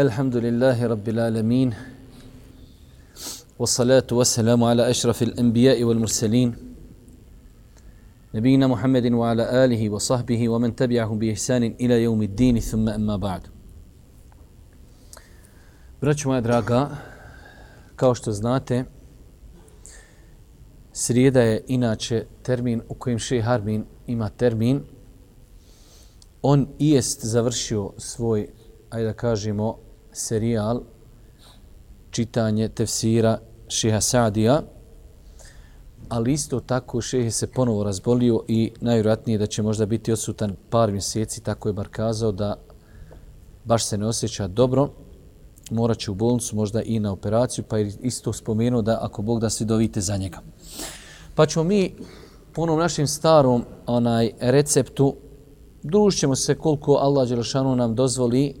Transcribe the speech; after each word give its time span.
الحمد 0.00 0.36
لله 0.36 0.86
رب 0.86 1.08
العالمين 1.08 1.74
والصلاة 3.58 4.06
والسلام 4.12 4.64
على 4.64 4.90
أشرف 4.90 5.22
الأنبياء 5.22 5.84
والمرسلين 5.84 6.56
نبينا 8.34 8.66
محمد 8.66 9.12
وعلى 9.12 9.64
آله 9.64 9.90
وصحبه 9.90 10.48
ومن 10.48 10.76
تبعهم 10.76 11.18
بإحسان 11.18 11.62
إلى 11.80 12.02
يوم 12.02 12.22
الدين 12.22 12.60
ثم 12.60 12.88
أما 12.88 13.16
بعد 13.16 13.42
Braćo 16.00 16.28
moja 16.28 16.40
draga, 16.40 16.90
kao 17.96 18.14
što 18.14 18.32
znate, 18.32 18.84
srijeda 20.92 21.40
je 21.40 21.64
inače 21.66 22.24
termin 22.42 22.82
u 22.88 22.94
kojem 22.94 23.18
Šej 23.18 23.40
Harbin 23.40 23.84
ima 24.06 24.28
termin. 24.28 24.80
On 26.42 26.66
i 26.78 26.90
jest 26.90 27.24
završio 27.24 27.92
svoj 27.98 28.48
ajde 28.90 29.06
da 29.06 29.12
kažemo, 29.12 29.78
serijal 30.13 30.81
čitanje 32.11 32.69
tefsira 32.69 33.39
Šeha 33.67 34.01
Sadija, 34.01 34.61
ali 36.09 36.33
isto 36.33 36.59
tako 36.59 37.01
Šehe 37.01 37.31
se 37.31 37.47
ponovo 37.47 37.83
razbolio 37.83 38.43
i 38.47 38.71
najvjerojatnije 38.81 39.37
da 39.37 39.45
će 39.45 39.61
možda 39.61 39.85
biti 39.85 40.11
odsutan 40.11 40.55
par 40.69 40.91
mjeseci, 40.91 41.43
tako 41.43 41.69
je 41.69 41.73
bar 41.73 41.87
kazao 41.87 42.31
da 42.31 42.55
baš 43.63 43.85
se 43.85 43.97
ne 43.97 44.07
osjeća 44.07 44.47
dobro, 44.47 44.89
morat 45.71 45.97
će 45.97 46.11
u 46.11 46.15
bolnicu, 46.15 46.55
možda 46.55 46.81
i 46.81 46.99
na 46.99 47.11
operaciju, 47.11 47.63
pa 47.67 47.77
je 47.77 47.93
isto 48.01 48.33
spomenuo 48.33 48.81
da 48.81 48.99
ako 49.01 49.21
Bog 49.21 49.39
da 49.39 49.49
svi 49.49 49.65
dovite 49.65 50.01
za 50.01 50.17
njega. 50.17 50.39
Pa 51.35 51.45
ćemo 51.45 51.63
mi 51.63 51.95
po 52.53 52.61
onom 52.61 52.79
našem 52.79 53.07
starom 53.07 53.65
onaj 53.85 54.31
receptu 54.39 55.15
družit 55.83 56.29
se 56.35 56.55
koliko 56.55 56.93
Allah 56.93 57.29
Đelšanu 57.29 57.75
nam 57.75 57.95
dozvoli 57.95 58.55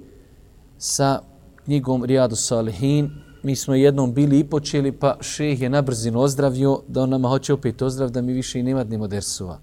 sa 0.77 1.21
knjigom 1.65 2.05
Rijadu 2.05 2.35
Salihin. 2.35 3.11
Mi 3.43 3.55
smo 3.55 3.75
jednom 3.75 4.13
bili 4.13 4.39
i 4.39 4.43
počeli, 4.43 4.91
pa 4.91 5.17
šeh 5.21 5.61
je 5.61 5.69
na 5.69 5.81
brzinu 5.81 6.19
ozdravio, 6.19 6.81
da 6.87 7.01
on 7.01 7.09
nama 7.09 7.29
hoće 7.29 7.53
opet 7.53 7.81
ozdrav, 7.81 8.09
da 8.09 8.21
mi 8.21 8.33
više 8.33 8.59
i 8.59 8.63
nema 8.63 8.83
dnimo 8.83 9.07
dersova. 9.07 9.59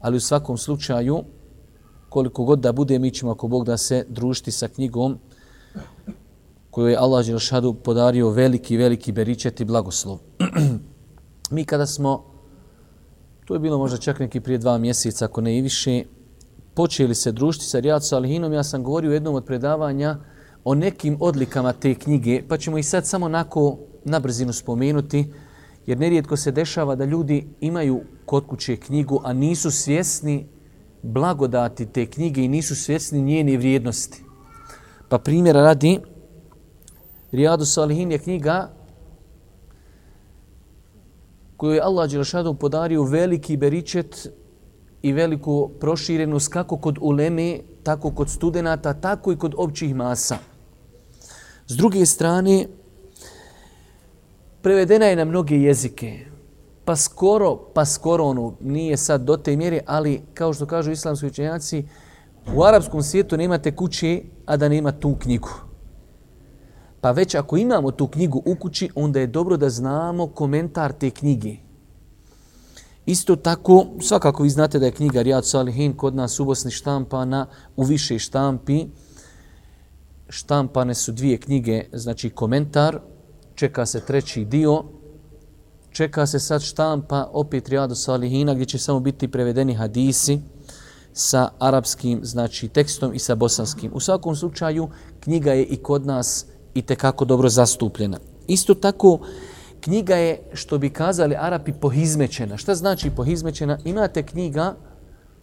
Ali 0.00 0.16
u 0.16 0.20
svakom 0.20 0.58
slučaju, 0.58 1.24
koliko 2.08 2.44
god 2.44 2.60
da 2.60 2.72
bude, 2.72 2.98
mi 2.98 3.10
ćemo 3.10 3.32
ako 3.32 3.48
Bog 3.48 3.64
da 3.64 3.76
se 3.76 4.04
družiti 4.08 4.50
sa 4.50 4.68
knjigom 4.68 5.18
koju 6.70 6.88
je 6.88 6.96
Allah 6.96 7.26
Đelšadu 7.26 7.74
podario 7.74 8.30
veliki, 8.30 8.76
veliki 8.76 9.12
beričet 9.12 9.60
i 9.60 9.64
blagoslov. 9.64 10.18
mi 11.54 11.64
kada 11.64 11.86
smo, 11.86 12.24
to 13.44 13.54
je 13.54 13.60
bilo 13.60 13.78
možda 13.78 13.98
čak 13.98 14.18
neki 14.18 14.40
prije 14.40 14.58
dva 14.58 14.78
mjeseca, 14.78 15.24
ako 15.24 15.40
ne 15.40 15.58
i 15.58 15.60
više, 15.60 16.04
počeli 16.74 17.14
se 17.14 17.32
družiti 17.32 17.64
sa 17.64 17.80
Rijad 17.80 18.06
Salihinom, 18.06 18.52
ja 18.52 18.64
sam 18.64 18.82
govorio 18.82 19.10
u 19.10 19.14
jednom 19.14 19.34
od 19.34 19.44
predavanja 19.44 20.18
o 20.64 20.74
nekim 20.74 21.16
odlikama 21.20 21.72
te 21.72 21.94
knjige, 21.94 22.42
pa 22.48 22.56
ćemo 22.56 22.78
i 22.78 22.82
sad 22.82 23.06
samo 23.06 23.28
nako 23.28 23.78
na 24.04 24.20
brzinu 24.20 24.52
spomenuti, 24.52 25.32
jer 25.86 25.98
nerijetko 25.98 26.36
se 26.36 26.52
dešava 26.52 26.94
da 26.94 27.04
ljudi 27.04 27.48
imaju 27.60 28.00
kod 28.26 28.46
kuće 28.46 28.76
knjigu, 28.76 29.20
a 29.24 29.32
nisu 29.32 29.70
svjesni 29.70 30.46
blagodati 31.02 31.86
te 31.86 32.06
knjige 32.06 32.44
i 32.44 32.48
nisu 32.48 32.76
svjesni 32.76 33.22
njene 33.22 33.56
vrijednosti. 33.56 34.24
Pa 35.08 35.18
primjera 35.18 35.62
radi, 35.62 36.00
Rijadu 37.32 37.64
Salihin 37.64 38.12
je 38.12 38.18
knjiga 38.18 38.70
koju 41.56 41.74
je 41.74 41.80
Allah 41.80 42.10
Đelšadu 42.10 42.54
podario 42.54 43.02
veliki 43.02 43.56
beričet 43.56 44.28
i 45.02 45.12
veliku 45.12 45.70
proširenost 45.80 46.52
kako 46.52 46.76
kod 46.76 46.98
uleme, 47.00 47.60
tako 47.82 48.10
kod 48.10 48.30
studenata, 48.30 48.94
tako 48.94 49.32
i 49.32 49.36
kod 49.36 49.54
općih 49.56 49.94
masa. 49.94 50.38
S 51.70 51.76
druge 51.76 52.06
strane, 52.06 52.66
prevedena 54.62 55.06
je 55.06 55.16
na 55.16 55.24
mnoge 55.24 55.54
jezike. 55.54 56.26
Pa 56.84 56.96
skoro, 56.96 57.56
pa 57.74 57.84
skoro 57.84 58.24
ono, 58.24 58.54
nije 58.60 58.96
sad 58.96 59.22
do 59.22 59.36
te 59.36 59.56
mjere, 59.56 59.80
ali 59.86 60.22
kao 60.34 60.52
što 60.52 60.66
kažu 60.66 60.90
islamski 60.90 61.26
učenjaci, 61.26 61.84
u 62.54 62.64
arapskom 62.64 63.02
svijetu 63.02 63.36
nemate 63.36 63.76
kuće, 63.76 64.22
a 64.46 64.56
da 64.56 64.68
nema 64.68 64.92
tu 64.92 65.16
knjigu. 65.20 65.48
Pa 67.00 67.10
već 67.10 67.34
ako 67.34 67.56
imamo 67.56 67.90
tu 67.90 68.06
knjigu 68.06 68.42
u 68.46 68.54
kući, 68.54 68.90
onda 68.94 69.20
je 69.20 69.26
dobro 69.26 69.56
da 69.56 69.70
znamo 69.70 70.26
komentar 70.26 70.92
te 70.92 71.10
knjige. 71.10 71.56
Isto 73.06 73.36
tako, 73.36 73.86
svakako 74.00 74.42
vi 74.42 74.50
znate 74.50 74.78
da 74.78 74.86
je 74.86 74.92
knjiga 74.92 75.22
Rijad 75.22 75.46
Salihin 75.46 75.96
kod 75.96 76.14
nas 76.14 76.40
u 76.40 76.44
Bosni 76.44 76.70
štampana 76.70 77.46
u 77.76 77.82
više 77.82 78.18
štampi. 78.18 78.86
Štampane 80.30 80.94
su 80.94 81.12
dvije 81.12 81.38
knjige, 81.38 81.84
znači 81.92 82.30
komentar, 82.30 83.00
čeka 83.54 83.86
se 83.86 84.00
treći 84.00 84.44
dio, 84.44 84.84
čeka 85.90 86.26
se 86.26 86.38
sad 86.38 86.62
štampa 86.62 87.28
opet 87.32 87.68
Rijadu 87.68 87.94
Salihina 87.94 88.54
gdje 88.54 88.66
će 88.66 88.78
samo 88.78 89.00
biti 89.00 89.28
prevedeni 89.28 89.74
hadisi 89.74 90.40
sa 91.12 91.50
arapskim 91.58 92.20
znači 92.22 92.68
tekstom 92.68 93.14
i 93.14 93.18
sa 93.18 93.34
bosanskim. 93.34 93.90
U 93.94 94.00
svakom 94.00 94.36
slučaju 94.36 94.88
knjiga 95.20 95.52
je 95.52 95.64
i 95.64 95.76
kod 95.76 96.06
nas 96.06 96.46
i 96.74 96.82
kako 96.82 97.24
dobro 97.24 97.48
zastupljena. 97.48 98.18
Isto 98.46 98.74
tako, 98.74 99.18
knjiga 99.80 100.16
je, 100.16 100.42
što 100.52 100.78
bi 100.78 100.90
kazali 100.90 101.36
Arapi, 101.38 101.72
pohizmećena. 101.72 102.56
Šta 102.56 102.74
znači 102.74 103.10
pohizmećena? 103.10 103.78
Imate 103.84 104.22
knjiga, 104.22 104.74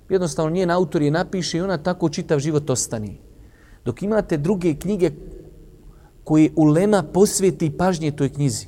jednostavno 0.09 0.51
njen 0.51 0.71
autor 0.71 1.01
je 1.01 1.11
napiše 1.11 1.57
i 1.57 1.61
ona 1.61 1.77
tako 1.77 2.09
čitav 2.09 2.39
život 2.39 2.69
ostani. 2.69 3.26
Dok 3.87 4.01
imate 4.03 4.37
druge 4.37 4.73
knjige 4.75 5.11
koje 6.23 6.49
ulema 6.55 7.03
posveti 7.03 7.69
pažnje 7.77 8.11
toj 8.11 8.29
knjizi, 8.29 8.67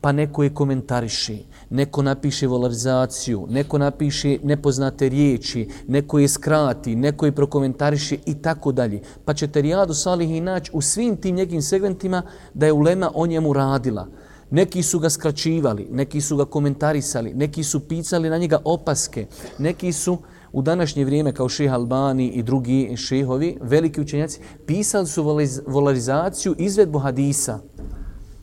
pa 0.00 0.12
neko 0.12 0.42
je 0.42 0.54
komentariše, 0.54 1.36
neko 1.70 2.02
napiše 2.02 2.46
volarizaciju, 2.46 3.46
neko 3.50 3.78
napiše 3.78 4.38
nepoznate 4.42 5.08
riječi, 5.08 5.68
neko 5.88 6.18
je 6.18 6.28
skrati, 6.28 6.96
neko 6.96 7.26
je 7.26 7.32
prokomentariše 7.32 8.16
i 8.26 8.34
tako 8.34 8.72
dalje. 8.72 9.00
Pa 9.24 9.34
ćete 9.34 9.62
Rijadu 9.62 9.94
Salih 9.94 10.30
i 10.30 10.40
naći 10.40 10.70
u 10.74 10.80
svim 10.80 11.16
tim 11.16 11.36
nekim 11.36 11.62
segmentima 11.62 12.22
da 12.54 12.66
je 12.66 12.72
ulema 12.72 13.10
o 13.14 13.26
njemu 13.26 13.52
radila. 13.52 14.08
Neki 14.50 14.82
su 14.82 14.98
ga 14.98 15.10
skraćivali, 15.10 15.88
neki 15.90 16.20
su 16.20 16.36
ga 16.36 16.44
komentarisali, 16.44 17.34
neki 17.34 17.64
su 17.64 17.80
pisali 17.80 18.30
na 18.30 18.38
njega 18.38 18.58
opaske, 18.64 19.26
neki 19.58 19.92
su 19.92 20.18
u 20.54 20.62
današnje 20.62 21.04
vrijeme 21.04 21.32
kao 21.32 21.48
ših 21.48 21.72
Albani 21.72 22.28
i 22.28 22.42
drugi 22.42 22.96
šehovi, 22.96 23.56
veliki 23.60 24.00
učenjaci, 24.00 24.40
pisali 24.66 25.06
su 25.06 25.24
volarizaciju 25.66 26.54
izvedbu 26.58 26.98
hadisa, 26.98 27.58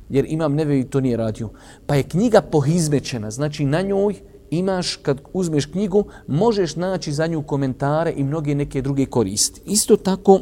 jer 0.09 0.25
imam 0.27 0.53
nevevi 0.55 0.83
to 0.83 0.99
nije 0.99 1.17
radio. 1.17 1.49
Pa 1.87 1.95
je 1.95 2.03
knjiga 2.03 2.41
pohizmećena, 2.41 3.31
znači 3.31 3.65
na 3.65 3.81
njoj 3.81 4.15
imaš, 4.49 4.95
kad 4.95 5.21
uzmeš 5.33 5.65
knjigu, 5.65 6.05
možeš 6.27 6.75
naći 6.75 7.11
za 7.11 7.27
nju 7.27 7.43
komentare 7.43 8.13
i 8.17 8.23
mnoge 8.23 8.55
neke 8.55 8.81
druge 8.81 9.05
koristi. 9.05 9.61
Isto 9.65 9.97
tako, 9.97 10.39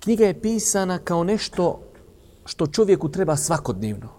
knjiga 0.00 0.26
je 0.26 0.40
pisana 0.40 0.98
kao 0.98 1.24
nešto 1.24 1.80
što 2.44 2.66
čovjeku 2.66 3.08
treba 3.08 3.36
svakodnevno. 3.36 4.15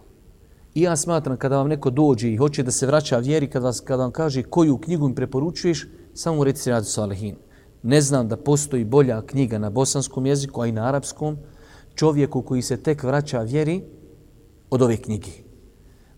I 0.78 0.82
ja 0.82 0.96
smatram 0.96 1.38
kada 1.38 1.58
vam 1.58 1.68
neko 1.68 1.90
dođe 1.90 2.30
i 2.30 2.38
hoće 2.38 2.64
da 2.64 2.72
se 2.72 2.86
vraća 2.86 3.18
vjeri, 3.18 3.48
kada, 3.50 3.66
vas, 3.66 3.80
kada 3.80 4.04
vam 4.04 4.12
kaže 4.12 4.44
koju 4.44 4.78
knjigu 4.78 5.08
im 5.10 5.16
preporučuješ, 5.16 5.88
samo 6.14 6.44
reci 6.44 6.70
Radu 6.70 6.86
Salihin. 6.86 7.36
Ne 7.84 8.02
znam 8.02 8.28
da 8.28 8.38
postoji 8.38 8.86
bolja 8.86 9.22
knjiga 9.22 9.58
na 9.58 9.70
bosanskom 9.70 10.26
jeziku, 10.26 10.62
a 10.62 10.68
i 10.68 10.72
na 10.72 10.86
arapskom, 10.88 11.38
čovjeku 11.96 12.42
koji 12.42 12.62
se 12.62 12.78
tek 12.78 13.04
vraća 13.04 13.42
vjeri 13.42 13.82
od 14.70 14.82
ove 14.82 14.98
knjige. 14.98 15.32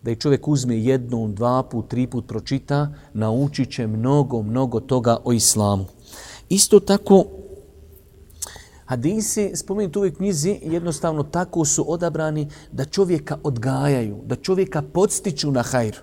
Da 0.01 0.11
i 0.11 0.15
čovjek 0.15 0.47
uzme 0.47 0.79
jednu, 0.79 1.27
dva 1.27 1.63
put, 1.63 1.88
tri 1.88 2.07
put 2.07 2.27
pročita, 2.27 2.94
naučit 3.13 3.71
će 3.71 3.88
mnogo, 3.88 4.41
mnogo 4.41 4.79
toga 4.79 5.17
o 5.23 5.33
islamu. 5.33 5.85
Isto 6.50 6.79
tako, 6.79 7.25
Hadisi, 8.89 9.51
spomenuti 9.56 9.97
u 9.97 10.01
ovoj 10.01 10.13
knjizi, 10.13 10.59
jednostavno 10.63 11.24
tako 11.24 11.65
su 11.65 11.86
odabrani 11.88 12.47
da 12.71 12.86
čovjeka 12.86 13.38
odgajaju, 13.44 14.21
da 14.25 14.36
čovjeka 14.36 14.81
podstiču 14.81 15.51
na 15.51 15.62
hajr. 15.62 15.95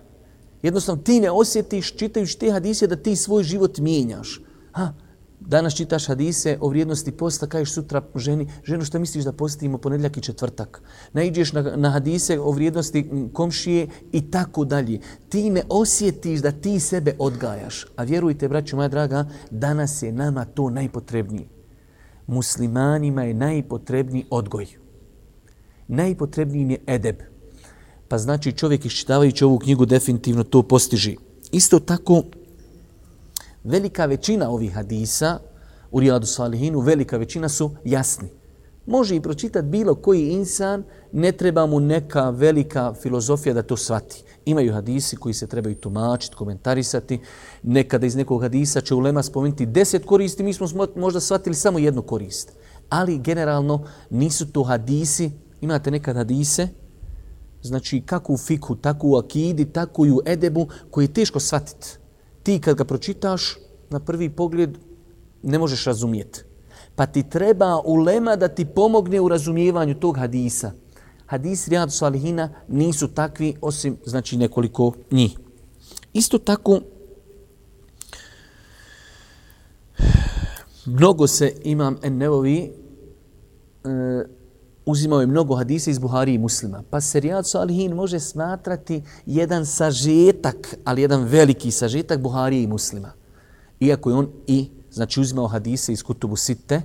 Jednostavno 0.63 1.03
ti 1.03 1.21
ne 1.21 1.31
osjetiš 1.31 1.97
čitajući 1.97 2.39
te 2.39 2.51
hadise 2.51 2.87
da 2.87 2.97
ti 2.97 3.17
svoj 3.17 3.43
život 3.43 3.79
mijenjaš. 3.79 4.41
Ha, 4.73 4.93
danas 5.41 5.75
čitaš 5.75 6.07
hadise 6.07 6.59
o 6.61 6.69
vrijednosti 6.69 7.13
posta, 7.13 7.47
kažeš 7.47 7.73
sutra 7.73 8.03
ženi, 8.15 8.49
ženo 8.65 8.85
što 8.85 8.99
misliš 8.99 9.25
da 9.25 9.33
postimo 9.33 9.79
ponedljak 9.79 10.17
i 10.17 10.23
četvrtak. 10.23 10.83
Naiđeš 11.13 11.53
na, 11.53 11.63
na 11.77 11.91
hadise 11.91 12.39
o 12.41 12.51
vrijednosti 12.51 13.11
komšije 13.33 13.89
i 14.13 14.31
tako 14.31 14.65
dalje. 14.65 15.01
Ti 15.29 15.51
ne 15.51 15.63
osjetiš 15.69 16.41
da 16.41 16.53
ti 16.53 16.81
sebe 16.81 17.17
odgajaš. 17.19 17.87
A 17.97 18.05
vjerujte, 18.05 18.49
braću 18.49 18.77
moja 18.77 18.89
draga, 18.89 19.29
danas 19.51 20.03
je 20.03 20.13
nama 20.13 20.45
to 20.45 20.71
najpotrebnije 20.71 21.56
muslimanima 22.27 23.23
je 23.23 23.35
najpotrebniji 23.35 24.27
odgoj. 24.31 24.67
Najpotrebniji 25.89 26.63
im 26.63 26.71
je 26.71 26.83
edeb. 26.87 27.17
Pa 28.09 28.19
znači 28.19 28.53
čovjek 28.53 28.85
iščitavajući 28.85 29.45
ovu 29.45 29.59
knjigu 29.59 29.87
definitivno 29.87 30.45
to 30.45 30.63
postiži. 30.63 31.17
Isto 31.53 31.79
tako, 31.79 32.23
velika 33.65 34.07
većina 34.07 34.51
ovih 34.51 34.75
hadisa 34.75 35.39
u 35.91 36.01
Rijadu 36.01 36.27
Salihinu, 36.27 36.81
velika 36.81 37.17
većina 37.17 37.49
su 37.49 37.71
jasni. 37.85 38.29
Može 38.87 39.17
i 39.17 39.21
pročitati 39.21 39.67
bilo 39.67 39.95
koji 39.95 40.29
insan, 40.29 40.85
ne 41.13 41.33
treba 41.33 41.67
mu 41.67 41.81
neka 41.81 42.31
velika 42.31 42.95
filozofija 43.03 43.55
da 43.55 43.63
to 43.63 43.77
svati. 43.77 44.25
Imaju 44.45 44.73
hadisi 44.73 45.17
koji 45.17 45.35
se 45.35 45.47
trebaju 45.47 45.75
tumačiti, 45.75 46.37
komentarisati. 46.37 47.21
Nekada 47.63 48.07
iz 48.07 48.17
nekog 48.17 48.43
hadisa 48.43 48.81
će 48.81 48.95
ulema 48.95 49.23
spomenuti 49.23 49.67
deset 49.67 50.05
koristi, 50.07 50.43
mi 50.43 50.53
smo 50.53 50.67
možda 50.97 51.21
shvatili 51.21 51.55
samo 51.55 51.79
jednu 51.79 52.03
korist. 52.03 52.53
Ali 52.89 53.19
generalno 53.19 53.85
nisu 54.11 54.53
to 54.53 54.63
hadisi, 54.63 55.31
imate 55.61 55.91
nekad 55.91 56.17
hadise, 56.17 56.69
znači 57.63 58.03
kako 58.07 58.33
u 58.33 58.37
fiku, 58.37 58.77
tako 58.77 59.09
u 59.09 59.17
akidi, 59.17 59.65
tako 59.65 60.07
i 60.07 60.11
u 60.11 60.21
edebu, 60.27 60.69
koji 60.91 61.05
je 61.05 61.13
teško 61.13 61.41
shvatiti. 61.41 61.89
Ti 62.43 62.61
kad 62.61 62.77
ga 62.77 62.85
pročitaš, 62.85 63.57
na 63.91 64.01
prvi 64.01 64.31
pogled 64.31 64.79
ne 65.43 65.59
možeš 65.59 65.85
razumijeti. 65.85 66.45
Pa 66.97 67.07
ti 67.07 67.23
treba 67.23 67.81
ulema 67.85 68.37
da 68.37 68.49
ti 68.49 68.65
pomogne 68.65 69.21
u 69.21 69.29
razumijevanju 69.29 69.95
tog 69.95 70.19
hadisa. 70.19 70.73
Hadis 71.27 71.69
Rijadu 71.69 71.93
Salihina 71.93 72.51
nisu 72.69 73.09
takvi 73.09 73.55
osim 73.61 73.97
znači 74.05 74.37
nekoliko 74.37 74.93
njih. 75.11 75.39
Isto 76.13 76.39
tako 76.39 76.81
mnogo 80.87 81.27
se 81.27 81.53
imam 81.65 81.97
Ennevovi 82.03 82.73
e, 83.85 84.27
uzimao 84.87 85.21
je 85.21 85.27
mnogo 85.27 85.55
hadisa 85.55 85.91
iz 85.91 85.99
Buhari 85.99 86.35
i 86.35 86.39
muslima. 86.39 86.83
Pa 86.91 87.01
se 87.01 87.21
Rijad 87.21 87.49
Salihin 87.49 87.95
može 87.95 88.21
smatrati 88.21 89.03
jedan 89.27 89.67
sažetak, 89.67 90.75
ali 90.85 91.03
jedan 91.03 91.25
veliki 91.25 91.71
sažetak 91.71 92.21
Buhari 92.21 92.63
i 92.63 92.67
muslima. 92.67 93.13
Iako 93.81 94.11
je 94.11 94.17
on 94.17 94.29
i 94.47 94.71
znači 94.97 95.21
uzimao 95.21 95.47
hadise 95.47 95.93
iz 95.93 96.03
Kutubu 96.03 96.37
Sitte, 96.37 96.83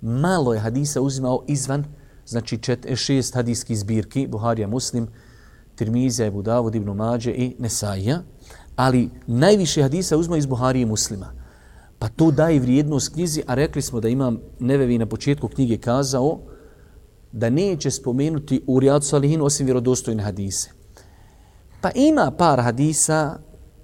malo 0.00 0.54
je 0.54 0.60
hadisa 0.60 1.00
uzimao 1.00 1.44
izvan, 1.48 1.84
znači 2.26 2.58
čet, 2.58 2.86
e, 2.86 2.96
šest 2.96 3.34
hadijskih 3.34 3.78
zbirki, 3.78 4.26
Buharija 4.26 4.68
Muslim, 4.68 5.06
Tirmizija, 5.76 6.26
Ebu 6.26 6.42
Davud, 6.42 6.74
Ibn 6.74 6.90
Mađe 6.90 7.30
i 7.30 7.54
Nesaija, 7.58 8.22
ali 8.76 9.10
najviše 9.26 9.82
hadisa 9.82 10.16
uzmao 10.16 10.36
iz 10.36 10.46
Buharije 10.46 10.86
Muslima. 10.86 11.32
Pa 11.98 12.08
to 12.08 12.30
daje 12.30 12.60
vrijednost 12.60 13.12
knjizi, 13.14 13.42
a 13.46 13.54
rekli 13.54 13.82
smo 13.82 14.00
da 14.00 14.08
imam 14.08 14.38
Nevevi 14.58 14.98
na 14.98 15.06
početku 15.06 15.48
knjige 15.48 15.78
kazao 15.78 16.40
da 17.32 17.50
neće 17.50 17.90
spomenuti 17.90 18.62
u 18.66 18.80
Rijadu 18.80 19.04
Salihinu 19.04 19.44
osim 19.44 19.66
vjerodostojne 19.66 20.22
hadise. 20.22 20.70
Pa 21.80 21.90
ima 21.94 22.30
par 22.38 22.60
hadisa 22.60 23.38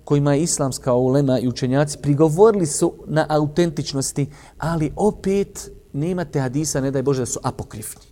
kojima 0.09 0.35
je 0.35 0.43
islamska 0.43 0.95
ulema 0.95 1.39
i 1.39 1.49
učenjaci 1.49 1.99
prigovorili 2.03 2.67
su 2.67 2.93
na 3.07 3.27
autentičnosti, 3.29 4.27
ali 4.59 4.93
opet 4.97 5.71
nemate 5.93 6.41
hadisa, 6.41 6.81
ne 6.81 6.91
daj 6.91 7.03
Bože, 7.03 7.23
da 7.23 7.27
su 7.27 7.41
apokrifni. 7.43 8.07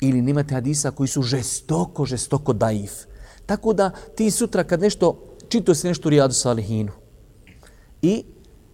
Ili 0.00 0.22
nemate 0.22 0.54
hadisa 0.54 0.90
koji 0.90 1.08
su 1.08 1.22
žestoko, 1.22 2.04
žestoko 2.04 2.52
daif. 2.52 2.92
Tako 3.46 3.72
da 3.72 3.90
ti 4.16 4.30
sutra 4.30 4.64
kad 4.64 4.80
nešto, 4.80 5.36
čito 5.48 5.74
si 5.74 5.86
nešto 5.86 6.08
u 6.08 6.10
Rijadu 6.10 6.34
Salihinu 6.34 6.92
i 8.02 8.24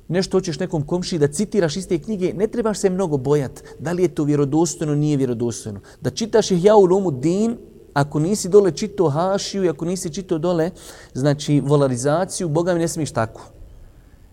nešto 0.09 0.37
hoćeš 0.37 0.59
nekom 0.59 0.87
komši 0.87 1.19
da 1.19 1.29
citiraš 1.29 1.77
iz 1.77 1.87
knjige, 2.05 2.33
ne 2.33 2.47
trebaš 2.47 2.79
se 2.79 2.91
mnogo 2.91 3.17
bojati 3.17 3.63
da 3.79 3.93
li 3.93 4.03
je 4.03 4.15
to 4.15 4.25
vjerodostojno, 4.25 4.95
nije 4.95 5.17
vjerodostojno. 5.17 5.81
Da 6.01 6.11
čitaš 6.11 6.51
ih 6.51 6.65
ja 6.65 6.77
u 6.77 6.87
lomu 6.87 7.11
din, 7.11 7.59
ako 8.01 8.19
nisi 8.19 8.49
dole 8.49 8.71
čito 8.71 9.09
hašiju 9.09 9.65
i 9.65 9.69
ako 9.69 9.85
nisi 9.85 10.11
čito 10.15 10.39
dole, 10.39 10.71
znači 11.15 11.61
volarizaciju, 11.61 12.49
Boga 12.49 12.75
mi 12.75 12.79
ne 12.79 12.89
smiješ 12.89 13.11
tako. 13.11 13.51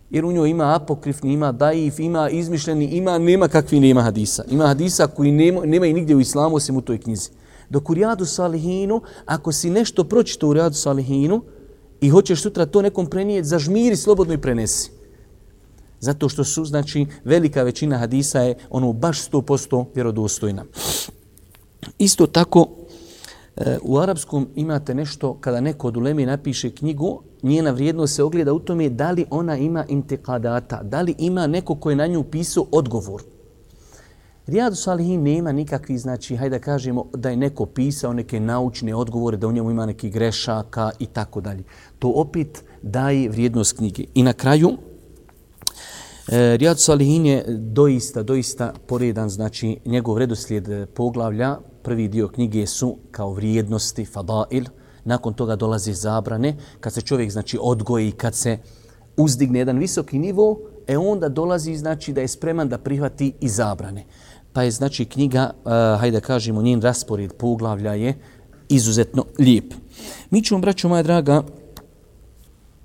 Jer 0.10 0.26
u 0.26 0.32
njoj 0.32 0.50
ima 0.50 0.76
apokrifni, 0.76 1.34
ima 1.34 1.52
daif, 1.52 2.00
ima 2.00 2.30
izmišljeni, 2.30 2.86
ima, 2.86 3.18
nema 3.18 3.48
kakvi 3.48 3.80
nema 3.80 4.02
hadisa. 4.02 4.44
Ima 4.50 4.68
hadisa 4.68 5.08
koji 5.08 5.32
nema, 5.32 5.66
nema 5.66 5.86
i 5.86 5.94
nigdje 5.94 6.16
u 6.16 6.20
islamu 6.20 6.56
osim 6.56 6.78
u 6.78 6.82
toj 6.82 6.98
knjizi. 6.98 7.30
Dok 7.70 7.90
u 7.90 7.94
Rijadu 7.94 8.26
Salihinu, 8.26 9.02
ako 9.26 9.52
si 9.52 9.70
nešto 9.70 10.04
pročito 10.04 10.48
u 10.48 10.54
Rijadu 10.54 10.76
Salihinu 10.76 11.42
i 12.02 12.10
hoćeš 12.10 12.42
sutra 12.42 12.66
to 12.66 12.82
nekom 12.82 13.08
prenijeti, 13.08 13.48
zažmiri 13.48 13.96
slobodno 13.96 14.34
i 14.34 14.42
prenesi. 14.42 14.92
Zato 16.00 16.30
što 16.30 16.44
su, 16.44 16.66
znači, 16.66 17.06
velika 17.24 17.64
većina 17.64 17.98
hadisa 17.98 18.42
je 18.42 18.56
ono 18.70 18.94
baš 18.94 19.30
100% 19.30 19.86
vjerodostojna. 19.96 20.66
Isto 21.98 22.28
tako, 22.28 22.68
Eh, 23.58 23.78
u 23.84 23.98
arapskom 23.98 24.48
imate 24.56 24.96
nešto, 24.96 25.34
kada 25.34 25.62
neko 25.62 25.88
od 25.88 25.98
uleme 25.98 26.26
napiše 26.26 26.72
knjigu, 26.72 27.22
njena 27.44 27.72
vrijednost 27.72 28.16
se 28.16 28.24
ogleda 28.24 28.54
u 28.54 28.60
tome 28.60 28.90
da 28.90 29.12
li 29.12 29.26
ona 29.30 29.58
ima 29.58 29.86
intikadata, 29.90 30.84
da 30.84 31.02
li 31.02 31.16
ima 31.18 31.48
neko 31.48 31.76
ko 31.76 31.90
je 31.90 31.96
na 31.96 32.08
nju 32.08 32.24
pisao 32.24 32.66
odgovor. 32.72 33.24
Rijadu 34.48 34.76
Salihin 34.76 35.24
nema 35.24 35.52
nikakvi, 35.52 35.98
znači, 35.98 36.36
hajde 36.36 36.60
da 36.60 36.64
kažemo 36.64 37.06
da 37.14 37.30
je 37.30 37.38
neko 37.38 37.66
pisao 37.66 38.14
neke 38.14 38.40
naučne 38.40 38.96
odgovore, 38.96 39.38
da 39.38 39.48
u 39.48 39.52
njemu 39.52 39.72
ima 39.72 39.86
neki 39.86 40.10
grešaka 40.10 40.92
i 41.00 41.06
tako 41.06 41.42
dalje. 41.42 41.64
To 42.00 42.10
opet 42.16 42.64
daje 42.82 43.30
vrijednost 43.30 43.78
knjige. 43.78 44.04
I 44.14 44.24
na 44.24 44.34
kraju, 44.34 44.70
eh, 44.70 44.96
E, 46.28 46.58
Rijad 46.58 46.80
Salihin 46.80 47.26
je 47.26 47.46
doista, 47.48 48.24
doista 48.24 48.74
poredan, 48.88 49.30
znači 49.30 49.78
njegov 49.86 50.18
redoslijed 50.18 50.70
eh, 50.70 50.86
poglavlja, 50.86 51.58
prvi 51.86 52.08
dio 52.08 52.28
knjige 52.28 52.68
su 52.68 52.98
kao 53.12 53.34
vrijednosti, 53.34 54.06
fadail, 54.06 54.66
nakon 55.04 55.34
toga 55.34 55.56
dolazi 55.56 55.94
zabrane, 55.94 56.56
kad 56.80 56.94
se 56.94 57.02
čovjek 57.02 57.32
znači 57.32 57.58
odgoji, 57.62 58.12
kad 58.12 58.36
se 58.36 58.58
uzdigne 59.18 59.60
jedan 59.60 59.78
visoki 59.78 60.20
nivo, 60.20 60.60
e 60.88 60.98
onda 60.98 61.30
dolazi 61.30 61.76
znači 61.76 62.14
da 62.14 62.22
je 62.22 62.28
spreman 62.28 62.70
da 62.70 62.78
prihvati 62.78 63.34
i 63.40 63.50
zabrane. 63.50 64.06
Pa 64.54 64.64
je 64.64 64.72
znači 64.72 65.06
knjiga, 65.06 65.52
uh, 65.54 65.72
hajde 66.00 66.20
da 66.20 66.26
kažemo, 66.26 66.62
njen 66.62 66.82
raspored 66.82 67.34
poglavlja 67.34 67.94
je 67.94 68.14
izuzetno 68.70 69.26
lijep. 69.40 69.74
Mi 70.30 70.44
ćemo, 70.44 70.60
braćo 70.60 70.90
moja 70.90 71.04
draga, 71.04 71.44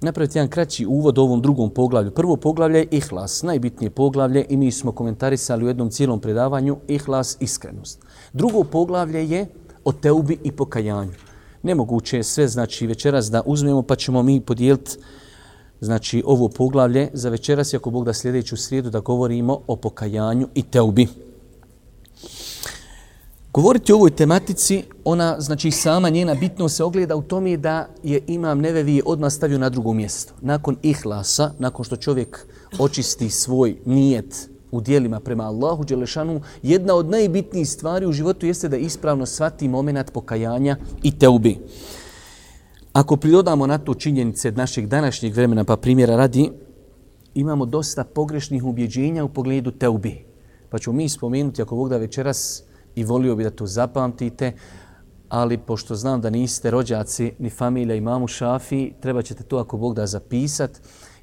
napraviti 0.01 0.39
jedan 0.39 0.49
kraći 0.49 0.87
uvod 0.87 1.19
u 1.19 1.23
ovom 1.23 1.43
drugom 1.43 1.71
poglavlju. 1.71 2.11
Prvo 2.11 2.37
poglavlje 2.37 2.79
je 2.79 2.89
ihlas, 2.91 3.43
najbitnije 3.43 3.91
poglavlje 3.91 4.47
i 4.49 4.57
mi 4.57 4.73
smo 4.73 4.93
komentarisali 4.93 5.65
u 5.65 5.69
jednom 5.69 5.91
cijelom 5.91 6.21
predavanju 6.21 6.77
ihlas, 6.89 7.37
iskrenost. 7.41 8.01
Drugo 8.33 8.65
poglavlje 8.65 9.31
je 9.31 9.47
o 9.85 9.93
teubi 9.93 10.39
i 10.45 10.53
pokajanju. 10.53 11.13
Nemoguće 11.63 12.17
je 12.17 12.25
sve, 12.25 12.49
znači 12.49 12.87
večeras 12.87 13.31
da 13.31 13.43
uzmemo 13.47 13.83
pa 13.83 13.97
ćemo 13.97 14.23
mi 14.23 14.41
podijeliti 14.41 14.97
znači 15.81 16.23
ovo 16.27 16.49
poglavlje 16.49 17.09
za 17.13 17.29
večeras, 17.29 17.75
ako 17.75 17.91
Bog 17.91 18.05
da 18.05 18.15
sljedeću 18.15 18.57
srijedu 18.57 18.91
da 18.91 19.01
govorimo 19.01 19.61
o 19.67 19.77
pokajanju 19.77 20.49
i 20.55 20.63
teubi. 20.63 21.09
Govoriti 23.53 23.93
o 23.93 23.97
ovoj 23.97 24.11
tematici, 24.11 24.85
ona, 25.05 25.37
znači 25.41 25.71
sama 25.71 26.09
njena 26.09 26.35
bitno 26.35 26.69
se 26.69 26.85
ogleda 26.85 27.17
u 27.17 27.23
tome 27.23 27.57
da 27.57 27.89
je 28.03 28.21
imam 28.27 28.61
nevevi 28.61 29.03
odmah 29.07 29.33
stavio 29.33 29.59
na 29.59 29.69
drugo 29.69 29.93
mjesto. 29.93 30.35
Nakon 30.41 30.77
ihlasa, 30.83 31.53
nakon 31.59 31.85
što 31.85 31.97
čovjek 31.97 32.47
očisti 32.79 33.31
svoj 33.31 33.77
nijet 33.85 34.50
u 34.71 34.81
dijelima 34.81 35.21
prema 35.21 35.45
Allahu 35.45 35.85
Đelešanu, 35.85 36.41
jedna 36.63 36.95
od 36.95 37.11
najbitnijih 37.11 37.69
stvari 37.69 38.07
u 38.07 38.13
životu 38.13 38.47
jeste 38.47 38.69
da 38.69 38.77
ispravno 38.77 39.27
svati 39.27 39.69
moment 39.69 40.13
pokajanja 40.13 40.77
i 41.03 41.19
teubi. 41.19 41.59
Ako 42.93 43.17
pridodamo 43.17 43.67
na 43.67 43.79
to 43.79 43.95
činjenice 43.95 44.53
našeg 44.53 44.87
današnjeg 44.87 45.35
vremena, 45.35 45.65
pa 45.65 45.77
primjera 45.77 46.17
radi, 46.17 46.51
imamo 47.35 47.67
dosta 47.67 48.05
pogrešnih 48.05 48.65
ubjeđenja 48.65 49.25
u 49.25 49.29
pogledu 49.29 49.71
teubi. 49.71 50.25
Pa 50.71 50.79
ću 50.79 50.93
mi 50.93 51.09
spomenuti, 51.09 51.63
ako 51.63 51.77
Bog 51.77 51.89
da 51.89 51.97
večeras 51.97 52.63
i 52.95 53.05
volio 53.05 53.37
bi 53.37 53.45
da 53.45 53.51
to 53.51 53.67
zapamtite, 53.67 54.53
ali 55.29 55.59
pošto 55.59 55.95
znam 55.95 56.21
da 56.21 56.31
niste 56.31 56.71
rođaci 56.71 57.33
ni 57.39 57.51
familija 57.51 57.95
imamu 57.95 58.27
Šafi, 58.27 58.93
treba 59.01 59.23
ćete 59.23 59.43
to 59.43 59.57
ako 59.57 59.77
Bog 59.77 59.95
da 59.95 60.07
zapisat. 60.07 60.81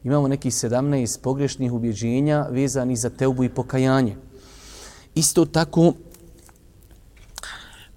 Imamo 0.07 0.27
neki 0.27 0.49
17 0.49 1.21
pogrešnih 1.21 1.73
ubjeđenja 1.73 2.47
vezani 2.51 2.95
za 2.95 3.09
teubu 3.09 3.43
i 3.43 3.49
pokajanje. 3.49 4.15
Isto 5.15 5.45
tako 5.45 5.93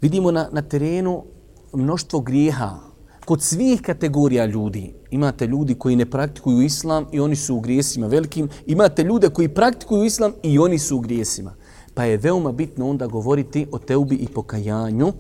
vidimo 0.01 0.31
na, 0.31 0.49
na 0.53 0.63
terenu 0.63 1.25
mnoštvo 1.73 2.21
grijeha. 2.21 2.79
Kod 3.25 3.43
svih 3.43 3.83
kategorija 3.83 4.47
ljudi 4.47 4.95
imate 5.11 5.47
ljudi 5.47 5.75
koji 5.75 5.97
ne 5.97 6.11
praktikuju 6.11 6.61
islam 6.61 7.07
i 7.13 7.21
oni 7.21 7.37
su 7.37 7.57
u 7.57 7.61
grijesima 7.61 8.07
velikim. 8.07 8.49
Imate 8.67 9.05
ljude 9.05 9.29
koji 9.29 9.49
praktikuju 9.49 10.05
islam 10.05 10.33
i 10.43 10.59
oni 10.59 10.79
su 10.79 10.97
u 10.97 11.01
grijesima. 11.01 11.55
Pa 11.95 12.05
je 12.05 12.17
veoma 12.17 12.53
bitno 12.53 12.91
onda 12.91 13.07
govoriti 13.07 13.67
o 13.73 13.79
teubi 13.79 14.15
i 14.15 14.29
pokajanju 14.29 15.13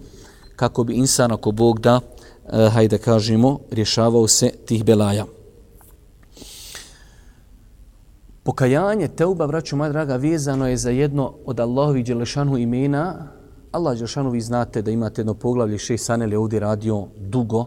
kako 0.56 0.85
bi 0.85 0.94
insan 0.94 1.32
ako 1.32 1.52
Bog 1.52 1.80
da, 1.80 2.00
eh, 2.52 2.68
hajde 2.68 2.99
kažemo, 2.99 3.59
rješavao 3.70 4.28
se 4.28 4.50
tih 4.66 4.85
belaja. 4.85 5.39
Pokajanje 8.50 9.09
teuba, 9.09 9.47
braću 9.47 9.76
moja 9.76 9.90
draga, 9.90 10.16
vezano 10.16 10.69
je 10.69 10.76
za 10.76 10.90
jedno 10.90 11.35
od 11.45 11.61
Allahovi 11.61 12.02
Đelešanu 12.02 12.59
imena. 12.59 13.28
Allah 13.73 13.95
Đelešanu, 13.95 14.30
vi 14.30 14.40
znate 14.40 14.83
da 14.83 14.90
imate 14.90 15.21
jedno 15.21 15.35
poglavlje, 15.35 15.78
šest 15.78 16.11
je 16.30 16.38
ovdje 16.38 16.61
radio 16.61 17.07
dugo, 17.16 17.66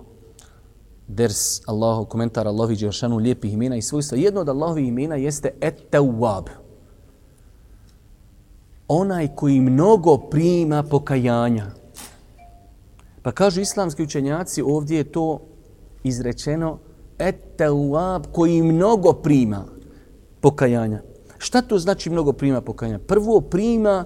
ders 1.07 1.67
Allahu, 1.67 2.05
komentar 2.05 2.47
Allahovi 2.47 2.75
Đelešanu 2.75 3.17
lijepih 3.17 3.53
imena 3.53 3.75
i 3.75 3.81
svojstva. 3.81 4.17
Jedno 4.17 4.41
od 4.41 4.49
Allahovi 4.49 4.87
imena 4.87 5.15
jeste 5.15 5.49
Et 5.61 5.91
Tewab. 5.91 6.47
onaj 8.87 9.27
koji 9.35 9.61
mnogo 9.61 10.17
prima 10.17 10.83
pokajanja. 10.83 11.65
Pa 13.21 13.31
kažu 13.31 13.61
islamski 13.61 14.03
učenjaci, 14.03 14.61
ovdje 14.61 14.97
je 14.97 15.03
to 15.03 15.39
izrečeno, 16.03 16.77
etawab 17.19 18.23
koji 18.31 18.61
mnogo 18.61 19.13
prima 19.13 19.72
pokajanja. 20.43 21.01
Šta 21.37 21.61
to 21.61 21.79
znači 21.79 22.09
mnogo 22.09 22.33
prima 22.33 22.61
pokajanja? 22.61 22.99
Prvo 22.99 23.41
prima 23.41 24.05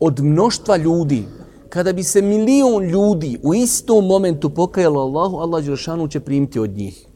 od 0.00 0.20
mnoštva 0.20 0.76
ljudi. 0.76 1.24
Kada 1.68 1.92
bi 1.92 2.02
se 2.02 2.22
milion 2.22 2.84
ljudi 2.84 3.38
u 3.42 3.54
istom 3.54 4.06
momentu 4.06 4.50
pokajalo 4.50 5.00
Allahu, 5.00 5.36
Allah 5.36 5.64
Đelšanu 5.64 6.08
će 6.08 6.20
primiti 6.20 6.58
od 6.58 6.70
njih. 6.70 7.06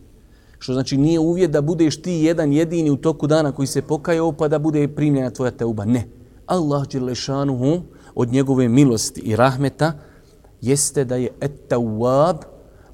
Što 0.58 0.72
znači 0.72 0.96
nije 0.96 1.18
uvjet 1.18 1.50
da 1.50 1.60
budeš 1.60 2.02
ti 2.02 2.12
jedan 2.12 2.52
jedini 2.52 2.90
u 2.90 2.96
toku 2.96 3.26
dana 3.26 3.52
koji 3.52 3.66
se 3.66 3.82
pokajao 3.82 4.32
pa 4.32 4.48
da 4.48 4.58
bude 4.58 4.88
primljena 4.88 5.30
tvoja 5.30 5.50
teuba. 5.50 5.84
Ne. 5.84 6.04
Allah 6.46 6.86
Đelešanu 6.86 7.82
od 8.14 8.32
njegove 8.32 8.68
milosti 8.68 9.20
i 9.20 9.36
rahmeta 9.36 9.92
jeste 10.60 11.04
da 11.04 11.16
je 11.16 11.30
etawab, 11.40 12.36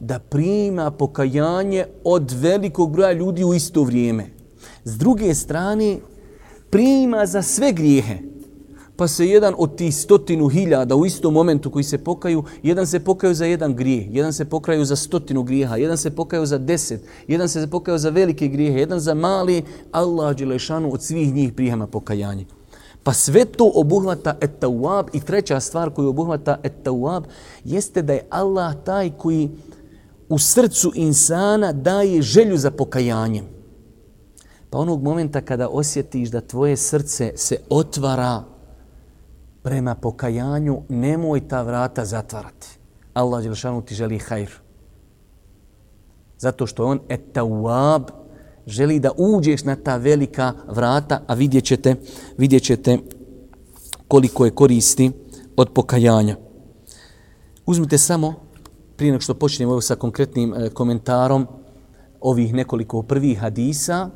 da 0.00 0.18
prima 0.18 0.90
pokajanje 0.90 1.84
od 2.04 2.32
velikog 2.32 2.92
broja 2.92 3.12
ljudi 3.12 3.44
u 3.44 3.54
isto 3.54 3.82
vrijeme. 3.82 4.35
S 4.86 4.98
druge 4.98 5.34
strane, 5.34 5.98
prijima 6.70 7.26
za 7.26 7.42
sve 7.42 7.72
grijehe. 7.72 8.18
Pa 8.96 9.08
se 9.08 9.26
jedan 9.26 9.54
od 9.58 9.76
tih 9.76 9.96
stotinu 9.96 10.48
hiljada 10.48 10.94
u 10.96 11.06
istom 11.06 11.34
momentu 11.34 11.70
koji 11.70 11.84
se 11.84 11.98
pokaju, 11.98 12.44
jedan 12.62 12.86
se 12.86 13.00
pokaju 13.00 13.34
za 13.34 13.46
jedan 13.46 13.74
grijeh, 13.74 14.14
jedan 14.14 14.32
se 14.32 14.44
pokaju 14.44 14.84
za 14.84 14.96
stotinu 14.96 15.42
grijeha, 15.42 15.76
jedan 15.76 15.98
se 15.98 16.10
pokaju 16.10 16.46
za 16.46 16.58
deset, 16.58 17.00
jedan 17.28 17.48
se 17.48 17.66
pokaju 17.70 17.98
za 17.98 18.10
velike 18.10 18.48
grijehe, 18.48 18.78
jedan 18.78 19.00
za 19.00 19.14
mali, 19.14 19.62
Allah 19.92 20.36
Đelešanu 20.36 20.92
od 20.92 21.02
svih 21.02 21.34
njih 21.34 21.52
prijema 21.52 21.86
pokajanje. 21.86 22.46
Pa 23.02 23.12
sve 23.12 23.44
to 23.44 23.72
obuhvata 23.74 24.38
etawab 24.40 25.06
i 25.12 25.20
treća 25.20 25.60
stvar 25.60 25.90
koju 25.90 26.08
obuhvata 26.08 26.60
etawab 26.62 27.24
jeste 27.64 28.02
da 28.02 28.12
je 28.12 28.26
Allah 28.30 28.74
taj 28.84 29.10
koji 29.18 29.50
u 30.28 30.38
srcu 30.38 30.92
insana 30.94 31.72
daje 31.72 32.22
želju 32.22 32.56
za 32.56 32.70
pokajanjem. 32.70 33.55
Pa 34.76 34.80
onog 34.80 35.02
momenta 35.02 35.40
kada 35.40 35.68
osjetiš 35.68 36.28
da 36.28 36.40
tvoje 36.40 36.76
srce 36.76 37.32
se 37.36 37.56
otvara 37.70 38.44
prema 39.62 39.94
pokajanju, 39.94 40.82
nemoj 40.88 41.48
ta 41.48 41.62
vrata 41.62 42.04
zatvarati. 42.04 42.66
Allah 43.14 43.42
Đelšanu 43.42 43.82
ti 43.82 43.94
želi 43.94 44.18
hajr. 44.18 44.50
Zato 46.38 46.66
što 46.66 46.84
on 46.84 47.00
etawab 47.08 48.02
želi 48.66 49.00
da 49.00 49.10
uđeš 49.16 49.64
na 49.64 49.76
ta 49.76 49.96
velika 49.96 50.52
vrata, 50.68 51.22
a 51.26 51.34
vidjet 51.34 51.64
ćete, 51.64 51.94
vidjet 52.38 52.62
ćete 52.62 52.98
koliko 54.08 54.44
je 54.44 54.54
koristi 54.54 55.10
od 55.56 55.72
pokajanja. 55.72 56.36
Uzmite 57.66 57.98
samo, 57.98 58.34
prije 58.96 59.12
nego 59.12 59.22
što 59.22 59.34
počnemo 59.34 59.80
sa 59.80 59.94
konkretnim 59.94 60.54
e, 60.54 60.70
komentarom 60.70 61.46
ovih 62.20 62.54
nekoliko 62.54 63.02
prvih 63.02 63.38
hadisa, 63.38 64.10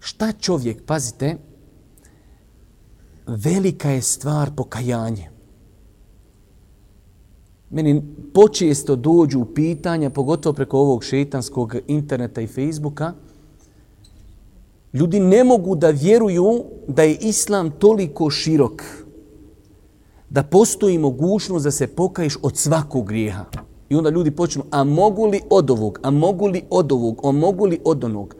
šta 0.00 0.32
čovjek, 0.32 0.82
pazite, 0.86 1.36
velika 3.26 3.90
je 3.90 4.02
stvar 4.02 4.50
pokajanje. 4.56 5.30
Meni 7.70 8.02
počesto 8.34 8.96
dođu 8.96 9.44
pitanja, 9.54 10.10
pogotovo 10.10 10.52
preko 10.52 10.78
ovog 10.78 11.04
šeitanskog 11.04 11.76
interneta 11.86 12.40
i 12.40 12.46
Facebooka, 12.46 13.12
ljudi 14.92 15.20
ne 15.20 15.44
mogu 15.44 15.74
da 15.74 15.90
vjeruju 15.90 16.64
da 16.88 17.02
je 17.02 17.16
islam 17.20 17.70
toliko 17.70 18.30
širok, 18.30 18.82
da 20.30 20.42
postoji 20.42 20.98
mogućnost 20.98 21.64
da 21.64 21.70
se 21.70 21.86
pokaješ 21.86 22.36
od 22.42 22.56
svakog 22.56 23.06
grijeha. 23.06 23.44
I 23.88 23.96
onda 23.96 24.10
ljudi 24.10 24.30
počnu, 24.30 24.62
a 24.70 24.84
mogu 24.84 25.26
li 25.26 25.40
od 25.50 25.70
ovog, 25.70 25.98
a 26.02 26.10
mogu 26.10 26.46
li 26.46 26.62
od 26.70 26.92
ovog, 26.92 27.20
a 27.24 27.32
mogu 27.32 27.66
li 27.66 27.80
od 27.84 28.04
onog? 28.04 28.34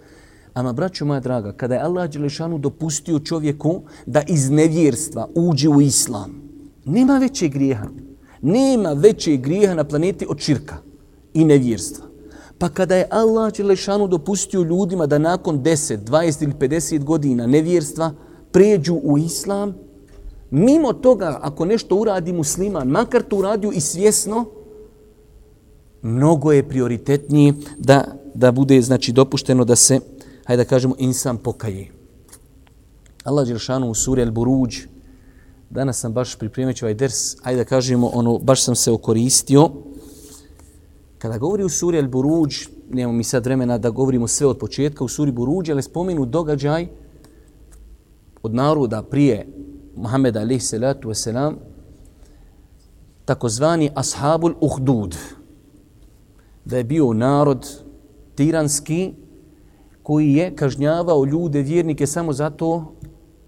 Ama, 0.59 0.73
braćo 0.73 1.05
moja 1.05 1.21
draga, 1.21 1.53
kada 1.53 1.75
je 1.75 1.81
Allah 1.81 2.11
Đelešanu 2.11 2.59
dopustio 2.59 3.19
čovjeku 3.19 3.83
da 4.07 4.23
iz 4.27 4.50
nevjerstva 4.50 5.29
uđe 5.35 5.69
u 5.69 5.81
islam, 5.81 6.43
nema 6.85 7.19
veće 7.19 7.49
grijeha. 7.49 7.87
Nema 8.43 8.93
veće 8.93 9.37
grijeha 9.37 9.75
na 9.75 9.85
planeti 9.85 10.27
od 10.29 10.38
širka 10.38 10.77
i 11.35 11.45
nevjerstva. 11.45 12.05
Pa 12.59 12.69
kada 12.69 12.97
je 12.97 13.07
Allah 13.11 13.53
Đelešanu 13.53 14.09
dopustio 14.09 14.62
ljudima 14.62 15.07
da 15.07 15.19
nakon 15.19 15.62
10, 15.62 15.99
20 16.05 16.43
ili 16.43 16.53
50 16.53 17.05
godina 17.05 17.47
nevjerstva 17.47 18.12
pređu 18.53 18.95
u 18.95 19.19
islam, 19.19 19.75
mimo 20.50 20.93
toga, 20.93 21.38
ako 21.43 21.65
nešto 21.65 21.97
uradi 21.97 22.33
musliman, 22.33 22.88
makar 22.88 23.23
to 23.23 23.37
uradio 23.37 23.71
i 23.71 23.81
svjesno, 23.81 24.45
mnogo 26.03 26.53
je 26.53 26.69
prioritetniji 26.69 27.55
da, 27.79 28.05
da 28.35 28.53
bude 28.53 28.83
znači 28.83 29.12
dopušteno 29.12 29.65
da 29.65 29.77
se, 29.77 30.00
hajde 30.49 30.64
da 30.64 30.69
kažemo, 30.69 30.95
insan 30.99 31.37
pokaje. 31.37 31.90
Allah 33.25 33.47
Đelešanu 33.47 33.90
u 33.90 33.95
suri 33.95 34.23
Al-Buruđ, 34.23 34.87
Danas 35.71 36.00
sam 36.00 36.12
baš 36.12 36.38
pripremio 36.38 36.75
ovaj 36.83 36.95
ders, 36.95 37.37
ajde 37.43 37.59
da 37.59 37.64
kažemo, 37.64 38.11
ono, 38.14 38.38
baš 38.38 38.64
sam 38.64 38.76
se 38.76 38.93
okoristio. 38.93 39.71
Kada 41.19 41.38
govori 41.38 41.64
u 41.64 41.69
suri 41.69 41.99
Al-Buruđ, 41.99 42.69
nemamo 42.90 43.19
mi 43.19 43.25
sad 43.25 43.45
vremena 43.45 43.78
da 43.78 43.90
govorimo 43.90 44.28
sve 44.28 44.47
od 44.47 44.59
početka 44.59 45.05
u 45.05 45.09
suri 45.09 45.33
Buruđ, 45.33 45.71
ali 45.71 45.83
spomenu 45.83 46.25
događaj 46.25 46.88
od 48.43 48.55
naroda 48.55 49.02
prije 49.02 49.47
Muhammeda 49.97 50.40
alaih 50.40 50.64
salatu 50.64 51.09
wasalam, 51.09 51.55
takozvani 53.25 53.90
Ashabul 53.95 54.55
Uhdud, 54.61 55.17
da 56.64 56.76
je 56.76 56.85
bio 56.85 57.12
narod 57.12 57.67
tiranski 58.35 59.27
koji 60.09 60.33
je 60.33 60.57
kažnjavao 60.57 61.25
ljude, 61.25 61.62
vjernike, 61.62 62.07
samo 62.07 62.33
zato 62.33 62.95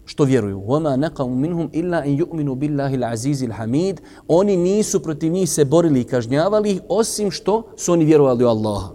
što 0.05 0.25
vjeruju. 0.25 0.61
Wama 0.61 0.97
naqamu 0.97 1.35
minhum 1.35 1.71
illa 1.73 1.99
an 1.99 2.19
yu'minu 2.19 2.55
billahi 2.55 2.97
al-aziz 2.97 3.43
al-hamid. 3.43 4.00
Oni 4.29 4.57
nisu 4.57 5.00
protiv 5.02 5.33
njih 5.33 5.50
se 5.50 5.64
borili 5.64 6.00
i 6.00 6.05
kažnjavali 6.05 6.81
osim 6.88 7.31
što 7.31 7.62
su 7.76 7.93
oni 7.93 8.05
vjerovali 8.05 8.45
u 8.45 8.49
Allaha. 8.49 8.93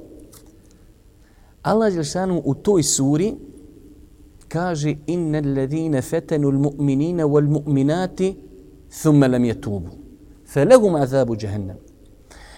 Allah 1.61 1.93
Đelšanu 1.93 2.41
u 2.45 2.53
toj 2.55 2.83
suri 2.83 3.33
kaže 4.47 4.95
inna 5.07 5.37
alladhina 5.37 6.01
fatanu 6.01 6.51
al-mu'minina 6.51 7.25
wal-mu'minati 7.25 8.33
thumma 9.01 9.27
lam 9.27 9.43
yatubu. 9.43 9.89
Falahum 10.53 10.95
azabu 10.95 11.35
jahannam. 11.41 11.77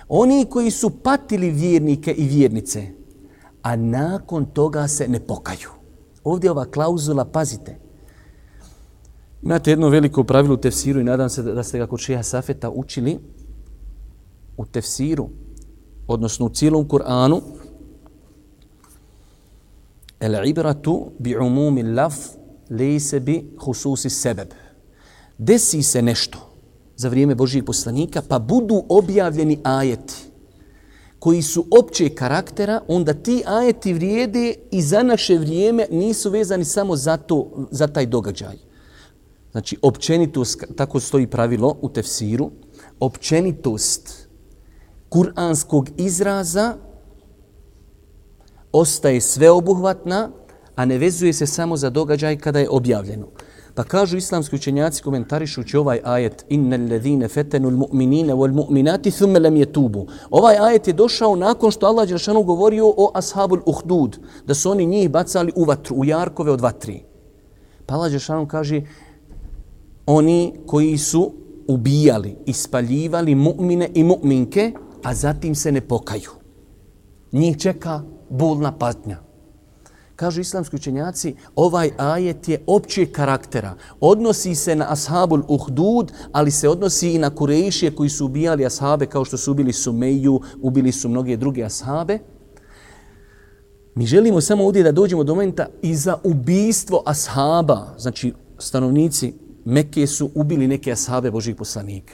Oni 0.09 0.45
koji 0.49 0.71
su 0.71 0.89
patili 0.89 1.49
vjernike 1.49 2.11
i 2.11 2.27
vjernice, 2.27 2.96
a 3.67 3.75
nakon 3.75 4.45
toga 4.45 4.87
se 4.87 5.07
ne 5.07 5.19
pokaju. 5.19 5.69
Ovdje 6.23 6.51
ova 6.51 6.65
klauzula, 6.65 7.25
pazite, 7.25 7.79
Imate 9.43 9.69
jedno 9.69 9.89
veliko 9.89 10.23
pravilo 10.23 10.53
u 10.53 10.57
tefsiru 10.57 10.99
i 10.99 11.03
nadam 11.03 11.29
se 11.29 11.43
da 11.43 11.63
ste 11.63 11.77
ga 11.77 11.87
kod 11.87 11.99
šeha 11.99 12.23
Safeta 12.23 12.69
učili 12.69 13.19
u 14.57 14.65
tefsiru, 14.65 15.29
odnosno 16.07 16.45
u 16.45 16.49
cijelom 16.49 16.87
Kur'anu. 16.87 17.41
El 20.19 20.47
ibratu 20.47 21.11
bi 21.19 21.37
umumi 21.37 21.83
laf 21.83 22.15
lejse 22.69 23.19
bi 23.19 23.55
hususi 23.59 24.09
sebeb. 24.09 24.47
Desi 25.37 25.83
se 25.83 26.01
nešto 26.01 26.39
za 26.95 27.09
vrijeme 27.09 27.35
Božijeg 27.35 27.65
poslanika, 27.65 28.21
pa 28.27 28.39
budu 28.39 28.83
objavljeni 28.89 29.59
ajeti 29.63 30.26
koji 31.19 31.41
su 31.41 31.65
opće 31.79 32.09
karaktera, 32.09 32.81
onda 32.87 33.13
ti 33.13 33.43
ajeti 33.45 33.93
vrijede 33.93 34.53
i 34.71 34.81
za 34.81 35.03
naše 35.03 35.37
vrijeme 35.37 35.87
nisu 35.91 36.29
vezani 36.29 36.65
samo 36.65 36.95
za, 36.95 37.17
to, 37.17 37.67
za 37.71 37.87
taj 37.87 38.05
događaj. 38.05 38.57
Znači, 39.51 39.77
općenitost, 39.81 40.63
tako 40.75 40.99
stoji 40.99 41.27
pravilo 41.27 41.77
u 41.81 41.89
tefsiru, 41.89 42.51
općenitost 42.99 44.27
kuranskog 45.09 45.89
izraza 45.97 46.75
ostaje 48.71 49.21
sveobuhvatna, 49.21 50.29
a 50.75 50.85
ne 50.85 50.97
vezuje 50.97 51.33
se 51.33 51.45
samo 51.45 51.77
za 51.77 51.89
događaj 51.89 52.37
kada 52.37 52.59
je 52.59 52.69
objavljeno. 52.69 53.27
Pa 53.77 53.83
kažu 53.83 54.17
islamski 54.17 54.55
učenjaci 54.55 55.03
komentarišući 55.03 55.77
ovaj 55.77 55.99
ajet 56.03 56.45
innal 56.49 56.89
ladhina 56.91 57.27
fatanu 57.27 57.69
almu'minina 57.69 58.33
walmu'minati 58.33 59.11
thumma 59.17 59.39
lam 59.39 59.55
yatubu. 59.55 60.07
Ovaj 60.29 60.57
ajet 60.57 60.87
je 60.87 60.93
došao 60.93 61.35
nakon 61.35 61.71
što 61.71 61.85
Allah 61.85 62.07
dželle 62.07 62.43
govorio 62.43 62.87
o 62.97 63.11
ashabul 63.13 63.59
uhdud, 63.65 64.17
da 64.45 64.53
su 64.53 64.71
oni 64.71 64.85
njih 64.85 65.09
bacali 65.09 65.51
u 65.55 65.63
vatru, 65.63 65.95
u 65.95 66.05
jarkove 66.05 66.51
od 66.51 66.61
vatri. 66.61 67.03
Pa 67.85 67.95
Allah 67.95 68.11
dželle 68.11 68.47
kaže 68.47 68.81
oni 70.05 70.53
koji 70.65 70.97
su 70.97 71.31
ubijali, 71.67 72.35
ispaljivali 72.45 73.35
mu'mine 73.35 73.89
i 73.93 74.03
mu'minke, 74.03 74.71
a 75.03 75.13
zatim 75.13 75.55
se 75.55 75.71
ne 75.71 75.81
pokaju. 75.81 76.31
Njih 77.31 77.57
čeka 77.57 78.01
bolna 78.29 78.71
patnja. 78.71 79.26
Kažu 80.17 80.41
islamski 80.41 80.75
učenjaci, 80.75 81.35
ovaj 81.55 81.91
ajet 81.97 82.49
je 82.49 82.63
općeg 82.67 83.11
karaktera. 83.11 83.75
Odnosi 83.99 84.55
se 84.55 84.75
na 84.75 84.85
ashabul 84.89 85.41
uhdud, 85.47 86.11
ali 86.31 86.51
se 86.51 86.69
odnosi 86.69 87.11
i 87.11 87.17
na 87.17 87.29
kurejšije 87.29 87.95
koji 87.95 88.09
su 88.09 88.25
ubijali 88.25 88.65
ashabe 88.65 89.05
kao 89.05 89.25
što 89.25 89.37
su 89.37 89.51
ubili 89.51 89.73
Sumeju, 89.73 90.41
ubili 90.61 90.91
su 90.91 91.09
mnoge 91.09 91.37
druge 91.37 91.63
ashabe. 91.63 92.19
Mi 93.95 94.05
želimo 94.05 94.41
samo 94.41 94.65
ovdje 94.65 94.83
da 94.83 94.91
dođemo 94.91 95.23
do 95.23 95.35
momenta 95.35 95.67
i 95.81 95.95
za 95.95 96.17
ubijstvo 96.23 97.03
ashaba, 97.05 97.93
znači 97.97 98.33
stanovnici 98.57 99.33
Mekke 99.65 100.07
su 100.07 100.29
ubili 100.35 100.67
neke 100.67 100.91
ashabe 100.91 101.31
Božih 101.31 101.55
poslanika. 101.55 102.13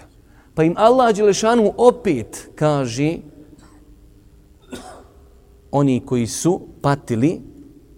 Pa 0.56 0.64
im 0.64 0.74
Allah 0.78 1.16
Đelešanu 1.16 1.74
opet 1.78 2.50
kaže 2.56 3.18
oni 5.72 6.02
koji 6.06 6.28
su 6.28 6.62
patili 6.82 7.53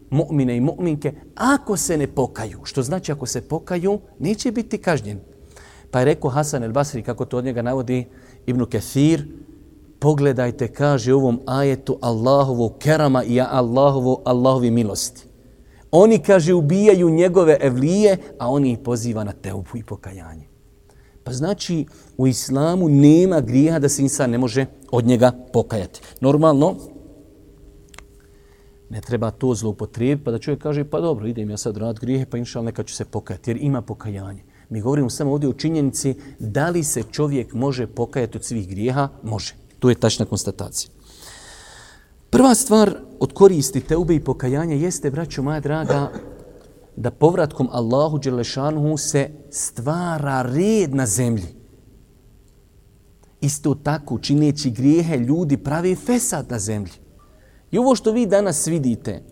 mu'mine 0.10 0.58
i 0.58 0.62
mu'minke, 0.62 1.12
ako 1.36 1.78
se 1.78 1.98
ne 1.98 2.08
pokaju, 2.08 2.60
što 2.64 2.84
znači 2.84 3.12
ako 3.12 3.26
se 3.26 3.42
pokaju, 3.42 4.00
neće 4.20 4.52
biti 4.52 4.78
kažnjen. 4.78 5.20
Pa 5.92 6.00
je 6.00 6.06
rekao 6.06 6.30
Hasan 6.30 6.64
el 6.64 6.72
Basri, 6.72 7.04
kako 7.04 7.26
to 7.26 7.38
od 7.38 7.46
njega 7.46 7.62
navodi 7.62 8.06
Ibn 8.46 8.66
Kathir, 8.66 9.28
pogledajte, 10.00 10.68
kaže 10.68 11.14
u 11.14 11.18
ovom 11.18 11.40
ajetu 11.46 11.98
Allahovu 12.02 12.70
kerama 12.80 13.24
i 13.24 13.42
Allahovu, 13.42 14.22
Allahovi 14.26 14.72
milosti. 14.72 15.28
Oni, 15.92 16.20
kaže, 16.20 16.54
ubijaju 16.54 17.10
njegove 17.10 17.58
evlije, 17.62 18.18
a 18.40 18.50
oni 18.50 18.72
ih 18.72 18.80
poziva 18.80 19.24
na 19.24 19.32
teupu 19.32 19.78
i 19.78 19.84
pokajanje. 19.84 20.48
Pa 21.24 21.34
znači, 21.34 21.86
u 22.18 22.28
islamu 22.28 22.90
nema 22.90 23.42
grija 23.42 23.80
da 23.80 23.90
se 23.90 24.02
insan 24.02 24.30
ne 24.30 24.38
može 24.38 24.66
od 24.92 25.06
njega 25.06 25.32
pokajati. 25.54 26.02
Normalno, 26.22 26.76
ne 28.90 29.02
treba 29.02 29.32
to 29.32 29.56
zloupotrijebiti, 29.56 30.26
pa 30.26 30.32
da 30.32 30.40
čovjek 30.40 30.62
kaže, 30.62 30.84
pa 30.84 31.00
dobro, 31.02 31.28
idem 31.28 31.50
ja 31.50 31.58
sad 31.58 31.78
rad 31.78 32.00
grijehe, 32.00 32.26
pa 32.26 32.38
inšal 32.38 32.64
neka 32.64 32.84
ću 32.84 32.96
se 32.96 33.06
pokajati, 33.06 33.50
jer 33.50 33.58
ima 33.62 33.82
pokajanje. 33.82 34.44
Mi 34.70 34.82
govorimo 34.82 35.10
samo 35.10 35.32
ovdje 35.32 35.50
o 35.50 35.54
činjenici 35.54 36.16
da 36.40 36.70
li 36.70 36.84
se 36.84 37.04
čovjek 37.12 37.54
može 37.54 37.88
pokajati 37.88 38.38
od 38.38 38.44
svih 38.44 38.70
grijeha? 38.70 39.10
Može. 39.24 39.54
To 39.80 39.90
je 39.90 39.96
tačna 39.96 40.26
konstatacija. 40.26 40.90
Prva 42.30 42.56
stvar 42.56 42.98
od 43.20 43.34
koristi 43.34 43.82
teube 43.82 44.16
i 44.16 44.24
pokajanja 44.24 44.76
jeste, 44.76 45.12
braćo 45.12 45.44
moja 45.44 45.60
draga, 45.60 46.12
da 46.96 47.12
povratkom 47.12 47.70
Allahu 47.72 48.18
Đelešanuhu 48.18 48.98
se 48.98 49.30
stvara 49.52 50.42
red 50.42 50.96
na 50.96 51.06
zemlji. 51.06 51.48
Isto 53.42 53.76
tako, 53.76 54.20
čineći 54.20 54.72
grijehe, 54.72 55.18
ljudi 55.18 55.58
pravi 55.58 55.96
fesad 55.96 56.46
na 56.50 56.60
zemlji. 56.60 57.05
I 57.72 57.78
ovo 57.78 57.96
što 57.96 58.12
vi 58.12 58.26
danas 58.26 58.68
vidite 58.68 59.24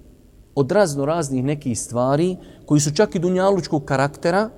od 0.55 0.71
razno 0.71 1.05
raznih 1.05 1.43
nekih 1.43 1.79
stvari 1.79 2.37
koji 2.65 2.81
su 2.81 2.93
čak 2.95 3.15
i 3.15 3.19
dunjalučkog 3.19 3.85
karaktera, 3.85 4.49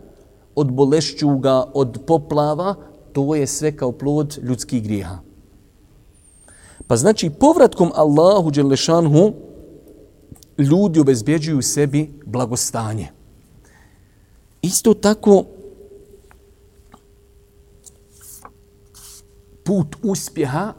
od 0.56 0.72
bolešćuga, 0.72 1.64
od 1.74 2.00
poplava, 2.08 2.76
to 3.14 3.36
je 3.36 3.48
sve 3.48 3.78
kao 3.78 3.92
plod 3.92 4.40
ljudskih 4.42 4.84
grijeha. 4.84 5.18
Pa 6.88 6.96
znači 6.96 7.30
povratkom 7.30 7.92
Allahu 7.96 8.52
Đelešanhu 8.52 9.34
ljudi 10.58 11.00
obezbjeđuju 11.00 11.62
sebi 11.62 12.20
blagostanje. 12.26 13.08
Isto 14.62 14.94
tako 14.94 15.44
put 19.64 19.96
uspjeha 20.04 20.74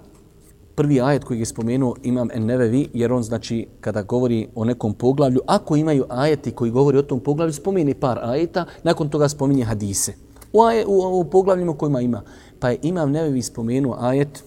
prvi 0.76 1.02
ajet 1.02 1.24
koji 1.24 1.40
je 1.40 1.46
spomenuo 1.46 1.96
imam 2.04 2.28
en 2.34 2.46
nevevi, 2.46 2.90
jer 2.94 3.14
on 3.14 3.24
znači 3.24 3.68
kada 3.82 4.02
govori 4.02 4.48
o 4.56 4.66
nekom 4.66 4.94
poglavlju, 4.94 5.40
ako 5.46 5.76
imaju 5.76 6.06
ajeti 6.10 6.52
koji 6.52 6.72
govori 6.72 6.98
o 6.98 7.02
tom 7.02 7.20
poglavlju, 7.20 7.54
spomeni 7.54 7.94
par 7.94 8.20
ajeta, 8.22 8.66
nakon 8.84 9.10
toga 9.10 9.30
spominje 9.30 9.64
hadise. 9.64 10.14
U, 10.54 10.62
aje, 10.62 10.86
u, 10.86 11.20
u 11.20 11.24
poglavljima 11.24 11.78
kojima 11.78 12.02
ima. 12.02 12.22
Pa 12.60 12.70
je 12.70 12.80
imam 12.82 13.12
nevevi 13.12 13.42
spomenuo 13.42 13.98
ajet, 14.00 14.44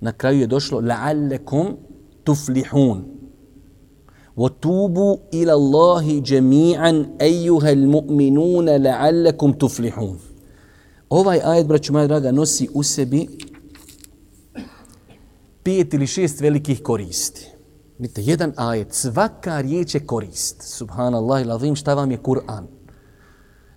na 0.00 0.12
kraju 0.12 0.40
je 0.40 0.46
došlo 0.46 0.80
la'allekum 0.80 1.66
tuflihun. 2.24 3.12
وَتُوبُوا 4.36 5.16
إِلَى 5.32 5.52
اللَّهِ 5.52 6.06
جَمِيعًا 6.20 7.06
أَيُّهَا 7.20 7.70
الْمُؤْمِنُونَ 7.72 8.68
لَعَلَّكُمْ 8.76 9.52
تُفْلِحُونَ 9.52 10.18
Ovaj 11.10 11.40
ajet, 11.44 11.66
braću 11.66 11.92
moja 11.92 12.06
draga, 12.06 12.32
nosi 12.32 12.68
u 12.74 12.82
sebi 12.82 13.28
pet 15.67 15.93
ili 15.93 16.07
šest 16.07 16.41
velikih 16.41 16.81
koristi. 16.83 17.47
Vidite, 17.99 18.21
jedan 18.21 18.53
ajet, 18.55 18.93
svaka 18.93 19.61
riječ 19.61 19.95
je 19.95 20.05
korist. 20.05 20.61
Subhanallah, 20.61 21.45
lavim, 21.45 21.75
šta 21.75 21.93
vam 21.93 22.11
je 22.11 22.17
Kur'an? 22.17 22.63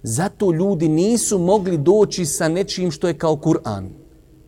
Zato 0.03 0.53
ljudi 0.53 0.89
nisu 0.89 1.39
mogli 1.39 1.79
doći 1.79 2.27
sa 2.27 2.49
nečim 2.49 2.91
što 2.91 3.09
je 3.09 3.19
kao 3.19 3.37
Kur'an. 3.37 3.89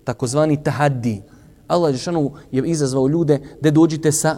Takozvani 0.04 0.62
tahaddi. 0.62 1.22
Allah 1.66 1.94
je 2.50 2.62
izazvao 2.66 3.08
ljude 3.08 3.40
da 3.60 3.70
dođite 3.70 4.12
sa 4.12 4.36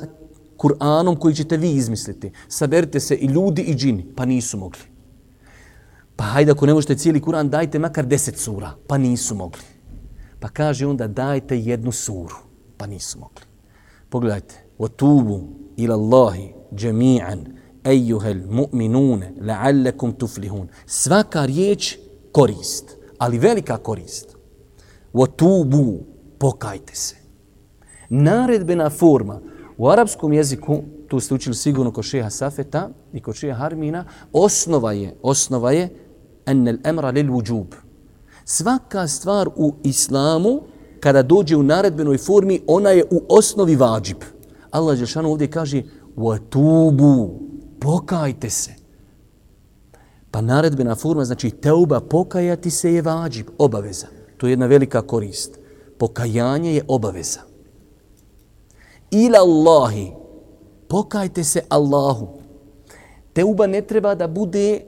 Kur'anom 0.56 1.18
koji 1.18 1.34
ćete 1.34 1.56
vi 1.56 1.70
izmisliti. 1.70 2.32
Saberite 2.48 3.00
se 3.00 3.14
i 3.14 3.26
ljudi 3.26 3.62
i 3.62 3.74
džini. 3.74 4.06
Pa 4.16 4.24
nisu 4.24 4.58
mogli. 4.58 4.80
Pa 6.16 6.24
hajde 6.24 6.52
ako 6.52 6.66
ne 6.66 6.74
možete 6.74 6.96
cijeli 6.96 7.20
Kur'an, 7.20 7.48
dajte 7.48 7.78
makar 7.78 8.06
deset 8.06 8.38
sura. 8.38 8.72
Pa 8.88 8.98
nisu 8.98 9.34
mogli. 9.34 9.62
Pa 10.40 10.48
kaže 10.48 10.86
onda 10.86 11.06
dajte 11.06 11.58
jednu 11.58 11.92
suru 11.92 12.43
pa 12.83 12.85
nisu 12.85 13.19
mogli. 13.19 13.45
Pogledajte. 14.09 14.55
وَتُوبُوا 14.79 15.41
إِلَى 15.79 15.93
اللَّهِ 15.93 16.53
جَمِيعًا 16.71 17.43
أَيُّهَا 17.85 18.31
الْمُؤْمِنُونَ 18.31 19.21
لَعَلَّكُمْ 19.41 20.11
تُفْلِهُونَ 20.11 20.67
Svaka 20.85 21.45
riječ 21.45 21.97
korist, 22.31 22.97
ali 23.17 23.37
velika 23.37 23.77
korist. 23.77 24.35
وَتُوبُوا 25.13 25.99
Pokajte 26.37 26.95
se. 26.95 27.15
Naredbena 28.09 28.89
forma 28.89 29.41
u 29.77 29.87
arapskom 29.87 30.33
jeziku, 30.33 30.83
tu 31.07 31.19
ste 31.19 31.33
učili 31.33 31.55
sigurno 31.55 31.91
kod 31.91 32.03
šeha 32.03 32.29
Safeta 32.29 32.89
i 33.13 33.21
kod 33.21 33.35
šeha 33.35 33.57
Harmina, 33.57 34.05
osnova 34.33 34.91
je, 34.91 35.15
osnova 35.21 35.71
je 35.71 35.89
أن 36.49 36.67
الأمر 36.67 37.11
للوجوب. 37.11 37.73
Svaka 38.45 39.07
stvar 39.07 39.49
u 39.55 39.75
islamu 39.83 40.61
kada 41.03 41.21
dođe 41.21 41.55
u 41.55 41.63
naredbenoj 41.63 42.17
formi, 42.17 42.61
ona 42.67 42.89
je 42.89 43.03
u 43.11 43.21
osnovi 43.29 43.75
vađib. 43.75 44.17
Allah 44.71 44.97
Žešanu 44.97 45.31
ovdje 45.31 45.51
kaže 45.51 45.83
وَتُوبُ 46.17 47.29
Pokajte 47.79 48.49
se. 48.49 48.71
Pa 50.31 50.41
naredbena 50.41 50.95
forma, 50.95 51.25
znači 51.25 51.51
teuba, 51.51 51.99
pokajati 51.99 52.71
se 52.71 52.93
je 52.93 53.01
vađib, 53.01 53.47
obaveza. 53.57 54.07
To 54.37 54.47
je 54.47 54.51
jedna 54.51 54.65
velika 54.65 55.01
korist. 55.01 55.59
Pokajanje 55.97 56.75
je 56.75 56.83
obaveza. 56.87 57.39
Ila 59.11 59.39
Allahi, 59.39 60.11
pokajte 60.87 61.43
se 61.43 61.61
Allahu. 61.69 62.27
Teuba 63.33 63.67
ne 63.67 63.81
treba 63.81 64.15
da 64.15 64.27
bude 64.27 64.81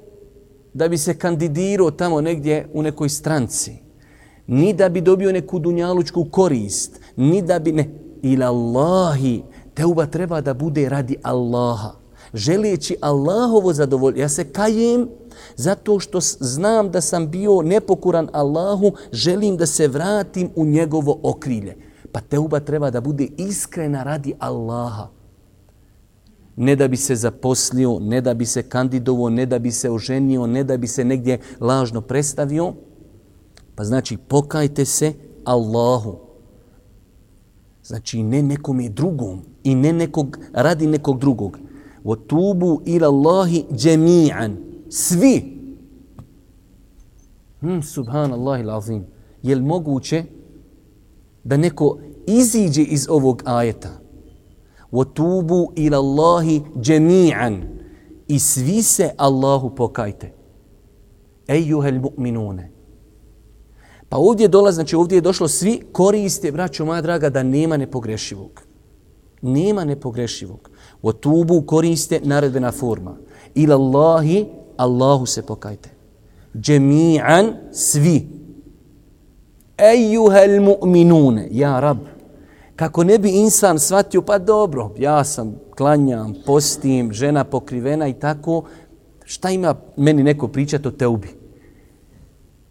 da 0.73 0.87
bi 0.87 0.97
se 0.97 1.17
kandidirao 1.17 1.91
tamo 1.91 2.21
negdje 2.21 2.67
u 2.73 2.81
nekoj 2.81 3.09
stranci 3.09 3.84
ni 4.46 4.72
da 4.72 4.88
bi 4.88 5.00
dobio 5.00 5.32
neku 5.32 5.58
dunjalučku 5.58 6.24
korist, 6.30 7.00
ni 7.16 7.42
da 7.42 7.58
bi 7.58 7.72
ne... 7.72 7.90
Ila 8.22 8.46
Allahi, 8.46 9.42
teuba 9.74 10.06
treba 10.06 10.40
da 10.40 10.54
bude 10.54 10.88
radi 10.88 11.16
Allaha. 11.22 11.92
Želijeći 12.34 12.96
Allahovo 13.00 13.72
zadovoljstvo. 13.72 14.20
Ja 14.20 14.28
se 14.28 14.44
kajem 14.44 15.08
zato 15.56 16.00
što 16.00 16.20
znam 16.40 16.90
da 16.90 17.00
sam 17.00 17.30
bio 17.30 17.62
nepokuran 17.62 18.28
Allahu, 18.32 18.92
želim 19.12 19.56
da 19.56 19.66
se 19.66 19.88
vratim 19.88 20.50
u 20.56 20.64
njegovo 20.64 21.20
okrilje. 21.22 21.76
Pa 22.12 22.20
teuba 22.20 22.60
treba 22.60 22.90
da 22.90 23.00
bude 23.00 23.28
iskrena 23.36 24.02
radi 24.02 24.34
Allaha. 24.38 25.08
Ne 26.56 26.76
da 26.76 26.88
bi 26.88 26.96
se 26.96 27.14
zaposlio, 27.14 27.98
ne 28.00 28.20
da 28.20 28.34
bi 28.34 28.46
se 28.46 28.62
kandidovo, 28.62 29.30
ne 29.30 29.46
da 29.46 29.58
bi 29.58 29.70
se 29.70 29.90
oženio, 29.90 30.46
ne 30.46 30.64
da 30.64 30.76
bi 30.76 30.86
se 30.86 31.04
negdje 31.04 31.38
lažno 31.60 32.00
predstavio, 32.00 32.74
Pa 33.76 33.84
znači 33.84 34.16
pokajte 34.16 34.84
se 34.84 35.12
Allahu. 35.44 36.18
Znači 37.82 38.22
ne 38.22 38.42
nekom 38.42 38.94
drugom 38.94 39.40
i 39.64 39.74
ne 39.74 39.92
nekog 39.92 40.38
radi 40.52 40.86
nekog 40.86 41.20
drugog. 41.20 41.58
Wa 42.04 42.16
tubu 42.26 42.80
ila 42.84 43.08
Allahi 43.08 43.64
jami'an. 43.70 44.56
Svi. 44.88 45.58
Hmm, 47.60 47.82
subhanallah 47.82 48.60
il 48.60 48.70
Je 49.42 49.54
li 49.54 49.62
moguće 49.62 50.24
da 51.44 51.56
neko 51.56 51.98
iziđe 52.26 52.82
iz 52.82 53.06
ovog 53.10 53.42
ajeta? 53.44 54.00
Wa 54.92 55.04
tubu 55.14 55.72
ila 55.76 55.98
Allahi 55.98 56.62
jami'an. 56.76 57.62
I 58.28 58.38
svi 58.38 58.82
se 58.82 59.10
Allahu 59.16 59.74
pokajte. 59.74 60.32
Ejuhel 61.48 62.00
mu'minune. 62.00 62.75
Pa 64.08 64.16
ovdje 64.16 64.48
dolazi, 64.48 64.74
znači 64.74 64.96
ovdje 64.96 65.16
je 65.16 65.20
došlo 65.20 65.48
svi 65.48 65.80
koriste, 65.92 66.52
braćo 66.52 66.84
moja 66.84 67.02
draga, 67.02 67.30
da 67.30 67.42
nema 67.42 67.76
nepogrešivog. 67.76 68.62
Nema 69.42 69.84
nepogrešivog. 69.84 70.70
O 71.02 71.12
tubu 71.12 71.62
koriste 71.62 72.20
naredbena 72.24 72.72
forma. 72.72 73.16
Ila 73.54 73.74
Allahi, 73.74 74.46
Allahu 74.76 75.26
se 75.26 75.42
pokajte. 75.42 75.90
Džemi'an, 76.54 77.52
svi. 77.72 78.28
Ejuhel 79.78 80.62
mu'minune, 80.62 81.48
ja 81.50 81.80
rab. 81.80 81.98
Kako 82.76 83.04
ne 83.04 83.18
bi 83.18 83.30
insan 83.30 83.78
shvatio, 83.78 84.22
pa 84.22 84.38
dobro, 84.38 84.94
ja 84.98 85.24
sam 85.24 85.54
klanjam, 85.76 86.34
postim, 86.46 87.12
žena 87.12 87.44
pokrivena 87.44 88.08
i 88.08 88.12
tako, 88.12 88.62
šta 89.24 89.50
ima 89.50 89.74
meni 89.96 90.22
neko 90.22 90.48
pričati 90.48 90.88
o 90.88 90.90
teubi? 90.90 91.28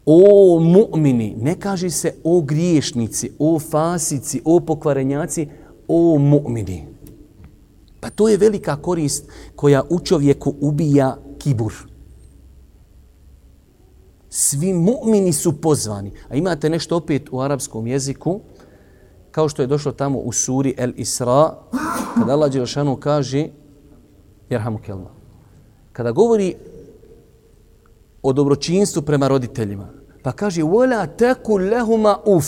O 0.06 0.60
mu'mini, 0.60 1.36
ne 1.42 1.60
kaže 1.60 1.90
se 1.90 2.16
o 2.24 2.42
griješnici, 2.42 3.32
o 3.40 3.60
fasici, 3.60 4.42
o 4.46 4.60
pokvarenjaci, 4.60 5.48
o 5.88 6.18
mu'mini. 6.20 6.86
Pa 8.00 8.10
to 8.10 8.30
je 8.30 8.38
velika 8.38 8.76
korist 8.76 9.26
koja 9.56 9.84
u 9.90 10.00
čovjeku 10.00 10.54
ubija 10.62 11.18
kibur. 11.40 11.74
Svi 14.30 14.74
mu'mini 14.74 15.34
su 15.34 15.62
pozvani. 15.62 16.12
A 16.30 16.36
imate 16.36 16.70
nešto 16.70 16.98
opet 16.98 17.30
u 17.32 17.42
arapskom 17.42 17.88
jeziku, 17.88 18.40
kao 19.32 19.50
što 19.50 19.62
je 19.62 19.68
došlo 19.68 19.92
tamo 19.92 20.20
u 20.20 20.32
suri 20.32 20.74
El 20.78 20.92
Isra, 20.96 21.58
kada 22.16 22.34
Allah 22.34 22.52
Đelšanu 22.52 22.96
kaže, 22.96 23.48
jerhamu 24.50 24.78
kelma, 24.78 25.10
kada 25.94 26.12
govori 26.12 26.56
o 28.26 28.34
dobročinstvu 28.34 29.02
prema 29.02 29.28
roditeljima, 29.28 29.88
pa 30.24 30.32
kaže, 30.32 30.64
vola 30.64 31.08
teku 31.08 31.58
lehuma 31.58 32.18
uf. 32.26 32.46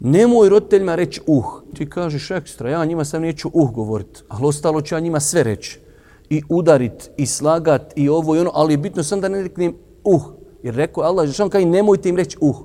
Nemoj 0.00 0.48
roditeljima 0.48 0.94
reći 0.94 1.20
uh. 1.26 1.44
Ti 1.74 1.90
kažeš 1.90 2.30
ekstra, 2.30 2.70
ja 2.70 2.84
njima 2.84 3.04
sam 3.04 3.22
neću 3.22 3.50
uh 3.52 3.70
govorit, 3.70 4.24
ali 4.28 4.46
ostalo 4.46 4.80
ću 4.80 4.94
ja 4.94 5.00
njima 5.00 5.20
sve 5.20 5.42
reći. 5.42 5.80
I 6.30 6.42
udarit, 6.48 7.10
i 7.16 7.26
slagat, 7.26 7.92
i 7.96 8.08
ovo 8.08 8.36
i 8.36 8.38
ono, 8.38 8.50
ali 8.54 8.72
je 8.72 8.78
bitno 8.78 9.02
sam 9.02 9.20
da 9.20 9.28
ne 9.28 9.42
reknem 9.42 9.74
uh. 10.04 10.22
Jer 10.62 10.74
rekao 10.74 11.04
Allah, 11.04 11.26
Đelšanu 11.26 11.50
kaže, 11.50 11.66
nemojte 11.66 12.08
im 12.08 12.16
reći 12.16 12.36
uh 12.40 12.56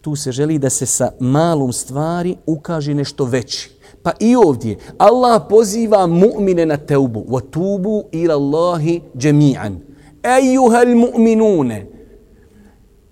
tu 0.00 0.16
se 0.16 0.32
želi 0.32 0.58
da 0.58 0.70
se 0.70 0.86
sa 0.86 1.12
malom 1.20 1.72
stvari 1.72 2.36
ukaže 2.46 2.94
nešto 2.94 3.24
veći. 3.24 3.70
Pa 4.02 4.12
i 4.20 4.36
ovdje 4.36 4.76
Allah 4.98 5.42
poziva 5.48 6.06
mu'mine 6.06 6.64
na 6.64 6.76
teubu. 6.76 7.24
Wa 7.28 7.40
tubu 7.50 8.04
ila 8.12 8.34
Allahi 8.34 9.00
džemi'an. 9.16 9.89
Ejuhel 10.22 10.94
mu'minune. 10.94 11.86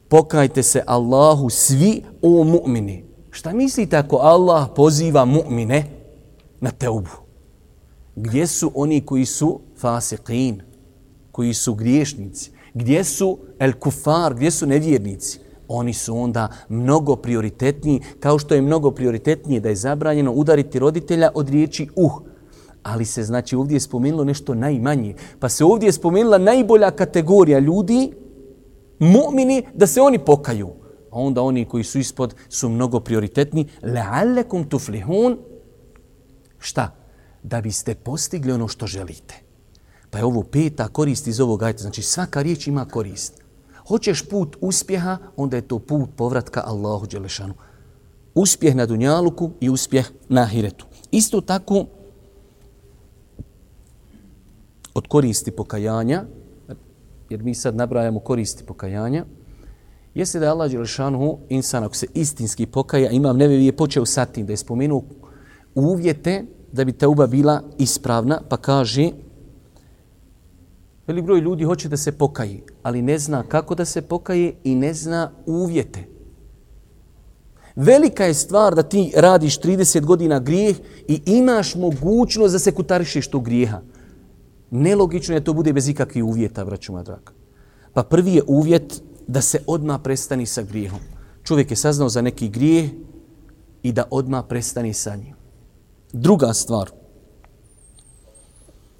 Pokajte 0.08 0.62
se 0.62 0.82
Allahu 0.86 1.50
svi 1.50 2.02
o 2.22 2.44
mu'mini. 2.44 3.04
Šta 3.30 3.52
mislite 3.52 3.96
ako 3.96 4.16
Allah 4.16 4.68
poziva 4.76 5.24
mu'mine 5.24 5.82
na 6.60 6.70
teubu? 6.70 7.10
Gdje 8.16 8.46
su 8.46 8.72
oni 8.74 9.00
koji 9.00 9.24
su 9.24 9.60
fasiqin? 9.80 10.60
Koji 11.32 11.54
su 11.54 11.74
griješnici? 11.74 12.50
Gdje 12.74 13.04
su 13.04 13.38
el 13.58 13.72
kufar? 13.72 14.34
Gdje 14.34 14.50
su 14.50 14.66
nevjernici? 14.66 15.48
oni 15.68 15.94
su 15.94 16.18
onda 16.18 16.48
mnogo 16.68 17.16
prioritetniji, 17.16 18.00
kao 18.20 18.38
što 18.38 18.54
je 18.54 18.62
mnogo 18.62 18.90
prioritetnije 18.90 19.60
da 19.60 19.68
je 19.68 19.76
zabranjeno 19.76 20.32
udariti 20.32 20.78
roditelja 20.78 21.30
od 21.34 21.48
riječi 21.48 21.88
uh. 21.96 22.12
Ali 22.88 23.04
se 23.04 23.22
znači 23.22 23.56
ovdje 23.56 23.76
je 23.76 23.80
spomenulo 23.80 24.24
nešto 24.24 24.54
najmanje. 24.54 25.14
Pa 25.38 25.48
se 25.48 25.64
ovdje 25.64 25.86
je 25.86 25.92
spomenula 25.92 26.38
najbolja 26.38 26.90
kategorija 26.90 27.58
ljudi, 27.58 28.12
mu'mini, 28.98 29.62
da 29.74 29.86
se 29.86 30.00
oni 30.00 30.18
pokaju. 30.18 30.68
A 31.10 31.20
onda 31.20 31.42
oni 31.42 31.64
koji 31.64 31.84
su 31.84 31.98
ispod 31.98 32.34
su 32.48 32.68
mnogo 32.68 33.00
prioritetni. 33.00 33.66
Le'allekum 33.82 34.68
tuflihun. 34.68 35.38
Šta? 36.58 36.94
Da 37.42 37.60
biste 37.60 37.94
postigli 37.94 38.52
ono 38.52 38.68
što 38.68 38.86
želite. 38.86 39.34
Pa 40.10 40.18
je 40.18 40.24
ovo 40.24 40.42
peta 40.42 40.88
korist 40.88 41.26
iz 41.26 41.40
ovog 41.40 41.62
ajta. 41.62 41.82
Znači 41.82 42.02
svaka 42.02 42.42
riječ 42.42 42.66
ima 42.66 42.84
korist 42.84 43.48
hoćeš 43.88 44.22
put 44.28 44.56
uspjeha, 44.60 45.18
onda 45.36 45.56
je 45.56 45.68
to 45.68 45.78
put 45.78 46.10
povratka 46.16 46.62
Allahu 46.66 47.06
Đelešanu. 47.06 47.54
Uspjeh 48.34 48.74
na 48.76 48.86
Dunjaluku 48.86 49.50
i 49.60 49.70
uspjeh 49.70 50.10
na 50.28 50.42
Ahiretu. 50.42 50.86
Isto 51.10 51.40
tako, 51.40 51.86
od 54.94 55.06
koristi 55.06 55.50
pokajanja, 55.50 56.24
jer 57.30 57.42
mi 57.42 57.54
sad 57.54 57.76
nabrajamo 57.76 58.20
koristi 58.20 58.64
pokajanja, 58.64 59.24
jeste 60.14 60.38
da 60.38 60.44
je 60.44 60.50
Allah 60.50 60.70
Đelešanu 60.70 61.38
insan, 61.48 61.84
ako 61.84 61.94
se 61.94 62.06
istinski 62.14 62.66
pokaja, 62.66 63.10
imam 63.10 63.36
nevevi 63.36 63.66
je 63.66 63.76
počeo 63.76 64.06
sa 64.06 64.24
tim 64.24 64.46
da 64.46 64.52
je 64.52 64.56
spomenuo 64.56 65.02
uvjete 65.74 66.44
da 66.72 66.84
bi 66.84 66.92
teuba 66.92 67.26
bila 67.26 67.62
ispravna, 67.78 68.40
pa 68.48 68.56
kaže 68.56 69.10
Velik 71.08 71.24
broj 71.24 71.40
ljudi 71.40 71.64
hoće 71.64 71.88
da 71.88 71.96
se 71.96 72.12
pokaje, 72.12 72.60
ali 72.82 73.02
ne 73.02 73.18
zna 73.18 73.42
kako 73.42 73.74
da 73.74 73.84
se 73.84 74.02
pokaje 74.02 74.54
i 74.64 74.74
ne 74.74 74.94
zna 74.94 75.30
uvjete. 75.46 76.04
Velika 77.76 78.24
je 78.24 78.34
stvar 78.34 78.74
da 78.74 78.82
ti 78.82 79.12
radiš 79.16 79.60
30 79.60 80.04
godina 80.04 80.38
grijeh 80.38 80.76
i 81.08 81.20
imaš 81.26 81.74
mogućnost 81.74 82.52
da 82.52 82.58
se 82.58 82.72
kutarišiš 82.72 83.28
tu 83.28 83.40
grijeha. 83.40 83.80
Nelogično 84.70 85.34
je 85.34 85.44
to 85.44 85.52
bude 85.52 85.72
bez 85.72 85.88
ikakvih 85.88 86.24
uvjeta, 86.24 86.64
braću 86.64 86.92
moja 86.92 87.04
draga. 87.04 87.32
Pa 87.92 88.02
prvi 88.02 88.34
je 88.34 88.42
uvjet 88.46 89.02
da 89.26 89.40
se 89.40 89.62
odma 89.66 89.98
prestani 89.98 90.46
sa 90.46 90.62
grijehom. 90.62 91.00
Čovjek 91.42 91.70
je 91.70 91.76
saznao 91.76 92.08
za 92.08 92.22
neki 92.22 92.48
grijeh 92.48 92.90
i 93.82 93.92
da 93.92 94.04
odma 94.10 94.42
prestani 94.42 94.94
sa 94.94 95.16
njim. 95.16 95.34
Druga 96.12 96.52
stvar, 96.52 96.90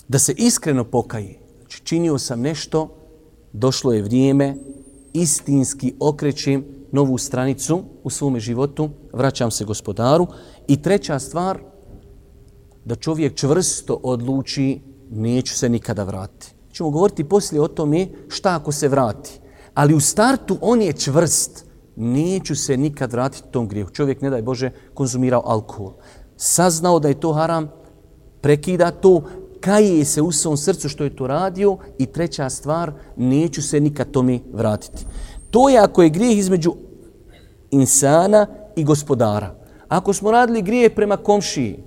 da 0.08 0.18
se 0.18 0.32
iskreno 0.32 0.84
pokaje 0.84 1.48
Znači, 1.68 1.84
činio 1.84 2.18
sam 2.18 2.40
nešto, 2.40 2.88
došlo 3.52 3.92
je 3.92 4.02
vrijeme, 4.02 4.56
istinski 5.12 5.94
okrećem 6.00 6.64
novu 6.92 7.18
stranicu 7.18 7.82
u 8.04 8.10
svome 8.10 8.40
životu, 8.40 8.90
vraćam 9.12 9.50
se 9.50 9.64
gospodaru. 9.64 10.26
I 10.68 10.82
treća 10.82 11.18
stvar, 11.18 11.58
da 12.84 12.94
čovjek 12.94 13.34
čvrsto 13.34 14.00
odluči, 14.02 14.80
neću 15.10 15.54
se 15.54 15.68
nikada 15.68 16.04
vratiti. 16.04 16.54
Čemo 16.72 16.90
govoriti 16.90 17.24
poslije 17.24 17.62
o 17.62 17.68
tome 17.68 18.06
šta 18.28 18.54
ako 18.54 18.72
se 18.72 18.88
vrati. 18.88 19.40
Ali 19.74 19.94
u 19.94 20.00
startu 20.00 20.58
on 20.60 20.82
je 20.82 20.92
čvrst. 20.92 21.64
Neću 21.96 22.56
se 22.56 22.76
nikad 22.76 23.12
vratiti 23.12 23.48
tom 23.50 23.68
grijehu. 23.68 23.90
Čovjek, 23.90 24.22
ne 24.22 24.30
daj 24.30 24.42
Bože, 24.42 24.70
konzumirao 24.94 25.42
alkohol. 25.46 25.92
Saznao 26.36 26.98
da 26.98 27.08
je 27.08 27.20
to 27.20 27.32
haram, 27.32 27.70
prekida 28.40 28.90
to, 28.90 29.22
kaje 29.60 30.04
se 30.04 30.22
u 30.22 30.32
svom 30.32 30.56
srcu 30.56 30.88
što 30.88 31.04
je 31.04 31.16
to 31.16 31.26
radio 31.26 31.76
i 31.98 32.06
treća 32.06 32.50
stvar, 32.50 32.92
neću 33.16 33.62
se 33.62 33.80
nikad 33.80 34.10
tome 34.10 34.38
vratiti. 34.52 35.06
To 35.50 35.68
je 35.68 35.78
ako 35.78 36.02
je 36.02 36.10
grijeh 36.10 36.38
između 36.38 36.74
insana 37.70 38.46
i 38.76 38.84
gospodara. 38.84 39.54
Ako 39.88 40.12
smo 40.12 40.30
radili 40.30 40.62
grijeh 40.62 40.92
prema 40.94 41.16
komšiji, 41.16 41.82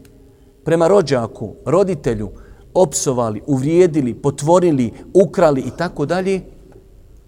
prema 0.63 0.88
rođaku, 0.88 1.55
roditelju, 1.65 2.29
opsovali, 2.73 3.41
uvrijedili, 3.47 4.13
potvorili, 4.13 4.93
ukrali 5.13 5.62
i 5.62 5.71
tako 5.77 6.05
dalje, 6.05 6.41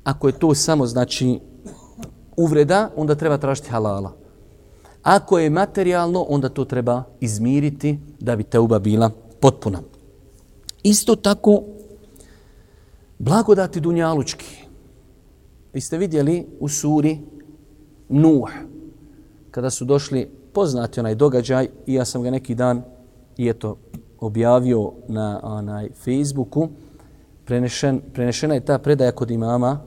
ako 0.03 0.27
je 0.27 0.39
to 0.39 0.55
samo 0.55 0.85
znači 0.85 1.39
uvreda, 2.37 2.89
onda 2.95 3.15
treba 3.15 3.37
tražiti 3.37 3.69
halala. 3.69 4.13
Ako 5.03 5.39
je 5.39 5.49
materijalno, 5.49 6.25
onda 6.29 6.49
to 6.49 6.65
treba 6.65 7.03
izmiriti 7.19 7.99
da 8.19 8.35
bi 8.35 8.43
teuba 8.43 8.79
bila 8.79 9.11
potpuna. 9.39 9.79
Isto 10.83 11.15
tako, 11.15 11.63
blagodati 13.19 13.79
Dunjalučki. 13.79 14.45
Vi 15.73 15.81
ste 15.81 15.97
vidjeli 15.97 16.47
u 16.59 16.69
suri 16.69 17.19
Nuh, 18.09 18.49
kada 19.51 19.69
su 19.69 19.85
došli 19.85 20.29
poznati 20.53 20.99
onaj 20.99 21.15
događaj, 21.15 21.67
i 21.85 21.93
ja 21.93 22.05
sam 22.05 22.23
ga 22.23 22.31
neki 22.31 22.55
dan 22.55 22.81
i 23.37 23.49
eto 23.49 23.77
objavio 24.23 24.91
na 25.07 25.39
onaj 25.43 25.89
Facebooku, 26.03 26.69
prenešen, 27.45 28.01
prenešena 28.13 28.53
je 28.53 28.65
ta 28.65 28.77
predaja 28.77 29.11
kod 29.11 29.31
imama 29.31 29.81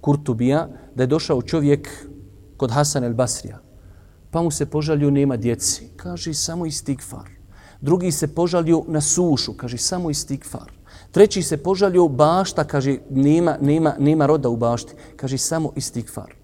Kurtubija, 0.00 0.68
da 0.94 1.02
je 1.02 1.06
došao 1.06 1.42
čovjek 1.42 1.88
kod 2.56 2.70
Hasan 2.70 3.04
el 3.04 3.14
Basrija. 3.14 3.60
Pa 4.30 4.42
mu 4.42 4.50
se 4.50 4.66
požalio, 4.66 5.10
nema 5.10 5.36
djeci. 5.36 5.88
Kaže, 5.96 6.34
samo 6.34 6.66
istigfar. 6.66 7.30
Drugi 7.80 8.12
se 8.12 8.26
požalio 8.34 8.82
na 8.88 9.00
sušu, 9.00 9.52
kaže 9.56 9.78
samo 9.78 10.10
istigfar. 10.10 10.72
Treći 11.10 11.42
se 11.42 11.56
požalio 11.56 12.08
bašta, 12.08 12.64
kaže 12.64 12.98
nema, 13.10 13.56
nema, 13.60 13.94
nema 13.98 14.26
roda 14.26 14.48
u 14.48 14.56
bašti, 14.56 14.92
kaže 15.16 15.38
samo 15.38 15.72
istigfar. 15.76 16.34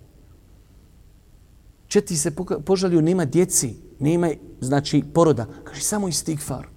Četiri 1.86 2.16
se 2.16 2.30
požalio 2.66 3.00
nema 3.00 3.24
djeci, 3.24 3.74
nema 3.98 4.30
znači 4.60 5.02
poroda, 5.14 5.46
kaže 5.64 5.80
samo 5.80 6.08
istigfar. 6.08 6.73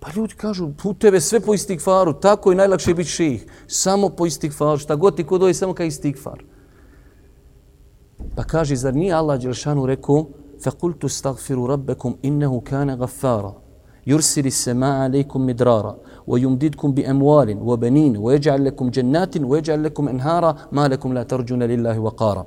Pa 0.00 0.08
ljudi 0.16 0.34
kažu, 0.34 0.70
u 0.84 0.94
tebe 0.94 1.20
sve 1.20 1.40
po 1.40 1.54
istikfaru, 1.54 2.12
tako 2.12 2.50
je 2.50 2.56
najlakše 2.56 2.94
biti 2.94 3.10
ših. 3.10 3.46
Samo 3.66 4.08
po 4.08 4.26
istikfaru, 4.26 4.78
šta 4.78 4.96
god 4.96 5.16
ti 5.16 5.24
kod 5.24 5.42
je 5.42 5.54
samo 5.54 5.74
kao 5.74 5.86
istikfar. 5.86 6.42
Pa 8.36 8.44
kaže, 8.44 8.76
zar 8.76 8.94
nije 8.94 9.12
Allah 9.14 9.40
Đelšanu 9.40 9.86
rekao, 9.86 10.26
فَقُلْتُ 10.60 11.04
اسْتَغْفِرُوا 11.04 11.66
رَبَّكُمْ 11.68 12.14
إِنَّهُ 12.24 12.60
كَانَ 12.60 12.90
غَفَّارًا 12.90 13.52
يُرْسِلِ 14.06 14.46
السَّمَاءَ 14.46 14.94
عَلَيْكُمْ 15.04 15.40
مِدْرَارًا 15.46 15.96
وَيُمْدِدْكُمْ 16.26 16.88
بِأَمْوَالٍ 16.92 17.48
وَبَنِينَ 17.68 18.16
وَيَجْعَلْ 18.16 18.64
لَكُمْ 18.64 18.90
جَنَّاتٍ 18.90 19.36
وَيَجْعَلْ 19.36 19.84
لَكُمْ 19.84 20.08
أَنْهَارًا 20.08 20.56
مَا 20.72 20.88
لَكُمْ 20.88 21.12
لَا 21.12 21.22
تَرْجُونَ 21.22 21.62
لِلَّهِ 21.62 21.98
وَقَارًا 21.98 22.46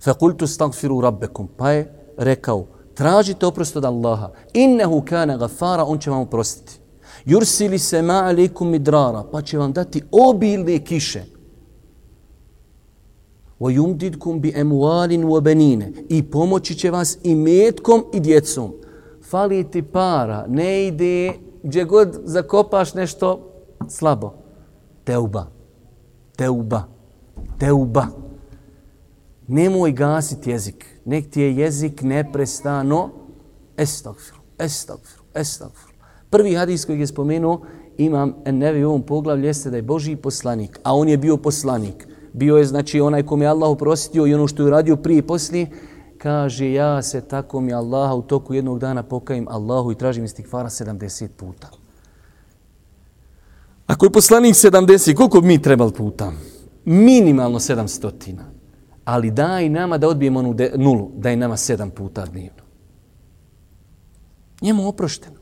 فَقُلْتُ 0.00 0.42
اسْتَغْفِرُوا 0.42 1.02
رَبَّكُمْ 1.02 1.46
Pa 1.56 1.70
je 1.70 1.92
rekao, 2.18 2.66
tražite 2.93 3.45
oprost 3.45 3.75
od 3.75 3.85
Allaha. 3.85 4.29
Innehu 4.53 5.01
kana 5.01 5.37
gafara, 5.37 5.83
on 5.83 5.99
će 5.99 6.09
vam 6.09 6.21
oprostiti. 6.21 6.79
Yursili 7.25 7.77
se 7.77 8.01
ma'alikum 8.01 8.65
midrara, 8.65 9.23
pa 9.31 9.41
će 9.41 9.57
vam 9.57 9.73
dati 9.73 10.03
obilne 10.11 10.79
kiše. 10.79 11.23
Wa 13.59 13.71
yumdidkum 13.71 14.39
bi 14.39 14.53
emualin 14.55 15.23
wa 15.23 15.41
banina. 15.41 15.85
I 16.09 16.23
pomoći 16.23 16.75
će 16.75 16.91
vas 16.91 17.17
i 17.23 17.35
metkom 17.35 18.03
i 18.13 18.19
djecom. 18.19 18.73
Fali 19.29 19.71
ti 19.71 19.81
para, 19.81 20.45
ne 20.47 20.87
ide 20.87 21.33
gdje 21.63 21.83
god 21.83 22.21
zakopaš 22.23 22.93
nešto 22.93 23.51
slabo. 23.87 24.33
Teuba. 25.03 25.47
Teuba. 26.35 26.83
Teuba. 27.59 28.07
Nemoj 29.47 29.91
gasiti 29.91 30.49
jezik. 30.49 30.92
Nek 31.05 31.29
ti 31.29 31.41
je 31.41 31.55
jezik 31.55 32.01
neprestano. 32.01 33.09
Estagfiru, 33.77 34.39
estagfiru, 34.59 35.23
estagfiru. 35.33 35.93
Prvi 36.29 36.55
hadis 36.55 36.85
koji 36.85 36.99
je 36.99 37.07
spomenuo, 37.07 37.61
imam 37.97 38.33
nevi 38.45 38.83
u 38.83 38.89
ovom 38.89 39.01
poglavlju, 39.01 39.45
jeste 39.45 39.69
da 39.69 39.77
je 39.77 39.81
Boži 39.81 40.15
poslanik, 40.15 40.79
a 40.83 40.95
on 40.95 41.09
je 41.09 41.17
bio 41.17 41.37
poslanik. 41.37 42.07
Bio 42.33 42.57
je 42.57 42.65
znači 42.65 43.01
onaj 43.01 43.23
kom 43.23 43.41
je 43.41 43.47
Allah 43.47 43.69
oprostio 43.69 44.27
i 44.27 44.33
ono 44.33 44.47
što 44.47 44.63
je 44.63 44.67
uradio 44.67 44.95
prije 44.95 45.17
i 45.17 45.21
poslije, 45.21 45.69
kaže 46.17 46.71
ja 46.71 47.01
se 47.01 47.21
tako 47.21 47.61
mi 47.61 47.73
Allaha 47.73 48.15
u 48.15 48.21
toku 48.21 48.53
jednog 48.53 48.79
dana 48.79 49.03
pokajim 49.03 49.47
Allahu 49.49 49.91
i 49.91 49.95
tražim 49.95 50.23
istikfara 50.23 50.69
70 50.69 51.27
puta. 51.27 51.69
Ako 53.87 54.05
je 54.05 54.11
poslanik 54.11 54.55
70, 54.55 55.15
koliko 55.15 55.41
bi 55.41 55.47
mi 55.47 55.61
trebali 55.61 55.93
puta? 55.93 56.31
Minimalno 56.85 57.59
700. 57.59 58.35
Ali 59.05 59.31
daj 59.31 59.69
nama 59.69 59.97
da 59.97 60.07
odbijemo 60.07 60.39
onu 60.39 60.53
de, 60.53 60.71
nulu, 60.75 61.11
daj 61.15 61.35
nama 61.35 61.57
7 61.57 61.89
puta 61.89 62.25
dnevno. 62.25 62.63
Njemu 64.61 64.87
oprošteno. 64.87 65.35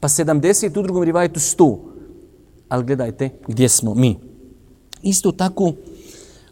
Pa 0.00 0.08
70 0.08 0.78
u 0.78 0.82
drugom 0.82 1.02
rivajetu 1.02 1.40
100. 1.40 1.78
Ali 2.68 2.84
gledajte 2.84 3.30
gdje 3.48 3.68
smo 3.68 3.94
mi. 3.94 4.18
Isto 5.02 5.32
tako 5.32 5.72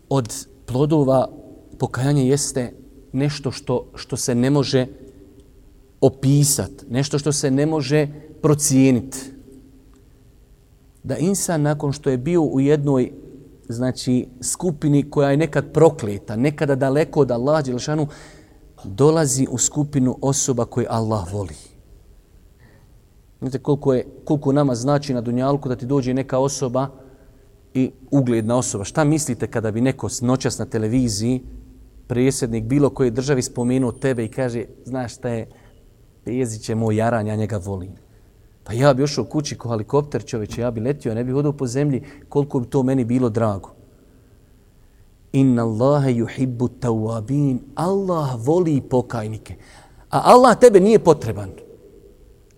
od 0.09 0.46
plodova 0.66 1.29
pokajanja 1.79 2.22
jeste 2.22 2.72
nešto 3.12 3.50
što, 3.50 3.87
što 3.94 4.16
se 4.16 4.35
ne 4.35 4.50
može 4.50 4.87
opisati, 6.00 6.85
nešto 6.90 7.18
što 7.18 7.33
se 7.33 7.50
ne 7.50 7.66
može 7.66 8.09
procijeniti. 8.42 9.18
Da 11.03 11.16
insan 11.16 11.62
nakon 11.62 11.92
što 11.92 12.11
je 12.11 12.18
bio 12.18 12.42
u 12.42 12.61
jednoj 12.61 13.12
znači 13.74 14.28
skupini 14.42 15.10
koja 15.10 15.30
je 15.30 15.37
nekad 15.37 15.72
prokleta, 15.72 16.37
nekada 16.37 16.74
daleko 16.74 17.20
od 17.20 17.30
Allaha 17.30 17.62
Đelšanu, 17.62 18.06
dolazi 18.84 19.46
u 19.50 19.58
skupinu 19.58 20.18
osoba 20.22 20.64
koje 20.64 20.87
Allah 20.90 21.32
voli. 21.32 21.54
Znate 23.40 23.58
koliko, 23.58 23.94
je, 23.94 24.06
koliko 24.24 24.52
nama 24.52 24.74
znači 24.74 25.14
na 25.14 25.20
Dunjalku 25.20 25.68
da 25.68 25.76
ti 25.76 25.87
dođe 25.87 26.14
neka 26.14 26.38
osoba 26.38 26.88
i 27.74 27.90
ugledna 28.10 28.56
osoba. 28.56 28.84
Šta 28.84 29.04
mislite 29.04 29.46
kada 29.46 29.70
bi 29.70 29.80
neko 29.80 30.08
noćas 30.22 30.58
na 30.58 30.64
televiziji, 30.64 31.42
predsjednik 32.06 32.64
bilo 32.64 32.90
koje 32.90 33.10
državi 33.10 33.42
spomenuo 33.42 33.92
tebe 33.92 34.24
i 34.24 34.28
kaže, 34.28 34.64
znaš 34.84 35.14
šta 35.14 35.28
je, 35.28 35.46
Pezić 36.24 36.68
je 36.68 36.74
moj 36.74 36.96
jaran, 36.96 37.26
ja 37.26 37.37
njega 37.37 37.56
volim. 37.56 38.03
Pa 38.64 38.72
ja 38.72 38.94
bi 38.94 39.03
ošao 39.03 39.24
kući 39.24 39.59
ko 39.59 39.68
helikopter 39.68 40.24
čovječe, 40.24 40.61
ja 40.61 40.70
bi 40.70 40.81
letio, 40.81 41.14
ne 41.14 41.24
bi 41.24 41.33
hodao 41.33 41.53
po 41.53 41.66
zemlji, 41.66 42.03
koliko 42.29 42.61
bi 42.61 42.66
to 42.66 42.83
meni 42.83 43.05
bilo 43.05 43.29
drago. 43.29 43.70
Inna 45.33 45.62
Allahe 45.62 46.11
yuhibbu 46.11 46.68
tawabin. 46.81 47.59
Allah 47.74 48.46
voli 48.46 48.81
pokajnike. 48.81 49.55
A 50.11 50.20
Allah 50.24 50.59
tebe 50.59 50.81
nije 50.81 50.98
potreban 50.98 51.50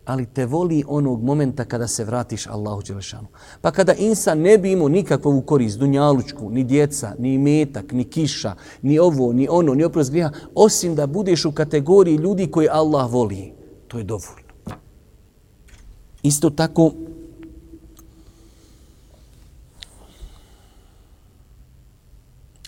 ali 0.07 0.27
te 0.27 0.47
voli 0.47 0.85
onog 0.87 1.23
momenta 1.23 1.65
kada 1.65 1.89
se 1.89 2.05
vratiš 2.05 2.47
Allahu 2.47 2.83
Đelešanu. 2.83 3.27
Pa 3.61 3.71
kada 3.71 3.95
insan 3.95 4.41
ne 4.41 4.59
bi 4.59 4.73
imao 4.73 4.89
nikakvu 4.89 5.41
korist, 5.41 5.79
dunjalučku, 5.79 6.51
ni 6.51 6.65
djeca, 6.65 7.15
ni 7.19 7.39
metak, 7.39 7.93
ni 7.93 8.05
kiša, 8.05 8.55
ni 8.83 8.99
ovo, 8.99 9.33
ni 9.33 9.49
ono, 9.51 9.75
ni 9.75 9.85
oprost 9.85 10.11
grija, 10.11 10.31
osim 10.55 10.95
da 10.95 11.07
budeš 11.07 11.45
u 11.45 11.53
kategoriji 11.53 12.17
ljudi 12.17 12.51
koji 12.51 12.69
Allah 12.71 13.13
voli, 13.13 13.53
to 13.89 13.99
je 13.99 14.05
dovoljno. 14.05 14.46
Isto 16.27 16.51
tako, 16.51 16.91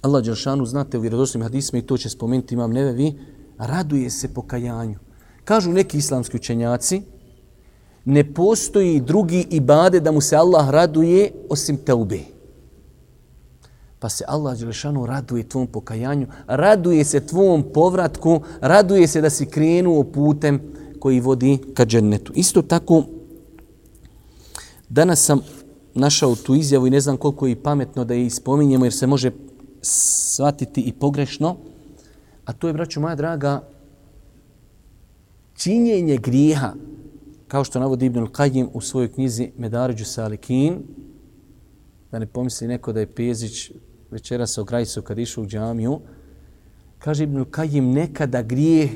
Allah 0.02 0.24
Đeršanu, 0.24 0.66
znate 0.66 0.98
u 0.98 1.00
vjerodostojnim 1.00 1.42
hadisima 1.42 1.78
i 1.78 1.82
to 1.82 1.96
će 1.98 2.08
spomenuti 2.08 2.54
imam 2.54 2.72
nevevi, 2.72 3.18
raduje 3.58 4.10
se 4.10 4.34
pokajanju. 4.34 4.98
Kažu 5.44 5.72
neki 5.72 5.98
islamski 5.98 6.36
učenjaci, 6.36 7.02
ne 8.04 8.34
postoji 8.34 9.00
drugi 9.00 9.46
ibade 9.50 10.00
da 10.00 10.12
mu 10.12 10.20
se 10.20 10.36
Allah 10.36 10.70
raduje 10.70 11.32
osim 11.50 11.76
teube. 11.76 12.20
Pa 13.98 14.08
se 14.08 14.24
Allah 14.28 14.58
Đelešanu 14.58 15.06
raduje 15.06 15.48
tvom 15.48 15.66
pokajanju, 15.66 16.26
raduje 16.46 17.04
se 17.04 17.26
tvom 17.26 17.64
povratku, 17.74 18.40
raduje 18.60 19.08
se 19.08 19.20
da 19.20 19.30
si 19.30 19.46
krenuo 19.46 20.04
putem 20.04 20.60
koji 21.00 21.20
vodi 21.20 21.58
ka 21.74 21.84
džennetu. 21.84 22.32
Isto 22.34 22.62
tako, 22.62 23.17
danas 24.88 25.24
sam 25.24 25.40
našao 25.94 26.34
tu 26.34 26.54
izjavu 26.54 26.86
i 26.86 26.90
ne 26.90 27.00
znam 27.00 27.16
koliko 27.16 27.46
je 27.46 27.62
pametno 27.62 28.04
da 28.04 28.14
je 28.14 28.26
ispominjemo 28.26 28.84
jer 28.84 28.92
se 28.92 29.06
može 29.06 29.30
shvatiti 29.82 30.80
i 30.80 30.92
pogrešno. 30.92 31.56
A 32.44 32.52
to 32.52 32.66
je, 32.66 32.72
braću 32.72 33.00
moja 33.00 33.14
draga, 33.14 33.68
činjenje 35.54 36.16
grijeha 36.16 36.74
kao 37.48 37.64
što 37.64 37.80
navodi 37.80 38.06
Ibn 38.06 38.18
Al-Qajim 38.18 38.68
u 38.72 38.80
svojoj 38.80 39.12
knjizi 39.12 39.50
Medaređu 39.58 40.04
Salikin, 40.04 40.82
da 42.12 42.18
ne 42.18 42.26
pomisli 42.26 42.68
neko 42.68 42.92
da 42.92 43.00
je 43.00 43.14
Pezić 43.14 43.70
večera 44.10 44.46
sa 44.46 44.60
ograjicom 44.60 45.02
kad 45.02 45.18
išao 45.18 45.44
u 45.44 45.46
džamiju, 45.46 46.00
kaže 46.98 47.24
Ibn 47.24 47.44
Al-Qajim, 47.44 47.92
nekada 47.94 48.42
grijeh 48.42 48.90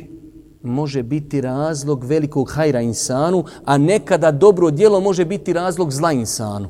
može 0.63 1.03
biti 1.03 1.41
razlog 1.41 2.05
velikog 2.05 2.51
hajra 2.51 2.81
insanu, 2.81 3.45
a 3.65 3.79
nekada 3.79 4.31
dobro 4.31 4.71
djelo 4.71 5.01
može 5.01 5.25
biti 5.25 5.53
razlog 5.53 5.93
zla 5.93 6.13
insanu. 6.13 6.69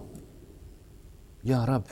Ja, 1.42 1.64
rab. 1.64 1.82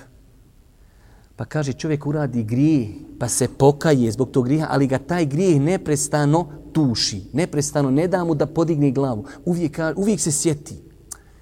Pa 1.37 1.45
kaže 1.45 1.73
čovjek 1.73 2.07
uradi 2.07 2.43
grijeh, 2.43 2.89
pa 3.19 3.29
se 3.29 3.49
pokaje 3.49 4.13
zbog 4.13 4.31
tog 4.31 4.45
grijeha, 4.45 4.67
ali 4.71 4.87
ga 4.87 4.99
taj 4.99 5.27
grijeh 5.27 5.61
neprestano 5.61 6.49
tuši, 6.73 7.23
neprestano, 7.33 7.91
ne 7.91 8.09
da 8.09 8.25
mu 8.25 8.35
da 8.35 8.47
podigne 8.47 8.91
glavu. 8.91 9.25
Uvijek, 9.45 9.79
uvijek 9.97 10.21
se 10.21 10.33
sjeti. 10.33 10.75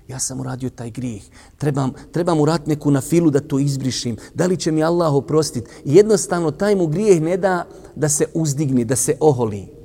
Ja 0.08 0.18
sam 0.18 0.40
uradio 0.40 0.70
taj 0.70 0.90
grijeh. 0.90 1.22
Trebam, 1.58 1.92
trebam 2.12 2.40
urat 2.40 2.66
neku 2.66 2.90
na 2.90 3.00
filu 3.00 3.30
da 3.30 3.40
to 3.40 3.58
izbrišim. 3.58 4.16
Da 4.34 4.46
li 4.46 4.56
će 4.56 4.72
mi 4.72 4.84
Allah 4.84 5.14
oprostiti? 5.14 5.70
Jednostavno, 5.84 6.50
taj 6.50 6.76
mu 6.76 6.86
grijeh 6.86 7.20
ne 7.22 7.36
da 7.36 7.66
da 7.94 8.08
se 8.08 8.26
uzdigni, 8.34 8.84
da 8.84 8.96
se 8.96 9.16
oholi. 9.20 9.77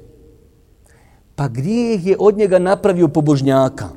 Pa 1.35 1.47
grijeh 1.47 2.07
je 2.07 2.17
od 2.19 2.37
njega 2.37 2.59
napravio 2.59 3.07
pobožnjaka. 3.07 3.89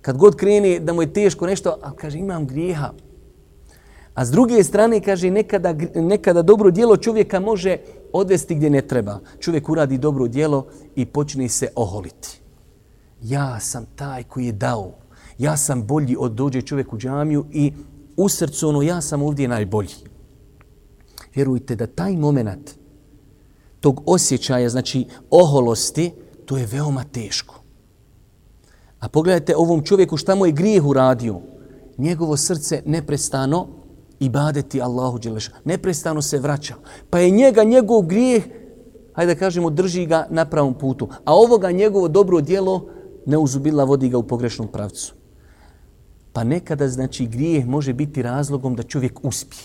Kad 0.00 0.16
god 0.16 0.36
krene 0.36 0.78
da 0.80 0.92
mu 0.92 1.02
je 1.02 1.12
teško 1.12 1.46
nešto, 1.46 1.76
a 1.82 1.92
kaže 1.92 2.18
imam 2.18 2.46
grijeha, 2.46 2.92
A 4.14 4.24
s 4.24 4.30
druge 4.30 4.62
strane, 4.64 5.00
kaže, 5.00 5.30
nekada, 5.30 5.74
nekada 5.94 6.42
dobro 6.42 6.70
dijelo 6.70 6.96
čovjeka 6.96 7.40
može 7.40 7.76
odvesti 8.12 8.54
gdje 8.54 8.70
ne 8.70 8.82
treba. 8.82 9.18
Čovjek 9.40 9.68
uradi 9.68 9.98
dobro 9.98 10.28
dijelo 10.28 10.66
i 10.96 11.06
počne 11.06 11.48
se 11.48 11.68
oholiti. 11.74 12.40
Ja 13.22 13.60
sam 13.60 13.86
taj 13.96 14.22
koji 14.22 14.46
je 14.46 14.52
dao. 14.52 14.92
Ja 15.38 15.56
sam 15.56 15.86
bolji 15.86 16.16
od 16.18 16.32
dođe 16.32 16.62
čovjek 16.62 16.92
u 16.92 16.98
džamiju 16.98 17.44
i 17.52 17.72
u 18.16 18.28
srcu 18.28 18.68
ono, 18.68 18.82
ja 18.82 19.00
sam 19.00 19.22
ovdje 19.22 19.48
najbolji. 19.48 19.94
Vjerujte 21.34 21.76
da 21.76 21.86
taj 21.86 22.16
moment 22.16 22.70
tog 23.80 24.02
osjećaja, 24.06 24.68
znači 24.68 25.06
oholosti, 25.30 26.12
to 26.44 26.56
je 26.56 26.66
veoma 26.66 27.04
teško. 27.04 27.54
A 29.00 29.08
pogledajte 29.08 29.56
ovom 29.56 29.84
čovjeku 29.84 30.16
šta 30.16 30.34
mu 30.34 30.46
je 30.46 30.52
grijeh 30.52 30.84
uradio. 30.84 31.40
Njegovo 31.98 32.36
srce 32.36 32.82
neprestano 32.86 33.68
ibadeti 34.20 34.82
Allahu 34.82 35.18
Đeleša. 35.18 35.52
Neprestano 35.64 36.22
se 36.22 36.38
vraća. 36.38 36.74
Pa 37.10 37.18
je 37.18 37.30
njega, 37.30 37.64
njegov 37.64 38.02
grijeh, 38.02 38.44
hajde 39.12 39.34
da 39.34 39.38
kažemo, 39.38 39.70
drži 39.70 40.06
ga 40.06 40.26
na 40.30 40.44
pravom 40.44 40.74
putu. 40.74 41.08
A 41.24 41.34
ovoga 41.34 41.70
njegovo 41.70 42.08
dobro 42.08 42.40
dijelo 42.40 42.88
ne 43.26 43.38
uzubila 43.38 43.84
vodi 43.84 44.08
ga 44.08 44.18
u 44.18 44.22
pogrešnom 44.22 44.68
pravcu. 44.68 45.14
Pa 46.32 46.44
nekada, 46.44 46.88
znači, 46.88 47.26
grijeh 47.26 47.66
može 47.66 47.92
biti 47.92 48.22
razlogom 48.22 48.76
da 48.76 48.82
čovjek 48.82 49.20
uspije. 49.22 49.62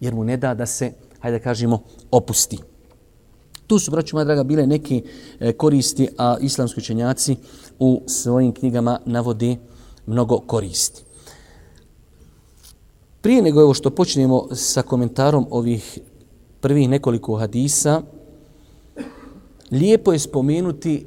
Jer 0.00 0.14
mu 0.14 0.24
ne 0.24 0.36
da 0.36 0.54
da 0.54 0.66
se, 0.66 0.92
hajde 1.20 1.38
da 1.38 1.44
kažemo, 1.44 1.82
opusti. 2.10 2.58
Tu 3.68 3.78
su, 3.78 3.90
braću 3.90 4.16
moja 4.16 4.24
draga, 4.24 4.42
bile 4.42 4.66
neke 4.66 5.02
e, 5.40 5.52
koristi, 5.52 6.08
a 6.18 6.36
islamski 6.40 6.80
učenjaci 6.80 7.36
u 7.78 8.02
svojim 8.06 8.52
knjigama 8.52 8.98
navode 9.04 9.56
mnogo 10.06 10.38
koristi. 10.38 11.02
Prije 13.20 13.42
nego 13.42 13.60
evo 13.60 13.74
što 13.74 13.90
počnemo 13.90 14.48
sa 14.52 14.82
komentarom 14.82 15.46
ovih 15.50 15.98
prvih 16.60 16.88
nekoliko 16.88 17.36
hadisa, 17.36 18.02
lijepo 19.70 20.12
je 20.12 20.18
spomenuti 20.18 21.06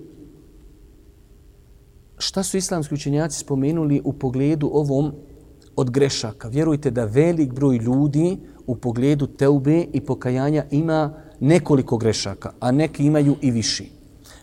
šta 2.17 2.43
su 2.43 2.57
islamski 2.57 2.93
učenjaci 2.93 3.39
spomenuli 3.39 4.01
u 4.03 4.13
pogledu 4.13 4.69
ovom 4.73 5.11
od 5.75 5.89
grešaka. 5.89 6.47
Vjerujte 6.47 6.91
da 6.91 7.05
velik 7.05 7.53
broj 7.53 7.77
ljudi 7.77 8.37
u 8.67 8.75
pogledu 8.75 9.27
teube 9.27 9.85
i 9.93 10.01
pokajanja 10.01 10.65
ima 10.71 11.20
nekoliko 11.41 11.97
grešaka, 11.97 12.53
a 12.59 12.71
neki 12.71 13.05
imaju 13.05 13.35
i 13.41 13.51
viši. 13.51 13.91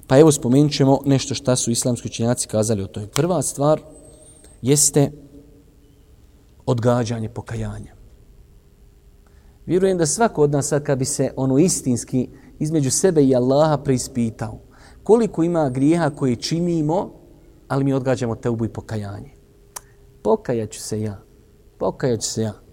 Pa 0.06 0.18
evo 0.18 0.32
spomenut 0.32 0.72
ćemo 0.72 1.00
nešto 1.04 1.34
šta 1.34 1.56
su 1.56 1.70
islamski 1.70 2.08
učenjaci 2.08 2.48
kazali 2.48 2.82
o 2.82 2.87
toj. 2.87 3.06
Prva 3.06 3.42
stvar 3.42 3.80
jeste 4.62 5.11
odgađanje 6.66 7.28
pokajanja. 7.28 7.94
Vjerujem 9.66 9.98
da 9.98 10.06
svako 10.06 10.42
od 10.42 10.50
nas 10.50 10.68
sad 10.68 10.82
kad 10.82 10.98
bi 10.98 11.04
se 11.04 11.30
ono 11.37 11.58
istinski 11.58 12.28
između 12.58 12.90
sebe 12.90 13.24
i 13.24 13.34
Allaha 13.34 13.78
preispitao 13.78 14.58
koliko 15.02 15.42
ima 15.42 15.70
grijeha 15.70 16.11
koje 16.11 16.37
činimo, 16.37 17.12
ali 17.68 17.84
mi 17.84 17.92
odgađamo 17.92 18.34
teubu 18.34 18.64
i 18.64 18.68
pokajanje. 18.68 19.30
Pokajaću 20.22 20.80
se 20.80 21.00
ja. 21.00 21.22
Pokajaću 21.78 22.28
se 22.28 22.42
ja. 22.42 22.67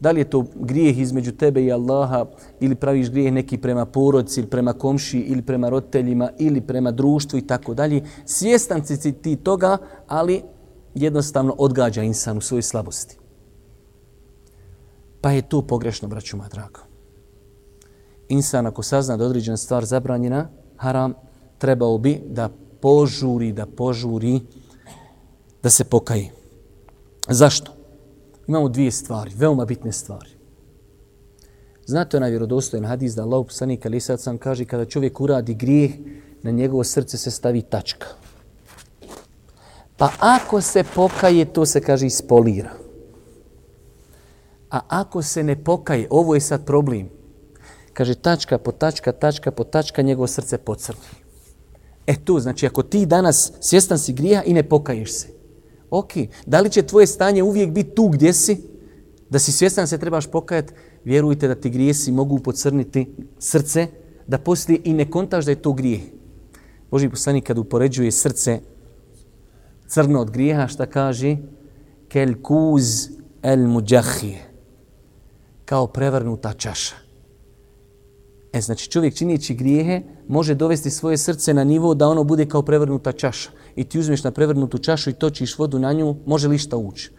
Da 0.00 0.10
li 0.10 0.20
je 0.20 0.30
to 0.30 0.44
grijeh 0.54 0.98
između 0.98 1.32
tebe 1.32 1.64
i 1.64 1.72
Allaha 1.72 2.26
ili 2.60 2.74
praviš 2.74 3.10
grijeh 3.10 3.32
neki 3.32 3.58
prema 3.58 3.86
porodci 3.86 4.40
ili 4.40 4.48
prema 4.48 4.72
komši 4.72 5.18
ili 5.18 5.42
prema 5.42 5.68
roditeljima 5.68 6.30
ili 6.38 6.60
prema 6.60 6.90
društvu 6.90 7.38
i 7.38 7.46
tako 7.46 7.74
dalje. 7.74 8.02
Svjestan 8.24 8.86
si 8.86 9.12
ti 9.12 9.36
toga, 9.36 9.78
ali 10.06 10.42
jednostavno 10.94 11.54
odgađa 11.58 12.02
insan 12.02 12.38
u 12.38 12.40
svojoj 12.40 12.62
slabosti. 12.62 13.18
Pa 15.20 15.30
je 15.30 15.48
to 15.48 15.62
pogrešno, 15.62 16.08
braću 16.08 16.36
moja 16.36 16.48
drago. 16.48 16.80
Insan 18.28 18.66
ako 18.66 18.82
sazna 18.82 19.16
da 19.16 19.24
određena 19.24 19.56
stvar 19.56 19.84
zabranjena, 19.84 20.48
haram, 20.76 21.14
trebao 21.58 21.98
bi 21.98 22.22
da 22.26 22.48
požuri, 22.80 23.52
da 23.52 23.66
požuri, 23.66 24.40
da 25.62 25.70
se 25.70 25.84
pokaji. 25.84 26.30
Zašto? 27.28 27.79
Imamo 28.50 28.68
dvije 28.68 28.90
stvari, 28.90 29.30
veoma 29.36 29.64
bitne 29.64 29.92
stvari. 29.92 30.30
Znate 31.86 32.16
onaj 32.16 32.30
vjerodostojen 32.30 32.84
hadis 32.84 33.14
da 33.14 33.22
Allah 33.22 33.46
poslanik 33.46 33.86
ali 33.86 34.00
sad 34.00 34.20
sam 34.20 34.38
kaže 34.38 34.64
kada 34.64 34.84
čovjek 34.84 35.20
uradi 35.20 35.54
grijeh, 35.54 35.90
na 36.42 36.50
njegovo 36.50 36.84
srce 36.84 37.18
se 37.18 37.30
stavi 37.30 37.62
tačka. 37.62 38.06
Pa 39.96 40.10
ako 40.18 40.60
se 40.60 40.84
pokaje, 40.94 41.44
to 41.44 41.66
se 41.66 41.80
kaže 41.80 42.06
ispolira. 42.06 42.70
A 44.70 44.80
ako 44.88 45.22
se 45.22 45.42
ne 45.42 45.64
pokaje, 45.64 46.08
ovo 46.10 46.34
je 46.34 46.40
sad 46.40 46.66
problem. 46.66 47.08
Kaže 47.92 48.14
tačka 48.14 48.58
po 48.58 48.72
tačka, 48.72 49.12
tačka 49.12 49.50
po 49.50 49.64
tačka, 49.64 50.02
njegovo 50.02 50.26
srce 50.26 50.58
pocrni. 50.58 51.22
E 52.06 52.16
tu, 52.24 52.40
znači 52.40 52.66
ako 52.66 52.82
ti 52.82 53.06
danas 53.06 53.52
svjestan 53.60 53.98
si 53.98 54.12
grija 54.12 54.42
i 54.42 54.52
ne 54.52 54.68
pokaješ 54.68 55.12
se. 55.12 55.39
Ok, 55.90 56.12
da 56.46 56.60
li 56.60 56.70
će 56.70 56.82
tvoje 56.82 57.06
stanje 57.06 57.42
uvijek 57.42 57.70
biti 57.70 57.94
tu 57.94 58.08
gdje 58.08 58.32
si? 58.32 58.62
Da 59.30 59.38
si 59.38 59.52
svjestan 59.52 59.86
se 59.86 59.98
trebaš 59.98 60.26
pokajati, 60.26 60.72
vjerujte 61.04 61.48
da 61.48 61.54
ti 61.54 61.70
grijesi 61.70 62.12
mogu 62.12 62.38
pocrniti 62.38 63.14
srce, 63.38 63.86
da 64.26 64.38
poslije 64.38 64.80
i 64.84 64.92
ne 64.92 65.10
kontaš 65.10 65.44
da 65.44 65.50
je 65.50 65.62
to 65.62 65.72
grijeh. 65.72 66.00
Boži 66.90 67.08
poslanik 67.08 67.46
kad 67.46 67.58
upoređuje 67.58 68.10
srce 68.10 68.60
crno 69.90 70.20
od 70.20 70.30
grijeha, 70.30 70.68
šta 70.68 70.86
kaže? 70.86 71.36
Kel 72.08 72.34
kuz 72.42 73.08
el 73.42 73.66
muđahije 73.66 74.50
kao 75.64 75.86
prevrnuta 75.86 76.52
čaša. 76.52 76.94
E, 78.52 78.60
znači 78.60 78.90
čovjek 78.90 79.14
činijeći 79.14 79.54
grijehe 79.54 80.02
može 80.28 80.54
dovesti 80.54 80.90
svoje 80.90 81.16
srce 81.16 81.54
na 81.54 81.64
nivo 81.64 81.94
da 81.94 82.08
ono 82.08 82.24
bude 82.24 82.46
kao 82.46 82.62
prevrnuta 82.62 83.12
čaša. 83.12 83.50
I 83.76 83.84
ti 83.84 83.98
uzmeš 83.98 84.24
na 84.24 84.30
prevrnutu 84.30 84.78
čašu 84.78 85.10
i 85.10 85.12
točiš 85.12 85.58
vodu 85.58 85.78
na 85.78 85.92
nju, 85.92 86.16
može 86.26 86.48
li 86.48 86.58
šta 86.58 86.76
ući? 86.76 87.10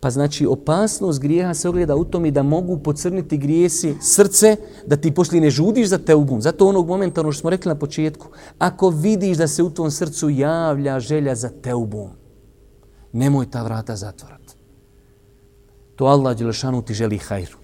Pa 0.00 0.10
znači 0.10 0.46
opasnost 0.46 1.20
grijeha 1.20 1.54
se 1.54 1.68
ogleda 1.68 1.96
u 1.96 2.04
tom 2.04 2.26
i 2.26 2.30
da 2.30 2.42
mogu 2.42 2.78
pocrniti 2.78 3.38
grijesi 3.38 3.94
srce, 4.00 4.56
da 4.86 4.96
ti 4.96 5.14
poslije 5.14 5.40
ne 5.40 5.50
žudiš 5.50 5.88
za 5.88 5.98
teubom. 5.98 6.42
Zato 6.42 6.68
onog 6.68 6.88
momenta, 6.88 7.20
ono 7.20 7.32
što 7.32 7.40
smo 7.40 7.50
rekli 7.50 7.68
na 7.68 7.78
početku, 7.78 8.26
ako 8.58 8.88
vidiš 8.88 9.36
da 9.36 9.48
se 9.48 9.62
u 9.62 9.70
tom 9.70 9.90
srcu 9.90 10.30
javlja 10.30 11.00
želja 11.00 11.34
za 11.34 11.48
teubom, 11.48 12.10
nemoj 13.12 13.50
ta 13.50 13.62
vrata 13.62 13.96
zatvorati. 13.96 14.54
To 15.96 16.04
Allah 16.04 16.36
Đelešanu 16.36 16.82
ti 16.82 16.94
želi 16.94 17.18
hajru. 17.18 17.58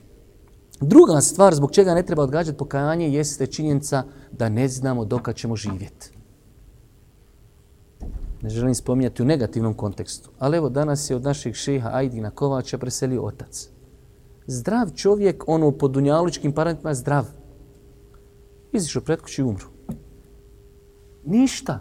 Druga 0.81 1.21
stvar 1.21 1.55
zbog 1.55 1.73
čega 1.73 1.94
ne 1.94 2.03
treba 2.03 2.23
odgađati 2.23 2.59
pokajanje 2.59 3.09
jeste 3.09 3.47
činjenica 3.47 4.05
da 4.33 4.49
ne 4.49 4.68
znamo 4.68 5.05
dokad 5.05 5.37
ćemo 5.37 5.57
živjeti. 5.57 6.18
Ne 8.42 8.51
želim 8.51 8.74
spominjati 8.74 9.22
u 9.22 9.27
negativnom 9.27 9.74
kontekstu. 9.74 10.31
Ali 10.38 10.57
evo 10.57 10.68
danas 10.68 11.11
je 11.11 11.16
od 11.16 11.22
naših 11.22 11.55
šeha 11.55 11.90
Ajdina 11.92 12.31
Kovača 12.31 12.79
preselio 12.79 13.22
otac. 13.22 13.68
Zdrav 14.46 14.90
čovjek, 14.96 15.44
ono 15.46 15.72
po 15.72 15.88
dunjalučkim 15.88 16.53
parametrima, 16.53 16.94
zdrav. 16.94 17.24
Izišao 18.72 19.03
pred 19.03 19.20
kući 19.20 19.40
i 19.40 19.44
umru. 19.44 19.66
Ništa. 21.24 21.81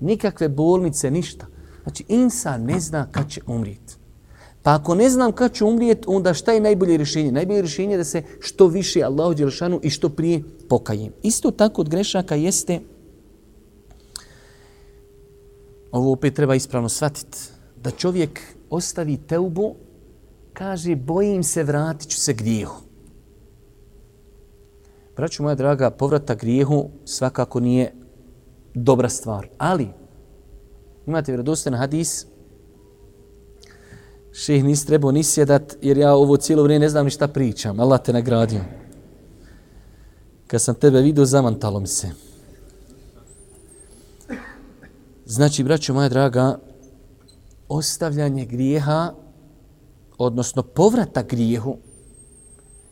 Nikakve 0.00 0.48
bolnice, 0.48 1.10
ništa. 1.10 1.46
Znači, 1.82 2.04
insan 2.08 2.64
ne 2.64 2.80
zna 2.80 3.06
kad 3.12 3.30
će 3.30 3.40
umrijeti. 3.46 3.96
Pa 4.62 4.74
ako 4.74 4.94
ne 4.94 5.10
znam 5.10 5.32
kad 5.32 5.52
ću 5.52 5.66
umrijeti, 5.66 6.04
onda 6.06 6.34
šta 6.34 6.52
je 6.52 6.60
najbolje 6.60 6.96
rješenje? 6.96 7.32
Najbolje 7.32 7.60
rješenje 7.62 7.94
je 7.94 7.98
da 7.98 8.04
se 8.04 8.22
što 8.40 8.66
više 8.66 9.02
Allahu 9.02 9.34
Đelšanu 9.34 9.80
i 9.82 9.90
što 9.90 10.08
prije 10.08 10.42
pokajem. 10.68 11.12
Isto 11.22 11.50
tako 11.50 11.80
od 11.80 11.88
grešaka 11.88 12.34
jeste, 12.34 12.80
ovo 15.96 16.12
opet 16.12 16.34
treba 16.34 16.54
ispravno 16.54 16.88
shvatiti, 16.88 17.38
da 17.82 17.90
čovjek 17.90 18.40
ostavi 18.70 19.16
teubu, 19.16 19.74
kaže 20.52 20.96
bojim 20.96 21.42
se, 21.42 21.64
vratit 21.64 22.08
ću 22.10 22.20
se 22.20 22.32
grijehu. 22.32 22.82
Braću 25.16 25.42
moja 25.42 25.54
draga, 25.54 25.90
povrata 25.90 26.34
grijehu 26.34 26.90
svakako 27.04 27.60
nije 27.60 27.94
dobra 28.74 29.08
stvar. 29.08 29.48
Ali, 29.58 29.88
imate 31.06 31.32
vjerodostan 31.32 31.74
hadis, 31.74 32.26
ših 34.32 34.64
nis 34.64 34.86
trebao 34.86 35.12
ni 35.12 35.22
sjedat, 35.22 35.76
jer 35.82 35.98
ja 35.98 36.14
ovo 36.14 36.36
cijelo 36.36 36.62
vrijeme 36.62 36.84
ne 36.84 36.88
znam 36.88 37.04
ni 37.04 37.10
šta 37.10 37.28
pričam. 37.28 37.80
Allah 37.80 38.02
te 38.02 38.12
nagradio. 38.12 38.60
Kad 40.46 40.62
sam 40.62 40.74
tebe 40.74 41.00
vidio, 41.00 41.24
zamantalo 41.24 41.80
mi 41.80 41.86
se. 41.86 42.25
Znači, 45.26 45.64
braćo 45.64 45.94
moja 45.94 46.08
draga, 46.08 46.58
ostavljanje 47.68 48.44
grijeha, 48.44 49.12
odnosno 50.18 50.62
povrata 50.62 51.22
grijehu, 51.22 51.76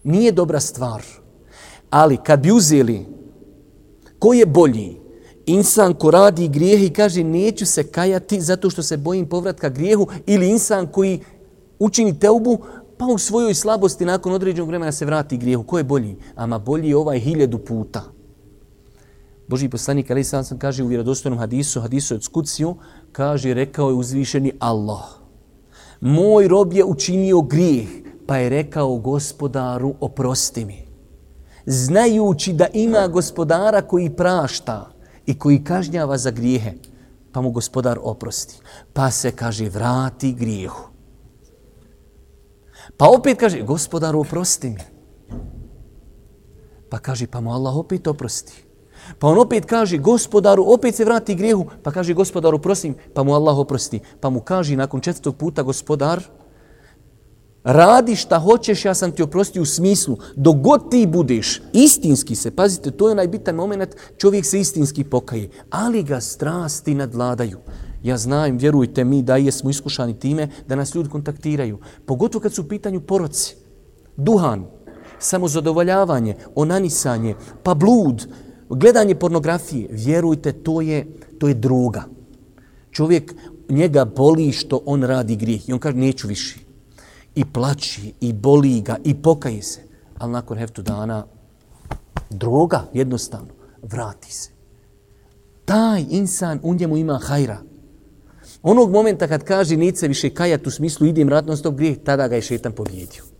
nije 0.04 0.32
dobra 0.32 0.60
stvar. 0.60 1.02
Ali 1.90 2.16
kad 2.16 2.40
bi 2.40 2.52
uzeli 2.52 3.06
ko 4.18 4.32
je 4.32 4.46
bolji, 4.46 4.96
insan 5.46 5.94
ko 5.94 6.10
radi 6.10 6.48
grijeh 6.48 6.82
i 6.82 6.92
kaže 6.92 7.24
neću 7.24 7.66
se 7.66 7.86
kajati 7.86 8.40
zato 8.40 8.70
što 8.70 8.82
se 8.82 8.96
bojim 8.96 9.28
povratka 9.28 9.68
grijehu 9.68 10.06
ili 10.26 10.48
insan 10.48 10.86
koji 10.86 11.20
učini 11.78 12.18
teubu, 12.18 12.58
pa 12.98 13.06
u 13.06 13.18
svojoj 13.18 13.54
slabosti 13.54 14.04
nakon 14.04 14.32
određenog 14.32 14.68
vremena 14.68 14.92
se 14.92 15.04
vrati 15.04 15.36
grijehu. 15.36 15.62
Ko 15.62 15.78
je 15.78 15.84
bolji? 15.84 16.16
Ama 16.34 16.58
bolji 16.58 16.88
je 16.88 16.96
ovaj 16.96 17.18
hiljadu 17.18 17.58
puta. 17.58 18.13
Boži 19.48 19.68
poslanik 19.68 20.10
Ali 20.10 20.24
sam 20.24 20.44
sam 20.44 20.58
kaže 20.58 20.82
u 20.82 20.86
vjerodostojnom 20.86 21.38
hadisu, 21.38 21.80
hadisu 21.80 22.14
od 22.14 22.24
Skuciju, 22.24 22.76
kaže, 23.12 23.54
rekao 23.54 23.88
je 23.88 23.94
uzvišeni 23.94 24.52
Allah. 24.58 25.04
Moj 26.00 26.48
rob 26.48 26.72
je 26.72 26.84
učinio 26.84 27.40
grijeh, 27.40 27.88
pa 28.26 28.36
je 28.36 28.48
rekao 28.48 28.96
gospodaru, 28.96 29.94
oprosti 30.00 30.64
mi. 30.64 30.84
Znajući 31.66 32.52
da 32.52 32.66
ima 32.72 33.08
gospodara 33.08 33.82
koji 33.82 34.10
prašta 34.16 34.90
i 35.26 35.38
koji 35.38 35.64
kažnjava 35.64 36.18
za 36.18 36.30
grijehe, 36.30 36.72
pa 37.32 37.40
mu 37.40 37.50
gospodar 37.50 37.98
oprosti. 38.02 38.60
Pa 38.92 39.10
se, 39.10 39.30
kaže, 39.30 39.68
vrati 39.68 40.32
grijehu. 40.32 40.88
Pa 42.96 43.08
opet 43.08 43.38
kaže, 43.38 43.62
gospodaru, 43.62 44.20
oprosti 44.20 44.70
mi. 44.70 44.80
Pa 46.90 46.98
kaže, 46.98 47.26
pa 47.26 47.40
mu 47.40 47.52
Allah 47.52 47.76
opet 47.76 48.06
oprosti. 48.06 48.64
Pa 49.18 49.26
on 49.26 49.38
opet 49.38 49.64
kaže, 49.64 49.98
gospodaru, 49.98 50.64
opet 50.66 50.94
se 50.94 51.04
vrati 51.04 51.34
grijehu. 51.34 51.66
Pa 51.82 51.90
kaže, 51.90 52.14
gospodaru, 52.14 52.58
prosim, 52.58 52.94
pa 53.14 53.22
mu 53.22 53.34
Allah 53.34 53.58
oprosti. 53.58 54.00
Pa 54.20 54.30
mu 54.30 54.40
kaže, 54.40 54.76
nakon 54.76 55.00
četvrtog 55.00 55.36
puta, 55.36 55.62
gospodar, 55.62 56.22
Radi 57.64 58.16
šta 58.16 58.38
hoćeš, 58.38 58.84
ja 58.84 58.94
sam 58.94 59.12
ti 59.12 59.22
oprostio 59.22 59.62
u 59.62 59.66
smislu. 59.66 60.16
Dok 60.36 60.56
god 60.56 60.90
ti 60.90 61.06
budeš 61.06 61.62
istinski 61.72 62.34
se, 62.34 62.50
pazite, 62.50 62.90
to 62.90 63.08
je 63.08 63.14
najbitan 63.14 63.54
moment, 63.54 63.96
čovjek 64.18 64.46
se 64.46 64.60
istinski 64.60 65.04
pokaje, 65.04 65.50
ali 65.70 66.02
ga 66.02 66.20
strasti 66.20 66.94
nadvladaju. 66.94 67.58
Ja 68.02 68.16
znam, 68.16 68.58
vjerujte 68.58 69.04
mi 69.04 69.22
da 69.22 69.36
jesmo 69.36 69.70
iskušani 69.70 70.18
time 70.18 70.48
da 70.68 70.76
nas 70.76 70.94
ljudi 70.94 71.08
kontaktiraju. 71.08 71.78
Pogotovo 72.06 72.42
kad 72.42 72.54
su 72.54 72.62
u 72.62 72.68
pitanju 72.68 73.00
poroci. 73.00 73.56
Duhan, 74.16 74.66
samozadovoljavanje, 75.18 76.36
onanisanje, 76.54 77.34
pa 77.62 77.74
blud, 77.74 78.26
gledanje 78.68 79.14
pornografije. 79.14 79.88
Vjerujte, 79.90 80.52
to 80.52 80.80
je, 80.80 81.06
to 81.38 81.48
je 81.48 81.54
droga. 81.54 82.04
Čovjek 82.90 83.34
njega 83.68 84.04
boli 84.04 84.52
što 84.52 84.80
on 84.86 85.02
radi 85.02 85.36
grijeh 85.36 85.68
i 85.68 85.72
on 85.72 85.78
kaže 85.78 85.96
neću 85.96 86.28
više. 86.28 86.58
I 87.34 87.44
plači, 87.44 88.12
i 88.20 88.32
boli 88.32 88.80
ga, 88.80 88.96
i 89.04 89.14
pokaje 89.14 89.62
se. 89.62 89.80
Ali 90.18 90.32
nakon 90.32 90.58
heftu 90.58 90.82
dana 90.82 91.26
droga 92.30 92.84
jednostavno 92.92 93.48
vrati 93.82 94.32
se. 94.32 94.50
Taj 95.64 96.04
insan 96.10 96.60
u 96.62 96.74
njemu 96.74 96.96
ima 96.96 97.18
hajra. 97.22 97.58
Onog 98.62 98.90
momenta 98.90 99.28
kad 99.28 99.44
kaže 99.44 99.76
nice 99.76 100.08
više 100.08 100.30
kajat 100.30 100.66
u 100.66 100.70
smislu 100.70 101.06
idem 101.06 101.28
ratno 101.28 101.56
stop 101.56 101.74
grijeh, 101.74 101.98
tada 102.04 102.28
ga 102.28 102.36
je 102.36 102.42
šetan 102.42 102.72
pobjedio. 102.72 103.33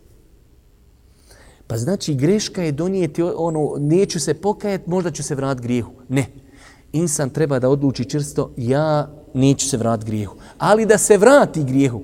Pa 1.66 1.76
znači 1.78 2.14
greška 2.14 2.62
je 2.62 2.72
donijeti 2.72 3.22
ono, 3.22 3.74
neću 3.78 4.20
se 4.20 4.34
pokajati, 4.34 4.90
možda 4.90 5.10
ću 5.10 5.22
se 5.22 5.34
vrat 5.34 5.60
grijehu. 5.60 5.92
Ne. 6.08 6.26
Insan 6.92 7.30
treba 7.30 7.58
da 7.58 7.68
odluči 7.68 8.04
čvrsto, 8.04 8.50
ja 8.56 9.10
neću 9.34 9.68
se 9.68 9.76
vrat 9.76 10.04
grijehu. 10.04 10.36
Ali 10.58 10.86
da 10.86 10.98
se 10.98 11.18
vrati 11.18 11.64
grijehu, 11.64 12.02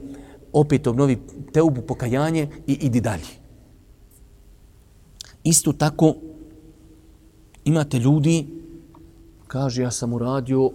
opet 0.53 0.87
obnovi 0.87 1.19
teubu 1.53 1.81
pokajanje 1.83 2.49
i 2.67 2.73
idi 2.73 3.01
dalje. 3.01 3.41
Isto 5.45 5.73
tako 5.73 6.15
imate 7.65 7.99
ljudi, 7.99 8.47
kaže 9.47 9.83
ja 9.83 9.91
sam 9.91 10.13
uradio 10.13 10.71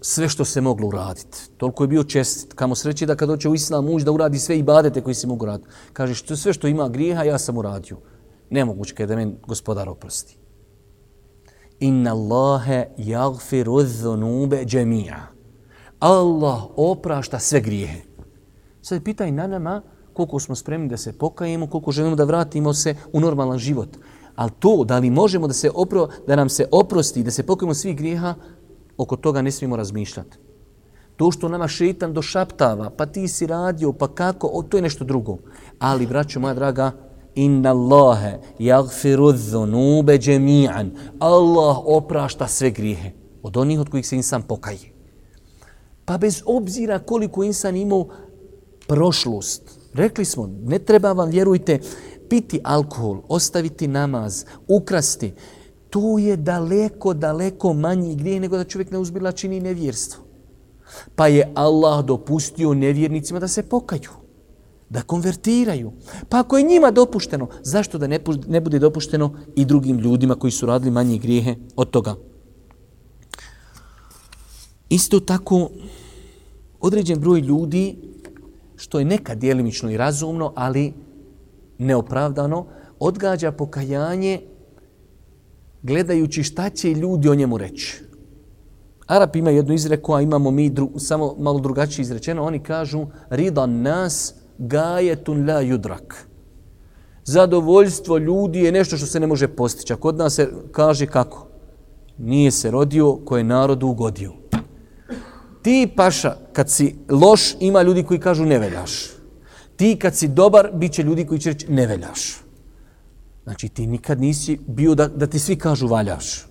sve 0.00 0.28
što 0.28 0.44
se 0.44 0.60
moglo 0.60 0.88
uraditi. 0.88 1.38
Toliko 1.56 1.84
je 1.84 1.88
bio 1.88 2.04
čestit. 2.04 2.52
Kamo 2.52 2.74
sreće 2.74 3.06
da 3.06 3.16
kad 3.16 3.28
hoće 3.28 3.48
u 3.48 3.54
islam 3.54 3.84
muž 3.84 4.02
da 4.04 4.12
uradi 4.12 4.38
sve 4.38 4.58
ibadete 4.58 5.00
koji 5.00 5.14
se 5.14 5.26
mogu 5.26 5.46
raditi. 5.46 5.68
Kaže 5.92 6.14
što 6.14 6.36
sve 6.36 6.52
što 6.52 6.66
ima 6.68 6.88
grijeha 6.88 7.22
ja 7.22 7.38
sam 7.38 7.58
uradio. 7.58 7.96
Nemoguće 8.50 8.94
kada 8.94 9.16
meni 9.16 9.36
gospodar 9.46 9.88
oprosti. 9.88 10.38
Inna 11.80 12.10
Allahe 12.10 12.86
jagfiru 12.96 13.82
dhunube 13.82 14.64
džemija. 14.64 15.26
Allah 15.98 16.62
oprašta 16.76 17.38
sve 17.38 17.60
grijehe. 17.60 18.00
Sad 18.82 19.02
pitaj 19.02 19.32
na 19.32 19.46
nama 19.46 19.82
koliko 20.12 20.38
smo 20.40 20.54
spremni 20.54 20.88
da 20.88 20.96
se 20.96 21.12
pokajemo, 21.12 21.66
koliko 21.66 21.92
želimo 21.92 22.16
da 22.16 22.24
vratimo 22.24 22.74
se 22.74 22.94
u 23.12 23.20
normalan 23.20 23.58
život. 23.58 23.88
Ali 24.36 24.50
to, 24.58 24.84
da 24.84 24.98
li 24.98 25.10
možemo 25.10 25.46
da, 25.46 25.54
se 25.54 25.70
opro, 25.74 26.08
da 26.26 26.36
nam 26.36 26.48
se 26.48 26.66
oprosti, 26.72 27.22
da 27.22 27.30
se 27.30 27.46
pokajemo 27.46 27.74
svih 27.74 27.96
grijeha, 27.96 28.34
oko 28.96 29.16
toga 29.16 29.42
ne 29.42 29.50
smijemo 29.50 29.76
razmišljati. 29.76 30.38
To 31.16 31.30
što 31.30 31.48
nama 31.48 31.68
šeitan 31.68 32.12
došaptava, 32.14 32.90
pa 32.90 33.06
ti 33.06 33.28
si 33.28 33.46
radio, 33.46 33.92
pa 33.92 34.08
kako, 34.08 34.50
o, 34.52 34.62
to 34.62 34.76
je 34.76 34.82
nešto 34.82 35.04
drugo. 35.04 35.38
Ali, 35.78 36.06
braćo 36.06 36.40
moja 36.40 36.54
draga, 36.54 36.92
inna 37.44 37.70
Allahe 37.70 38.38
jagfiru 38.58 39.32
dhunube 39.32 40.18
džemi'an. 40.18 40.90
Allah 41.18 41.78
oprašta 41.84 42.48
sve 42.48 42.70
grijehe 42.70 43.12
od 43.42 43.56
onih 43.56 43.80
od 43.80 43.88
kojih 43.88 44.06
se 44.06 44.16
insan 44.16 44.42
pokaje. 44.42 44.92
Pa 46.04 46.18
bez 46.18 46.42
obzira 46.46 46.98
koliko 46.98 47.44
insan 47.44 47.76
imao 47.76 48.08
prošlost, 48.86 49.62
rekli 49.94 50.24
smo, 50.24 50.50
ne 50.64 50.78
treba 50.78 51.12
vam, 51.12 51.30
vjerujte, 51.30 51.80
piti 52.28 52.60
alkohol, 52.64 53.22
ostaviti 53.28 53.88
namaz, 53.88 54.44
ukrasti, 54.68 55.32
to 55.90 56.18
je 56.18 56.36
daleko, 56.36 57.14
daleko 57.14 57.72
manji 57.72 58.14
grijeh 58.14 58.40
nego 58.40 58.56
da 58.56 58.64
čovjek 58.64 58.90
ne 58.90 58.98
uzbila 58.98 59.32
čini 59.32 59.60
nevjerstvo. 59.60 60.24
Pa 61.16 61.26
je 61.26 61.52
Allah 61.54 62.04
dopustio 62.04 62.74
nevjernicima 62.74 63.40
da 63.40 63.48
se 63.48 63.62
pokaju, 63.62 64.10
da 64.90 65.02
konvertiraju. 65.02 65.92
Pa 66.28 66.40
ako 66.40 66.58
je 66.58 66.64
njima 66.64 66.90
dopušteno, 66.90 67.48
zašto 67.62 67.98
da 67.98 68.06
ne, 68.06 68.20
ne 68.48 68.60
bude 68.60 68.78
dopušteno 68.78 69.34
i 69.56 69.64
drugim 69.64 69.98
ljudima 69.98 70.34
koji 70.34 70.50
su 70.50 70.66
radili 70.66 70.90
manje 70.90 71.18
grijehe 71.18 71.54
od 71.76 71.90
toga? 71.90 72.14
Isto 74.88 75.20
tako, 75.20 75.70
određen 76.80 77.20
broj 77.20 77.40
ljudi, 77.40 77.96
što 78.76 78.98
je 78.98 79.04
nekad 79.04 79.38
dijelimično 79.38 79.90
i 79.90 79.96
razumno, 79.96 80.52
ali 80.56 80.92
neopravdano, 81.78 82.66
odgađa 82.98 83.52
pokajanje 83.52 84.40
gledajući 85.82 86.42
šta 86.42 86.70
će 86.70 86.92
ljudi 86.92 87.28
o 87.28 87.34
njemu 87.34 87.58
reći. 87.58 88.04
Arap 89.06 89.36
ima 89.36 89.50
jednu 89.50 89.74
izreku, 89.74 90.14
a 90.14 90.20
imamo 90.20 90.50
mi 90.50 90.70
dru, 90.70 90.90
samo 90.96 91.34
malo 91.38 91.60
drugačije 91.60 92.02
izrečeno. 92.02 92.44
Oni 92.44 92.62
kažu, 92.62 93.06
ridan 93.30 93.82
nas 93.82 94.34
gajetun 94.58 95.46
la 95.50 95.60
judrak. 95.60 96.28
Zadovoljstvo 97.24 98.18
ljudi 98.18 98.58
je 98.58 98.72
nešto 98.72 98.96
što 98.96 99.06
se 99.06 99.20
ne 99.20 99.26
može 99.26 99.48
postići. 99.48 99.92
A 99.92 99.96
kod 99.96 100.16
nas 100.16 100.34
se 100.34 100.48
kaže 100.72 101.06
kako? 101.06 101.46
Nije 102.18 102.50
se 102.50 102.70
rodio 102.70 103.16
koje 103.16 103.40
je 103.40 103.44
narodu 103.44 103.86
ugodio. 103.86 104.32
Ti, 105.62 105.90
paša, 105.96 106.36
kad 106.52 106.70
si 106.70 106.96
loš, 107.08 107.56
ima 107.60 107.82
ljudi 107.82 108.02
koji 108.02 108.20
kažu 108.20 108.44
ne 108.44 108.58
veljaš. 108.58 109.10
Ti, 109.76 109.96
kad 110.00 110.16
si 110.16 110.28
dobar, 110.28 110.70
bit 110.74 110.92
će 110.92 111.02
ljudi 111.02 111.26
koji 111.26 111.40
će 111.40 111.50
reći 111.50 111.72
ne 111.72 111.86
veljaš. 111.86 112.40
Znači 113.44 113.68
ti 113.68 113.86
nikad 113.86 114.20
nisi 114.20 114.58
bio 114.66 114.94
da, 114.94 115.08
da 115.08 115.26
ti 115.26 115.38
svi 115.38 115.56
kažu 115.56 115.86
valjaš. 115.86 116.46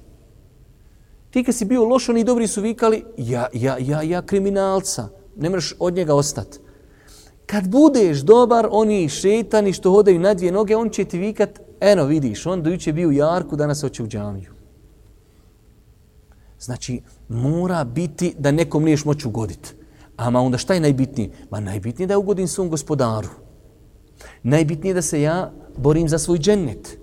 Ti 1.30 1.44
kad 1.44 1.56
si 1.56 1.66
bio 1.66 1.84
loš, 1.84 2.10
oni 2.10 2.24
dobri 2.24 2.48
su 2.48 2.62
vikali, 2.62 3.04
ja, 3.18 3.48
ja, 3.54 3.78
ja, 3.80 4.02
ja 4.02 4.22
kriminalca, 4.22 5.10
ne 5.36 5.50
mreš 5.50 5.76
od 5.80 5.94
njega 5.94 6.16
ostati. 6.16 6.60
Kad 7.48 7.68
budeš 7.68 8.20
dobar, 8.20 8.68
oni 8.72 9.10
šetani 9.10 9.74
što 9.74 9.92
hodaju 9.92 10.20
na 10.20 10.34
dvije 10.34 10.52
noge, 10.52 10.76
on 10.76 10.90
će 10.90 11.06
ti 11.06 11.18
vikat, 11.18 11.60
eno 11.80 12.06
vidiš, 12.06 12.46
on 12.46 12.64
dojuče 12.64 12.94
bio 12.94 13.10
u 13.10 13.12
jarku, 13.12 13.56
danas 13.56 13.82
hoće 13.82 14.04
u 14.04 14.08
džamiju. 14.08 14.52
Znači, 16.60 17.02
mora 17.30 17.84
biti 17.84 18.34
da 18.40 18.52
nekom 18.52 18.84
niješ 18.84 19.06
moći 19.06 19.28
ugoditi. 19.28 19.74
Ama 20.18 20.42
onda 20.42 20.58
šta 20.58 20.74
je 20.74 20.80
najbitnije? 20.80 21.30
Ma 21.50 21.60
najbitnije 21.60 22.04
je 22.04 22.08
da 22.08 22.18
ugodim 22.18 22.48
svom 22.48 22.70
gospodaru. 22.70 23.30
Najbitnije 24.44 24.94
da 24.94 25.02
se 25.02 25.22
ja 25.22 25.52
borim 25.78 26.10
za 26.10 26.20
svoj 26.20 26.38
džennet. 26.38 26.98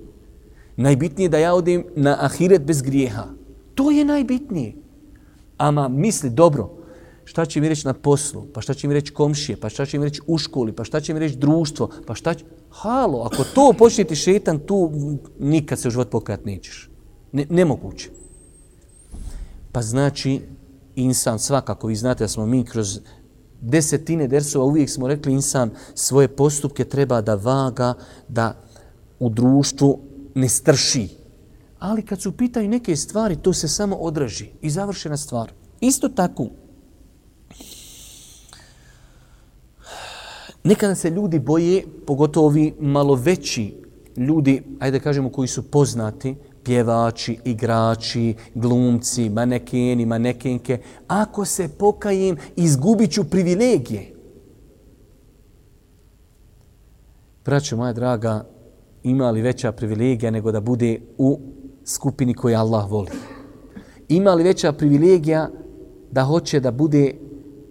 Najbitnije 0.76 1.28
da 1.28 1.38
ja 1.38 1.54
odim 1.54 1.84
na 1.96 2.16
ahiret 2.20 2.62
bez 2.62 2.82
grijeha. 2.82 3.24
To 3.74 3.90
je 3.90 4.04
najbitnije. 4.04 4.74
Ama 5.58 5.88
misli 5.88 6.30
dobro, 6.30 6.83
šta 7.24 7.44
će 7.44 7.60
mi 7.60 7.68
reći 7.68 7.86
na 7.86 7.92
poslu, 7.92 8.46
pa 8.54 8.60
šta 8.60 8.74
će 8.74 8.88
mi 8.88 8.94
reći 8.94 9.12
komšije, 9.12 9.56
pa 9.56 9.68
šta 9.68 9.86
će 9.86 9.98
mi 9.98 10.04
reći 10.04 10.20
u 10.26 10.38
školi, 10.38 10.72
pa 10.72 10.84
šta 10.84 11.00
će 11.00 11.14
mi 11.14 11.20
reći 11.20 11.36
društvo, 11.36 11.90
pa 12.06 12.14
šta 12.14 12.34
će... 12.34 12.44
Halo, 12.70 13.22
ako 13.22 13.44
to 13.54 13.72
počne 13.78 14.04
ti 14.04 14.16
šetan, 14.16 14.58
tu 14.58 14.92
nikad 15.38 15.78
se 15.78 15.88
u 15.88 15.90
život 15.90 16.10
pokajat 16.10 16.44
nećeš. 16.44 16.90
Ne, 17.32 17.46
nemoguće. 17.50 18.10
Pa 19.72 19.82
znači, 19.82 20.40
insan 20.96 21.38
svakako, 21.38 21.86
vi 21.86 21.96
znate 21.96 22.24
da 22.24 22.28
smo 22.28 22.46
mi 22.46 22.64
kroz 22.64 23.00
desetine 23.60 24.28
dersova 24.28 24.64
uvijek 24.64 24.90
smo 24.90 25.08
rekli 25.08 25.32
insan 25.32 25.70
svoje 25.94 26.28
postupke 26.28 26.84
treba 26.84 27.20
da 27.20 27.34
vaga, 27.34 27.94
da 28.28 28.56
u 29.18 29.28
društvu 29.28 29.98
ne 30.34 30.48
strši. 30.48 31.08
Ali 31.78 32.02
kad 32.02 32.20
su 32.20 32.32
pitaju 32.32 32.68
neke 32.68 32.96
stvari, 32.96 33.36
to 33.36 33.52
se 33.52 33.68
samo 33.68 33.96
odraži 33.96 34.50
i 34.62 34.70
završena 34.70 35.16
stvar. 35.16 35.52
Isto 35.80 36.08
tako, 36.08 36.48
nekada 40.64 40.94
se 40.94 41.10
ljudi 41.10 41.38
boje, 41.38 41.84
pogotovo 42.06 42.46
ovi 42.46 42.74
malo 42.80 43.14
veći 43.14 43.74
ljudi, 44.16 44.62
ajde 44.78 44.98
da 44.98 45.04
kažemo 45.04 45.30
koji 45.30 45.48
su 45.48 45.62
poznati, 45.70 46.34
pjevači, 46.64 47.38
igrači, 47.44 48.34
glumci, 48.54 49.28
manekeni, 49.28 50.06
manekenke, 50.06 50.78
ako 51.06 51.44
se 51.44 51.68
pokajem, 51.68 52.36
izgubit 52.56 53.12
ću 53.12 53.24
privilegije. 53.24 54.14
Braćo 57.44 57.76
moja 57.76 57.92
draga, 57.92 58.46
ima 59.02 59.30
li 59.30 59.42
veća 59.42 59.72
privilegija 59.72 60.30
nego 60.30 60.52
da 60.52 60.60
bude 60.60 61.00
u 61.18 61.40
skupini 61.84 62.34
koju 62.34 62.56
Allah 62.56 62.90
voli? 62.90 63.10
Ima 64.08 64.34
li 64.34 64.42
veća 64.42 64.72
privilegija 64.72 65.50
da 66.10 66.24
hoće 66.24 66.60
da 66.60 66.70
bude 66.70 67.14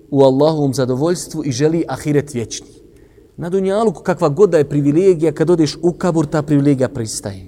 u 0.09 0.23
Allahovom 0.23 0.73
zadovoljstvu 0.73 1.45
i 1.45 1.51
želi 1.51 1.83
ahiret 1.87 2.33
vječni? 2.33 2.82
Na 3.37 3.49
dunjalu 3.49 3.91
kakva 3.93 4.29
god 4.29 4.49
da 4.49 4.57
je 4.57 4.69
privilegija, 4.69 5.31
kad 5.31 5.49
odeš 5.49 5.77
u 5.81 5.91
kabur, 5.91 6.25
ta 6.25 6.41
privilegija 6.41 6.89
pristaje. 6.89 7.47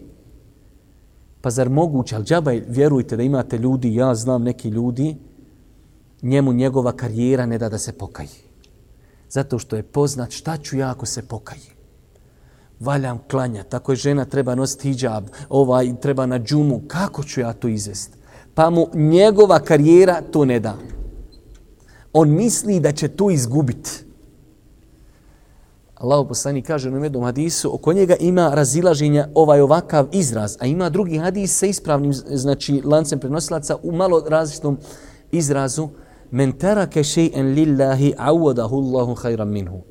Pa 1.41 1.49
zar 1.49 1.69
moguće, 1.69 2.15
ali 2.15 2.25
džabaj, 2.25 2.63
vjerujte 2.67 3.17
da 3.17 3.23
imate 3.23 3.57
ljudi, 3.57 3.95
ja 3.95 4.15
znam 4.15 4.43
neki 4.43 4.69
ljudi, 4.69 5.15
njemu 6.21 6.53
njegova 6.53 6.91
karijera 6.91 7.45
ne 7.45 7.57
da 7.57 7.69
da 7.69 7.77
se 7.77 7.93
pokaji. 7.93 8.29
Zato 9.29 9.59
što 9.59 9.75
je 9.75 9.83
poznat 9.83 10.31
šta 10.31 10.57
ću 10.57 10.77
ja 10.77 10.91
ako 10.91 11.05
se 11.05 11.27
pokaji. 11.27 11.61
valjam 12.79 13.19
klanja, 13.31 13.63
tako 13.63 13.91
je 13.91 13.95
žena 13.95 14.25
treba 14.25 14.55
nositi 14.55 14.93
hijab, 14.93 15.27
ovaj 15.49 15.95
treba 16.01 16.25
na 16.25 16.39
džumu, 16.39 16.81
kako 16.87 17.23
ću 17.23 17.41
ja 17.41 17.53
to 17.53 17.67
izvest? 17.67 18.17
Pa 18.53 18.69
mu 18.69 18.87
njegova 18.93 19.59
karijera 19.59 20.21
to 20.31 20.45
ne 20.45 20.59
da. 20.59 20.77
On 22.13 22.29
misli 22.29 22.79
da 22.79 22.91
će 22.91 23.07
to 23.07 23.31
izgubiti. 23.31 24.04
Allah 25.95 26.25
poslani 26.27 26.61
kaže 26.61 26.89
u 26.89 27.03
jednom 27.03 27.23
hadisu, 27.23 27.75
oko 27.75 27.93
njega 27.93 28.15
ima 28.15 28.51
razilaženja 28.53 29.27
ovaj 29.33 29.61
ovakav 29.61 30.07
izraz, 30.11 30.57
a 30.59 30.65
ima 30.65 30.89
drugi 30.89 31.17
hadis 31.17 31.57
sa 31.57 31.65
ispravnim 31.65 32.13
znači, 32.13 32.81
lancem 32.85 33.19
prenosilaca 33.19 33.75
u 33.83 33.91
malo 33.91 34.23
različitom 34.27 34.77
izrazu. 35.31 35.89
Men 36.31 36.51
terake 36.51 37.03
še'en 37.03 37.53
lillahi 37.53 38.13
awadahu 38.17 38.75
Allahu 38.75 39.15
khayran 39.15 39.47
minhu 39.47 39.81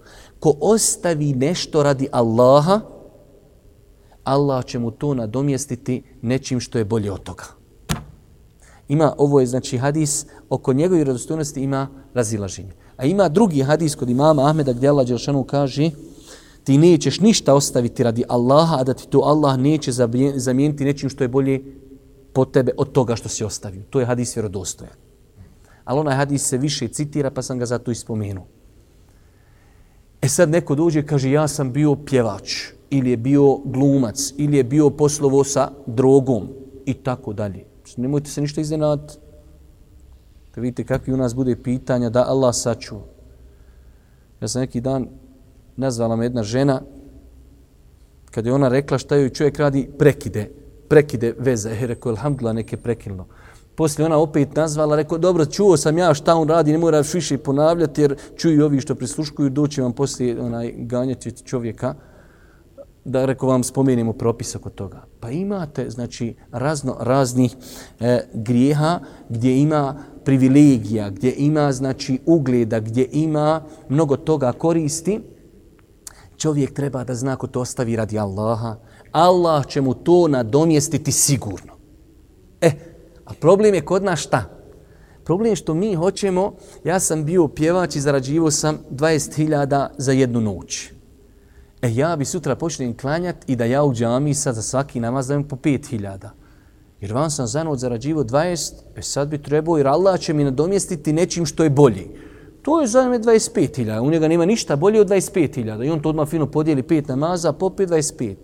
ko 0.45 0.53
ostavi 0.61 1.33
nešto 1.33 1.83
radi 1.83 2.09
Allaha, 2.13 2.81
Allah 4.25 4.65
će 4.65 4.79
mu 4.79 4.91
to 4.91 5.15
nadomjestiti 5.15 6.03
nečim 6.23 6.61
što 6.61 6.79
je 6.79 6.85
bolje 6.85 7.13
od 7.13 7.23
toga. 7.23 7.45
Ima, 8.89 9.15
ovo 9.19 9.41
je 9.41 9.47
znači 9.47 9.79
hadis, 9.79 10.27
oko 10.49 10.73
njegove 10.73 11.05
radostojnosti 11.05 11.63
ima 11.63 11.89
razilaženje. 12.15 12.73
A 12.97 13.05
ima 13.05 13.29
drugi 13.29 13.63
hadis 13.63 13.95
kod 13.95 14.11
imama 14.11 14.49
Ahmeda 14.49 14.73
gdje 14.73 14.89
Allah 14.89 15.07
Đelšanu 15.07 15.45
kaže 15.45 15.91
ti 16.65 16.79
nećeš 16.79 17.21
ništa 17.21 17.55
ostaviti 17.55 18.03
radi 18.03 18.25
Allaha, 18.29 18.77
a 18.81 18.85
da 18.85 18.95
ti 18.95 19.09
to 19.09 19.19
Allah 19.19 19.59
neće 19.59 19.93
zamijeniti 20.35 20.85
nečim 20.85 21.11
što 21.11 21.25
je 21.25 21.29
bolje 21.29 21.63
po 22.33 22.45
tebe 22.45 22.73
od 22.77 22.93
toga 22.93 23.17
što 23.17 23.29
si 23.29 23.45
ostavio. 23.45 23.83
To 23.91 24.01
je 24.01 24.07
hadis 24.07 24.37
vjerodostojan. 24.37 24.95
Ali 25.85 26.01
onaj 26.01 26.17
hadis 26.17 26.49
se 26.49 26.59
više 26.59 26.89
citira 26.89 27.31
pa 27.31 27.43
sam 27.43 27.59
ga 27.59 27.67
zato 27.67 27.91
ispomenuo. 27.91 28.47
E 30.23 30.29
sad 30.29 30.51
neko 30.51 30.75
dođe 30.75 31.01
i 31.01 31.07
kaže 31.07 31.31
ja 31.31 31.49
sam 31.49 31.73
bio 31.73 31.95
pjevač 31.95 32.53
ili 32.91 33.11
je 33.11 33.17
bio 33.17 33.59
glumac 33.65 34.33
ili 34.37 34.57
je 34.57 34.65
bio 34.65 34.91
poslovo 34.91 35.45
sa 35.45 35.71
drogom 35.87 36.49
i 36.87 36.95
tako 36.95 37.33
dalje. 37.33 37.65
Nemojte 37.97 38.31
se 38.31 38.41
ništa 38.41 38.61
iznenati. 38.61 39.15
Da 40.55 40.61
vidite 40.61 40.85
kakvi 40.85 41.13
u 41.13 41.17
nas 41.17 41.35
bude 41.35 41.57
pitanja 41.63 42.11
da 42.11 42.25
Allah 42.29 42.55
saču. 42.55 42.97
Ja 44.41 44.49
sam 44.49 44.61
neki 44.61 44.81
dan 44.81 45.09
nazvala 45.77 46.17
me 46.17 46.25
jedna 46.25 46.43
žena 46.43 46.83
kad 48.31 48.47
je 48.47 48.53
ona 48.53 48.69
rekla 48.69 48.99
šta 48.99 49.17
joj 49.17 49.31
čovjek 49.31 49.59
radi 49.59 49.91
prekide. 49.99 50.51
Prekide 50.89 51.35
veze. 51.39 51.71
Je 51.71 51.87
rekao, 51.87 52.11
alhamdulillah, 52.11 52.55
neke 52.55 52.77
prekinulo. 52.77 53.27
Poslije 53.75 54.07
ona 54.07 54.19
opet 54.19 54.57
nazvala, 54.57 54.97
rekao, 54.97 55.19
dobro, 55.19 55.47
čuo 55.47 55.77
sam 55.77 55.99
ja 55.99 56.15
šta 56.15 56.35
on 56.35 56.49
radi, 56.49 56.73
ne 56.73 56.79
moraš 56.79 57.15
više 57.15 57.39
ponavljati, 57.39 58.01
jer 58.01 58.17
čuju 58.37 58.65
ovi 58.65 58.81
što 58.81 58.95
prisluškuju, 58.95 59.51
doći 59.51 59.81
vam 59.81 59.93
poslije 59.93 60.41
onaj, 60.41 60.73
ganjati 60.77 61.31
čovjeka, 61.45 61.95
da 63.05 63.25
rekao 63.25 63.49
vam 63.49 63.65
spomenimo 63.65 64.13
propis 64.13 64.57
oko 64.57 64.71
toga. 64.71 65.05
Pa 65.21 65.31
imate, 65.31 65.91
znači, 65.91 66.35
razno 66.53 66.97
raznih 67.01 67.57
e, 68.01 68.21
grijeha 68.35 69.01
gdje 69.29 69.59
ima 69.59 69.97
privilegija, 70.25 71.11
gdje 71.11 71.35
ima, 71.37 71.73
znači, 71.73 72.19
ugleda, 72.27 72.81
gdje 72.81 73.09
ima 73.13 73.63
mnogo 73.89 74.17
toga 74.17 74.53
koristi, 74.53 75.21
čovjek 76.37 76.75
treba 76.75 77.05
da 77.05 77.15
zna 77.15 77.37
ko 77.37 77.47
to 77.47 77.61
ostavi 77.61 77.97
radi 77.97 78.19
Allaha, 78.19 78.77
Allah 79.13 79.67
će 79.67 79.81
mu 79.81 79.95
to 79.95 80.29
nadomjestiti 80.29 81.13
sigurno. 81.13 81.73
E, 82.61 82.71
A 83.25 83.33
problem 83.41 83.75
je 83.75 83.85
kod 83.85 84.05
nas 84.05 84.21
šta? 84.21 84.45
Problem 85.25 85.53
je 85.53 85.57
što 85.57 85.75
mi 85.75 85.95
hoćemo, 85.95 86.55
ja 86.85 87.01
sam 87.01 87.25
bio 87.25 87.49
pjevač 87.49 87.97
i 87.97 88.01
zarađivo 88.01 88.51
sam 88.51 88.79
20.000 88.91 89.89
za 89.99 90.13
jednu 90.13 90.41
noć. 90.41 90.91
E 91.83 91.95
ja 91.95 92.17
bi 92.17 92.25
sutra 92.25 92.57
počnem 92.57 92.97
klanjati 92.97 93.53
i 93.53 93.57
da 93.57 93.65
ja 93.65 93.85
u 93.85 93.95
džami 93.95 94.35
sad 94.35 94.55
za 94.55 94.63
svaki 94.63 95.01
namaz 95.01 95.29
dajem 95.29 95.49
po 95.49 95.57
5.000. 95.57 96.29
Jer 97.05 97.13
van 97.13 97.31
sam 97.31 97.47
za 97.47 97.65
zarađivo 97.77 98.25
20, 98.25 98.73
e 98.97 99.03
sad 99.03 99.29
bi 99.29 99.43
trebao 99.43 99.77
jer 99.77 99.87
Allah 99.87 100.21
će 100.21 100.33
mi 100.33 100.45
nadomjestiti 100.45 101.13
nečim 101.13 101.47
što 101.47 101.65
je 101.65 101.71
bolji. 101.71 102.09
To 102.63 102.81
je 102.81 102.87
za 102.87 103.09
me 103.09 103.19
25.000, 103.19 104.01
u 104.01 104.11
njega 104.11 104.29
nema 104.29 104.45
ništa 104.45 104.77
bolje 104.77 105.01
od 105.01 105.09
25.000 105.09 105.87
i 105.87 105.91
on 105.91 106.03
to 106.03 106.09
odmah 106.09 106.29
fino 106.29 106.47
podijeli 106.51 106.83
pet 106.83 107.09
namaza, 107.09 107.53
popet 107.53 107.91
25. 107.91 108.35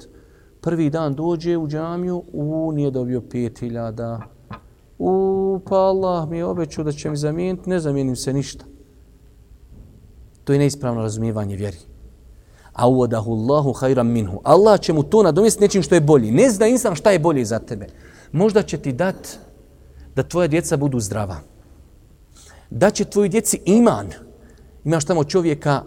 Prvi 0.61 0.91
dan 0.91 1.15
dođe 1.15 1.57
u 1.57 1.69
džamiju, 1.69 2.23
u 2.33 2.73
nije 2.73 2.91
dobio 2.91 3.21
5.000 3.21 4.21
u, 4.99 5.61
pa 5.69 5.77
Allah 5.77 6.29
mi 6.29 6.37
je 6.37 6.45
obećao 6.45 6.85
da 6.85 6.93
će 6.93 7.11
mi 7.11 7.17
zamijeniti, 7.17 7.71
ne 7.71 7.81
zamijenim 7.81 8.17
se 8.17 8.33
ništa. 8.33 8.65
To 10.45 10.53
je 10.53 10.59
neispravno 10.59 11.03
razumijevanje 11.03 11.57
vjeri. 11.57 11.79
A 12.73 12.89
uvodahu 12.89 13.33
Allahu 13.33 13.73
hajram 13.73 14.09
minhu. 14.09 14.41
Allah 14.45 14.81
će 14.81 14.93
mu 14.93 15.03
to 15.03 15.23
nadomjestiti 15.23 15.65
nečim 15.65 15.83
što 15.83 15.95
je 15.95 16.01
bolji. 16.01 16.31
Ne 16.31 16.51
zna 16.51 16.67
insan 16.67 16.95
šta 16.95 17.11
je 17.11 17.19
bolje 17.19 17.45
za 17.45 17.59
tebe. 17.59 17.87
Možda 18.33 18.63
će 18.63 18.79
ti 18.79 18.93
dat 18.93 19.39
da 20.17 20.23
tvoja 20.23 20.49
djeca 20.49 20.77
budu 20.77 21.01
zdrava. 21.01 21.37
Da 22.71 22.91
će 22.91 23.05
tvoji 23.05 23.29
djeci 23.29 23.61
iman. 23.65 24.09
Imaš 24.85 25.05
tamo 25.05 25.25
čovjeka 25.25 25.83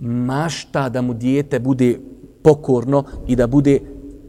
mašta 0.00 0.88
da 0.88 1.02
mu 1.02 1.14
dijete 1.14 1.58
bude 1.58 1.98
pokorno 2.42 3.04
i 3.26 3.36
da 3.36 3.46
bude 3.46 3.80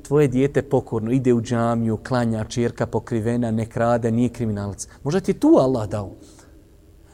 tvoje 0.07 0.27
dijete 0.27 0.61
pokorno 0.61 1.11
ide 1.11 1.33
u 1.33 1.41
džamiju, 1.41 1.97
klanja, 1.97 2.43
čerka 2.43 2.85
pokrivena, 2.85 3.51
ne 3.51 3.65
krade, 3.65 4.11
nije 4.11 4.29
kriminalac. 4.29 4.87
Možda 5.03 5.19
ti 5.19 5.31
je 5.31 5.39
tu 5.39 5.57
Allah 5.59 5.89
dao. 5.89 6.11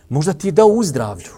Možda 0.09 0.33
ti 0.33 0.47
je 0.47 0.51
dao 0.51 0.67
u 0.67 0.83
zdravlju. 0.83 1.31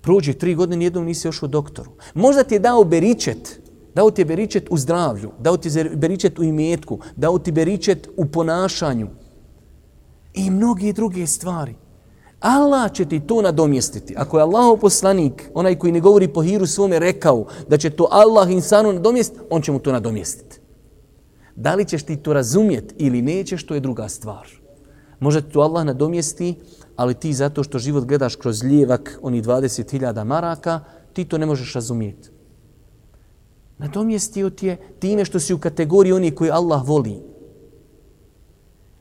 Prođe 0.00 0.32
tri 0.32 0.54
godine, 0.54 0.76
nijednom 0.76 1.04
nisi 1.04 1.28
još 1.28 1.42
u 1.42 1.46
doktoru. 1.46 1.90
Možda 2.14 2.44
ti 2.44 2.54
je 2.54 2.58
dao 2.58 2.84
beričet. 2.84 3.61
Dao 3.94 4.10
ti 4.10 4.20
je 4.20 4.24
beričet 4.24 4.66
u 4.70 4.76
zdravlju. 4.76 5.32
Dao 5.38 5.56
ti 5.56 5.68
je 5.68 5.84
beričet 5.84 6.38
u 6.38 6.42
imetku. 6.44 6.98
Dao 7.16 7.38
ti 7.38 7.52
beričet 7.52 8.08
u 8.16 8.26
ponašanju. 8.26 9.08
I 10.34 10.50
mnoge 10.50 10.92
druge 10.92 11.26
stvari. 11.26 11.74
Allah 12.40 12.92
će 12.92 13.04
ti 13.04 13.20
to 13.20 13.42
nadomjestiti. 13.42 14.14
Ako 14.16 14.38
je 14.38 14.42
Allahov 14.42 14.76
poslanik, 14.76 15.50
onaj 15.54 15.78
koji 15.78 15.92
ne 15.92 16.00
govori 16.00 16.28
po 16.28 16.42
hiru 16.42 16.66
svome, 16.66 16.98
rekao 16.98 17.46
da 17.68 17.76
će 17.76 17.90
to 17.90 18.08
Allah 18.10 18.50
insanu 18.50 18.92
nadomjestiti, 18.92 19.40
on 19.50 19.62
će 19.62 19.72
mu 19.72 19.78
to 19.78 19.92
nadomjestiti. 19.92 20.60
Da 21.56 21.74
li 21.74 21.84
ćeš 21.84 22.02
ti 22.02 22.16
to 22.16 22.32
razumjeti 22.32 22.94
ili 22.98 23.22
nećeš, 23.22 23.66
to 23.66 23.74
je 23.74 23.80
druga 23.80 24.08
stvar. 24.08 24.48
Možda 25.20 25.40
ti 25.40 25.52
to 25.52 25.60
Allah 25.60 25.84
nadomjesti, 25.84 26.54
ali 26.96 27.14
ti 27.14 27.32
zato 27.32 27.62
što 27.62 27.78
život 27.78 28.04
gledaš 28.04 28.36
kroz 28.36 28.62
lijevak, 28.62 29.18
oni 29.22 29.42
20.000 29.42 30.24
maraka, 30.24 30.80
ti 31.12 31.24
to 31.24 31.38
ne 31.38 31.46
možeš 31.46 31.74
razumjeti. 31.74 32.30
Nadomjestio 33.82 34.50
ti 34.50 34.66
je 34.66 34.76
time 34.98 35.24
što 35.24 35.40
si 35.40 35.54
u 35.54 35.58
kategoriji 35.58 36.12
oni 36.12 36.30
koji 36.30 36.50
Allah 36.50 36.88
voli. 36.88 37.16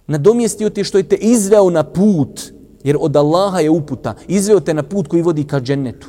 Nadomjestio 0.08 0.70
ti 0.70 0.80
je 0.80 0.84
što 0.84 0.98
je 0.98 1.04
te 1.04 1.16
izveo 1.16 1.70
na 1.70 1.84
put, 1.84 2.52
Jer 2.84 2.98
od 3.00 3.16
Allaha 3.16 3.60
je 3.60 3.70
uputa. 3.70 4.16
Izveo 4.28 4.60
te 4.60 4.74
na 4.74 4.84
put 4.84 5.08
koji 5.08 5.22
vodi 5.22 5.44
ka 5.44 5.60
džennetu. 5.60 6.08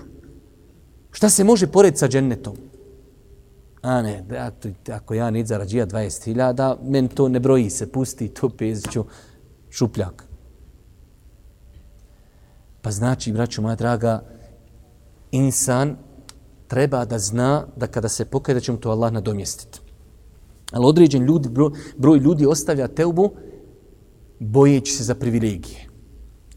Šta 1.10 1.28
se 1.30 1.44
može 1.44 1.66
pored 1.66 1.98
sa 1.98 2.08
džennetom? 2.08 2.56
A 3.82 4.02
ne, 4.02 4.22
da, 4.22 4.50
ako 4.94 5.14
ja 5.14 5.30
nid 5.30 5.46
zarađija 5.46 5.86
20.000, 5.86 6.76
men 6.82 7.08
to 7.08 7.28
ne 7.28 7.40
broji 7.40 7.70
se, 7.70 7.92
pusti 7.92 8.28
to 8.28 8.48
peziću 8.48 9.04
šupljak. 9.70 10.24
Pa 12.82 12.90
znači, 12.90 13.32
braću 13.32 13.62
moja 13.62 13.76
draga, 13.76 14.22
insan 15.30 15.96
treba 16.72 17.04
da 17.04 17.18
zna 17.18 17.66
da 17.76 17.86
kada 17.86 18.08
se 18.08 18.24
pokaje 18.24 18.54
da 18.54 18.60
će 18.60 18.72
mu 18.72 18.78
to 18.80 18.90
Allah 18.90 19.12
nadomjestiti. 19.12 19.80
Ali 20.72 20.86
određen 20.86 21.24
ljudi, 21.24 21.48
broj, 21.48 21.70
broj 21.96 22.18
ljudi 22.18 22.46
ostavlja 22.46 22.88
teubu 22.88 23.30
bojeći 24.38 24.92
se 24.92 25.04
za 25.04 25.14
privilegije. 25.14 25.88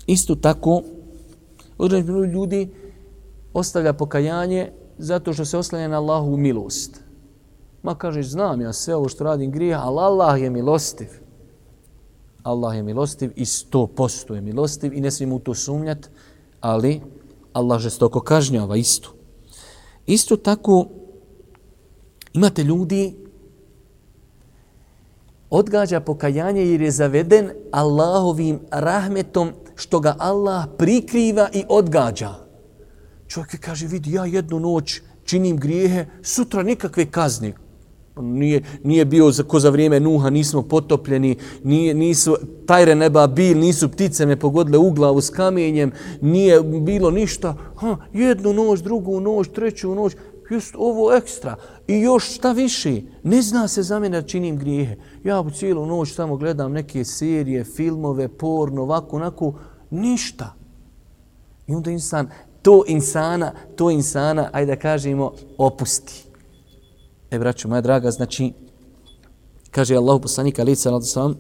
Isto 0.08 0.36
tako, 0.36 0.82
određen 1.78 2.08
broj 2.08 2.28
ljudi 2.28 2.70
ostavlja 3.54 3.94
pokajanje 3.94 4.72
zato 4.98 5.34
što 5.34 5.46
se 5.46 5.58
oslanja 5.58 5.88
na 5.88 5.98
Allahu 5.98 6.38
milost. 6.38 7.02
Ma 7.84 7.96
kažeš, 7.96 8.30
znam 8.30 8.62
ja 8.62 8.74
sve 8.74 8.96
ovo 8.96 9.10
što 9.10 9.24
radim 9.24 9.52
grija, 9.52 9.82
ali 9.84 10.00
Allah 10.00 10.42
je 10.42 10.50
milostiv. 10.50 11.08
Allah 12.44 12.76
je 12.76 12.84
milostiv 12.84 13.32
i 13.36 13.46
sto 13.46 13.88
posto 13.88 14.36
je 14.36 14.42
milostiv 14.42 14.94
i 14.94 15.02
ne 15.02 15.12
smijem 15.12 15.34
u 15.34 15.40
to 15.40 15.54
sumnjati, 15.54 16.08
ali 16.62 17.02
Allah 17.54 17.82
žestoko 17.82 18.22
kažnjava 18.22 18.78
isto. 18.78 19.15
Isto 20.08 20.38
tako, 20.38 20.86
imate 22.34 22.64
ljudi 22.64 23.16
odgađa 25.50 26.00
pokajanje 26.00 26.66
jer 26.66 26.82
je 26.82 26.92
zaveden 26.92 27.50
Allahovim 27.72 28.60
rahmetom 28.72 29.52
što 29.76 30.00
ga 30.00 30.16
Allah 30.20 30.66
prikriva 30.78 31.50
i 31.54 31.64
odgađa. 31.70 32.34
Čovjek 33.28 33.60
kaže, 33.60 33.88
vidi, 33.88 34.12
ja 34.12 34.26
jednu 34.26 34.60
noć 34.60 35.02
činim 35.26 35.58
grijehe, 35.58 36.06
sutra 36.22 36.64
nikakve 36.64 37.06
kazne. 37.06 37.54
Ono 38.16 38.34
nije, 38.34 38.64
nije 38.84 39.06
bio 39.06 39.32
za, 39.32 39.44
ko 39.44 39.60
za 39.60 39.70
vrijeme 39.70 40.00
Nuha, 40.00 40.30
nismo 40.30 40.62
potopljeni, 40.62 41.36
nije, 41.64 41.94
nisu 41.94 42.38
tajre 42.66 42.96
neba 42.96 43.28
bil, 43.28 43.60
nisu 43.60 43.92
ptice 43.92 44.26
me 44.26 44.40
pogodile 44.40 44.78
u 44.78 44.92
glavu 44.92 45.22
s 45.22 45.30
kamenjem, 45.30 45.92
nije 46.22 46.64
bilo 46.64 47.12
ništa. 47.12 47.56
Ha, 47.76 47.98
jednu 48.14 48.54
noć, 48.54 48.80
drugu 48.80 49.20
noć, 49.20 49.48
treću 49.48 49.96
noć, 49.96 50.16
just 50.50 50.76
ovo 50.78 51.14
ekstra. 51.14 51.56
I 51.88 52.00
još 52.00 52.36
šta 52.36 52.52
više, 52.52 53.02
ne 53.24 53.42
zna 53.42 53.68
se 53.68 53.84
za 53.84 54.00
mene 54.00 54.22
da 54.22 54.28
činim 54.28 54.58
grijehe. 54.58 54.96
Ja 55.24 55.42
u 55.42 55.52
cijelu 55.52 55.86
noć 55.86 56.16
tamo 56.16 56.38
gledam 56.38 56.72
neke 56.72 57.06
serije, 57.06 57.64
filmove, 57.64 58.28
porno, 58.28 58.82
ovako, 58.82 59.16
onako, 59.16 59.54
ništa. 59.90 60.54
I 61.68 61.76
onda 61.76 61.92
insan, 61.92 62.30
to 62.62 62.84
insana, 62.88 63.52
to 63.76 63.92
insana, 63.92 64.50
ajde 64.54 64.76
da 64.76 64.82
kažemo, 64.82 65.32
opusti. 65.58 66.26
E, 67.36 67.40
braću, 67.40 67.68
moja 67.68 67.82
draga, 67.82 68.12
znači, 68.12 68.54
kaže 69.72 69.96
Allah 69.96 70.20
poslanik 70.22 70.60
ali 70.60 70.76
se 70.76 70.90
sam 71.02 71.36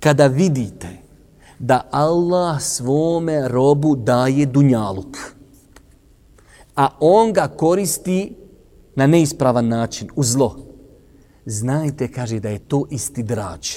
kada 0.00 0.26
vidite 0.26 0.88
da 1.58 1.88
Allah 1.90 2.62
svome 2.62 3.48
robu 3.48 3.96
daje 3.96 4.46
dunjaluk 4.46 5.16
a 6.76 6.88
on 7.00 7.32
ga 7.32 7.48
koristi 7.48 8.36
na 8.96 9.06
neispravan 9.06 9.68
način 9.68 10.08
u 10.16 10.24
zlo 10.24 10.68
znajte 11.46 12.12
kaže 12.12 12.40
da 12.40 12.48
je 12.48 12.58
to 12.58 12.86
isti 12.90 13.22
drađ. 13.22 13.68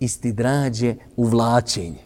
Isti 0.00 0.32
drađ 0.32 0.82
je 0.82 0.98
uvlačenje. 1.16 2.04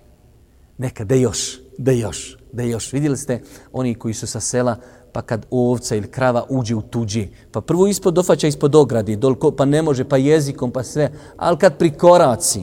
Neka 0.79 1.05
da 1.05 1.15
još 1.15 1.61
da 1.79 1.93
još 1.93 2.37
da 2.53 2.63
još. 2.63 2.93
Vidjeli 2.93 3.17
ste 3.17 3.43
oni 3.73 3.95
koji 3.95 4.15
su 4.15 4.27
sa 4.27 4.41
sela 4.41 4.77
pa 5.17 5.23
kad 5.23 5.47
ovca 5.51 5.97
ili 5.97 6.11
krava 6.11 6.45
uđe 6.49 6.75
u 6.75 6.83
tuđi, 6.83 7.29
pa 7.53 7.61
prvo 7.61 7.87
ispod 7.87 8.15
dofaća 8.15 8.47
ispod 8.47 8.75
ogradi, 8.75 9.17
dolko, 9.17 9.51
pa 9.51 9.65
ne 9.65 9.83
može, 9.83 10.05
pa 10.05 10.17
jezikom, 10.17 10.71
pa 10.71 10.83
sve, 10.83 11.11
ali 11.37 11.57
kad 11.57 11.79
prikoraci, 11.79 12.61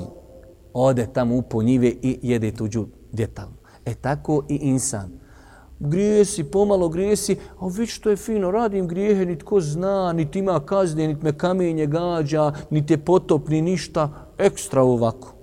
ode 0.74 1.08
tamo 1.14 1.36
upo 1.36 1.64
njive 1.64 1.88
i 1.88 2.20
jede 2.22 2.52
tuđu 2.52 2.86
djetalnu. 3.12 3.56
E 3.86 3.94
tako 3.94 4.44
i 4.50 4.56
insan. 4.56 5.10
Grijesi, 5.80 6.44
pomalo 6.44 6.90
grijesi, 6.90 7.38
a 7.60 7.68
vi 7.68 7.86
što 7.86 8.10
je 8.10 8.18
fino, 8.18 8.52
radim 8.52 8.88
grijehe, 8.88 9.26
niti 9.26 9.46
ko 9.46 9.62
zna, 9.62 10.14
niti 10.14 10.40
ima 10.40 10.60
kazne, 10.60 11.08
niti 11.08 11.24
me 11.24 11.38
kamenje 11.38 11.86
gađa, 11.86 12.54
niti 12.70 12.94
je 12.94 13.06
potop, 13.06 13.48
ni 13.50 13.62
ništa, 13.62 14.10
ekstra 14.38 14.82
ovako. 14.82 15.34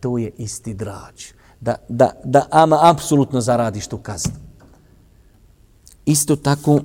To 0.00 0.18
je 0.18 0.30
isti 0.38 0.74
drađ. 0.74 1.24
Da, 1.60 1.74
da, 1.88 2.10
da 2.24 2.46
ama 2.50 2.78
apsolutno 2.82 3.40
zaradiš 3.40 3.86
tu 3.86 3.98
kaznu. 3.98 4.43
Isto 6.06 6.36
tako, 6.36 6.80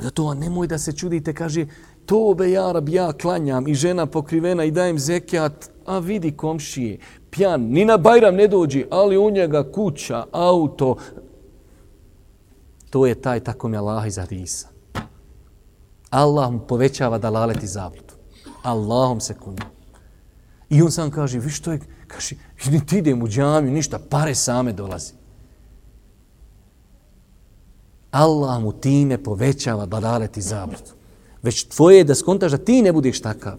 zato 0.00 0.34
nemoj 0.34 0.66
da 0.66 0.78
se 0.78 0.92
čudite, 0.92 1.34
kaže, 1.34 1.66
tobe 2.06 2.50
ja 2.50 2.72
rab, 2.72 2.88
ja 2.88 3.12
klanjam 3.12 3.68
i 3.68 3.74
žena 3.74 4.06
pokrivena 4.06 4.64
i 4.64 4.70
dajem 4.70 4.98
zekijat, 4.98 5.70
a 5.86 5.98
vidi 5.98 6.36
komšije, 6.36 6.98
pjan, 7.30 7.62
ni 7.62 7.84
na 7.84 7.96
Bajram 7.96 8.34
ne 8.34 8.48
dođi, 8.48 8.86
ali 8.90 9.18
u 9.18 9.30
njega 9.30 9.72
kuća, 9.72 10.26
auto. 10.32 10.96
To 12.90 13.06
je 13.06 13.14
taj 13.14 13.40
tako 13.40 13.68
mi 13.68 13.76
Allah 13.76 14.06
iz 14.06 14.16
Hadisa. 14.16 14.68
Allah 16.10 16.52
mu 16.52 16.60
povećava 16.60 17.18
da 17.18 17.30
laleti 17.30 17.66
zabludu. 17.66 18.14
Allahom 18.62 19.20
se 19.20 19.34
kuni. 19.34 19.58
I 20.70 20.82
on 20.82 20.90
sam 20.90 21.10
kaže, 21.10 21.38
vi 21.38 21.50
što 21.50 21.72
je, 21.72 21.80
kaže, 22.06 22.36
ni 22.70 22.86
ti 22.86 22.98
idem 22.98 23.22
u 23.22 23.28
džamiju, 23.28 23.72
ništa, 23.72 23.98
pare 24.10 24.34
same 24.34 24.72
dolazi. 24.72 25.12
Allah 28.14 28.62
mu 28.62 28.72
time 28.72 29.22
povećava 29.22 29.86
dalalet 29.86 30.36
i 30.36 30.42
zabludu. 30.42 30.94
Već 31.42 31.64
tvoje 31.64 31.98
je 31.98 32.04
da 32.04 32.14
skontaš 32.14 32.52
da 32.52 32.58
ti 32.58 32.82
ne 32.82 32.92
budeš 32.92 33.20
takav. 33.20 33.58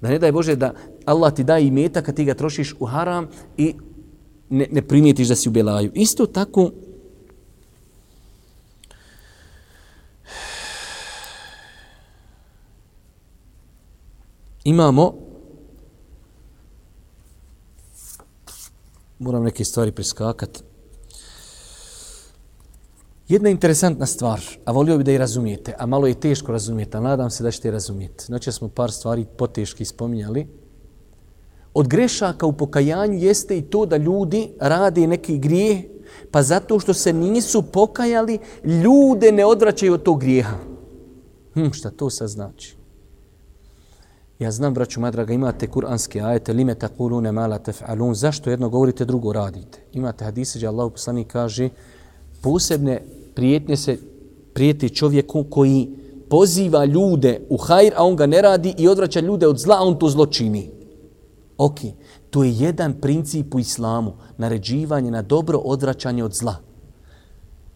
Da 0.00 0.08
ne 0.08 0.18
daj 0.18 0.32
Bože 0.32 0.56
da 0.56 0.72
Allah 1.04 1.34
ti 1.34 1.44
daje 1.44 1.70
meta 1.70 2.02
kad 2.02 2.16
ti 2.16 2.24
ga 2.24 2.34
trošiš 2.34 2.74
u 2.80 2.86
haram 2.86 3.28
i 3.56 3.74
ne, 4.48 4.68
ne 4.70 4.82
primijetiš 4.82 5.28
da 5.28 5.36
si 5.36 5.48
u 5.48 5.52
belaju. 5.52 5.90
Isto 5.94 6.26
tako 6.26 6.70
imamo 14.64 15.14
moram 19.18 19.42
neke 19.42 19.64
stvari 19.64 19.92
priskakati 19.92 20.71
Jedna 23.28 23.50
interesantna 23.50 24.06
stvar, 24.06 24.40
a 24.64 24.72
volio 24.72 24.98
bi 24.98 25.04
da 25.04 25.12
i 25.12 25.18
razumijete, 25.18 25.74
a 25.78 25.86
malo 25.86 26.06
je 26.06 26.20
teško 26.20 26.52
razumijete, 26.52 26.98
a 26.98 27.00
nadam 27.00 27.30
se 27.30 27.42
da 27.42 27.50
ćete 27.50 27.70
razumijeti. 27.70 28.24
Znači 28.24 28.52
smo 28.52 28.68
par 28.68 28.92
stvari 28.92 29.26
poteški 29.38 29.84
spominjali. 29.84 30.46
Od 31.74 31.88
grešaka 31.88 32.46
u 32.46 32.52
pokajanju 32.52 33.18
jeste 33.18 33.58
i 33.58 33.62
to 33.62 33.86
da 33.86 33.96
ljudi 33.96 34.50
rade 34.60 35.06
neki 35.06 35.38
grije, 35.38 35.88
pa 36.30 36.42
zato 36.42 36.78
što 36.80 36.94
se 36.94 37.12
nisu 37.12 37.62
pokajali, 37.62 38.38
ljude 38.64 39.32
ne 39.32 39.44
odvraćaju 39.44 39.94
od 39.94 40.02
tog 40.02 40.20
grijeha. 40.20 40.56
Hm, 41.54 41.70
šta 41.72 41.90
to 41.90 42.10
sad 42.10 42.28
znači? 42.28 42.76
Ja 44.38 44.50
znam, 44.50 44.74
braću 44.74 45.00
moja 45.00 45.10
draga, 45.10 45.32
imate 45.32 45.66
kuranske 45.66 46.20
ajete, 46.20 46.52
lime 46.52 46.74
takulune 46.74 47.32
mala 47.32 47.58
tef'alun, 47.58 48.14
zašto 48.14 48.50
jedno 48.50 48.68
govorite, 48.68 49.04
drugo 49.04 49.32
radite? 49.32 49.78
Imate 49.92 50.24
hadise 50.24 50.58
gdje 50.58 50.68
Allah 50.68 50.92
poslani 50.92 51.24
kaže, 51.24 51.68
posebne 52.42 53.02
prijetnje 53.34 53.76
se 53.76 53.98
prijeti 54.54 54.88
čovjeku 54.88 55.44
koji 55.50 55.88
poziva 56.28 56.84
ljude 56.84 57.40
u 57.48 57.56
hajr, 57.56 57.92
a 57.96 58.04
on 58.04 58.16
ga 58.16 58.26
ne 58.26 58.42
radi 58.42 58.74
i 58.78 58.88
odvraća 58.88 59.20
ljude 59.20 59.46
od 59.46 59.58
zla, 59.58 59.76
a 59.78 59.82
on 59.82 59.98
to 59.98 60.08
zločini. 60.08 60.70
Ok, 61.58 61.78
to 62.30 62.44
je 62.44 62.52
jedan 62.52 62.94
princip 63.00 63.54
u 63.54 63.58
islamu, 63.58 64.12
naređivanje 64.38 65.10
na 65.10 65.22
dobro 65.22 65.58
odvraćanje 65.58 66.24
od 66.24 66.34
zla. 66.34 66.56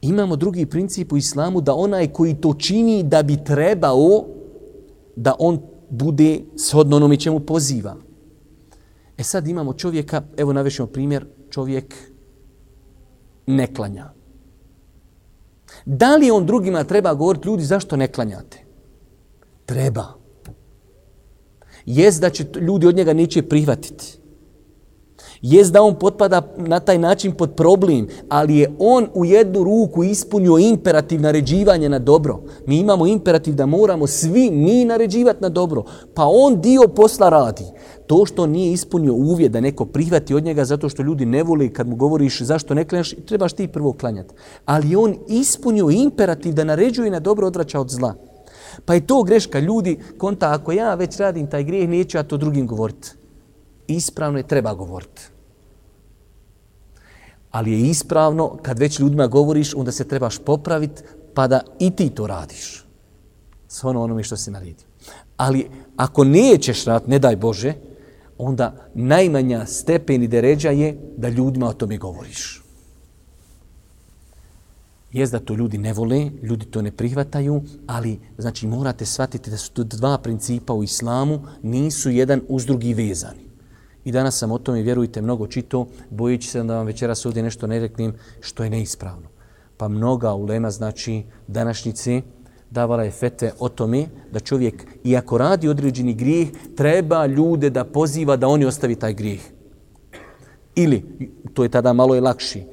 Imamo 0.00 0.36
drugi 0.36 0.66
princip 0.66 1.12
u 1.12 1.16
islamu 1.16 1.60
da 1.60 1.74
onaj 1.74 2.12
koji 2.12 2.34
to 2.34 2.54
čini 2.54 3.02
da 3.02 3.22
bi 3.22 3.44
trebao 3.44 4.24
da 5.16 5.34
on 5.38 5.58
bude 5.90 6.40
shodno 6.56 6.96
onome 6.96 7.16
čemu 7.16 7.40
poziva. 7.40 7.96
E 9.18 9.22
sad 9.22 9.48
imamo 9.48 9.72
čovjeka, 9.72 10.22
evo 10.36 10.52
navešimo 10.52 10.86
primjer, 10.86 11.26
čovjek 11.50 11.94
ne 13.46 13.74
klanja. 13.74 14.10
Da 15.86 16.16
li 16.16 16.30
on 16.30 16.46
drugima 16.46 16.84
treba 16.84 17.14
govoriti 17.14 17.48
ljudi 17.48 17.64
zašto 17.64 17.96
ne 17.96 18.08
klanjate? 18.12 18.58
Treba. 19.66 20.06
Jest 21.86 22.20
da 22.20 22.30
će 22.30 22.44
ljudi 22.60 22.86
od 22.86 22.96
njega 22.96 23.12
neće 23.12 23.48
prihvatiti. 23.48 24.18
Jest 25.46 25.72
da 25.72 25.82
on 25.82 25.94
potpada 25.94 26.42
na 26.56 26.80
taj 26.80 26.98
način 26.98 27.32
pod 27.32 27.52
problem, 27.54 28.06
ali 28.28 28.56
je 28.56 28.70
on 28.78 29.06
u 29.14 29.24
jednu 29.24 29.64
ruku 29.64 30.04
ispunio 30.04 30.58
imperativ 30.58 31.20
naređivanje 31.20 31.88
na 31.88 31.98
dobro. 31.98 32.40
Mi 32.66 32.78
imamo 32.78 33.06
imperativ 33.06 33.54
da 33.54 33.66
moramo 33.66 34.06
svi 34.06 34.50
mi 34.50 34.84
naređivati 34.84 35.42
na 35.42 35.48
dobro. 35.48 35.84
Pa 36.14 36.24
on 36.26 36.60
dio 36.60 36.88
posla 36.88 37.28
radi. 37.28 37.64
To 38.06 38.26
što 38.26 38.46
nije 38.46 38.72
ispunio 38.72 39.12
uvjet 39.12 39.52
da 39.52 39.60
neko 39.60 39.84
prihvati 39.84 40.34
od 40.34 40.44
njega 40.44 40.64
zato 40.64 40.88
što 40.88 41.02
ljudi 41.02 41.26
ne 41.26 41.42
vole 41.42 41.68
kad 41.68 41.88
mu 41.88 41.96
govoriš 41.96 42.42
zašto 42.42 42.74
ne 42.74 42.84
klanjaš, 42.84 43.14
trebaš 43.26 43.52
ti 43.52 43.68
prvo 43.68 43.92
klanjati. 43.92 44.34
Ali 44.64 44.96
on 44.96 45.14
ispunio 45.28 45.90
imperativ 45.90 46.54
da 46.54 46.64
naređuje 46.64 47.10
na 47.10 47.20
dobro 47.20 47.46
odvraća 47.46 47.80
od 47.80 47.90
zla. 47.90 48.14
Pa 48.84 48.94
je 48.94 49.06
to 49.06 49.22
greška 49.22 49.58
ljudi, 49.58 49.98
konta, 50.18 50.52
ako 50.52 50.72
ja 50.72 50.94
već 50.94 51.16
radim 51.16 51.46
taj 51.46 51.64
grijeh, 51.64 51.88
neću 51.88 52.18
ja 52.18 52.22
to 52.22 52.36
drugim 52.36 52.66
govoriti 52.66 53.10
ispravno 53.88 54.38
je 54.38 54.48
treba 54.48 54.74
govoriti. 54.74 55.22
Ali 57.56 57.72
je 57.72 57.80
ispravno 57.80 58.58
kad 58.62 58.78
već 58.78 58.98
ljudima 59.00 59.26
govoriš, 59.26 59.74
onda 59.74 59.92
se 59.92 60.04
trebaš 60.08 60.38
popraviti 60.38 61.02
pa 61.34 61.46
da 61.46 61.60
i 61.78 61.90
ti 61.90 62.10
to 62.10 62.26
radiš. 62.26 62.84
S 63.68 63.84
ono 63.84 64.02
onome 64.02 64.22
što 64.22 64.36
se 64.36 64.50
naredio. 64.50 64.86
Ali 65.36 65.70
ako 65.96 66.24
nećeš 66.24 66.84
rad, 66.84 67.08
ne 67.08 67.18
daj 67.18 67.36
Bože, 67.36 67.72
onda 68.38 68.74
najmanja 68.94 69.66
stepen 69.66 70.22
i 70.22 70.28
deređa 70.28 70.70
je 70.70 70.98
da 71.16 71.28
ljudima 71.28 71.68
o 71.68 71.72
tome 71.72 71.98
govoriš. 71.98 72.62
Jest 75.12 75.32
da 75.32 75.38
to 75.40 75.54
ljudi 75.54 75.78
ne 75.78 75.92
vole, 75.92 76.30
ljudi 76.42 76.66
to 76.66 76.82
ne 76.82 76.92
prihvataju, 76.92 77.62
ali 77.86 78.18
znači 78.38 78.66
morate 78.66 79.06
shvatiti 79.06 79.50
da 79.50 79.56
su 79.56 79.72
to 79.72 79.84
dva 79.84 80.18
principa 80.18 80.74
u 80.74 80.84
islamu, 80.84 81.40
nisu 81.62 82.10
jedan 82.10 82.40
uz 82.48 82.66
drugi 82.66 82.94
vezani. 82.94 83.45
I 84.06 84.12
danas 84.12 84.38
sam 84.38 84.52
o 84.52 84.58
tome, 84.58 84.82
vjerujte, 84.82 85.22
mnogo 85.22 85.46
čito, 85.46 85.86
bojići 86.10 86.48
se 86.48 86.62
da 86.62 86.76
vam 86.76 86.86
večeras 86.86 87.26
ovdje 87.26 87.42
nešto 87.42 87.66
ne 87.66 87.80
reknem 87.80 88.12
što 88.40 88.64
je 88.64 88.70
neispravno. 88.70 89.28
Pa 89.76 89.88
mnoga 89.88 90.34
ulema, 90.34 90.70
znači 90.70 91.22
današnjici, 91.46 92.22
davala 92.70 93.04
je 93.04 93.10
fete 93.10 93.52
o 93.58 93.68
tome 93.68 94.06
da 94.32 94.40
čovjek, 94.40 94.86
iako 95.04 95.38
radi 95.38 95.68
određeni 95.68 96.14
grijeh, 96.14 96.48
treba 96.76 97.26
ljude 97.26 97.70
da 97.70 97.84
poziva 97.84 98.36
da 98.36 98.48
oni 98.48 98.64
ostavi 98.64 98.94
taj 98.94 99.14
grijeh. 99.14 99.40
Ili, 100.74 101.02
to 101.54 101.62
je 101.62 101.68
tada 101.68 101.92
malo 101.92 102.14
je 102.14 102.20
lakši, 102.20 102.64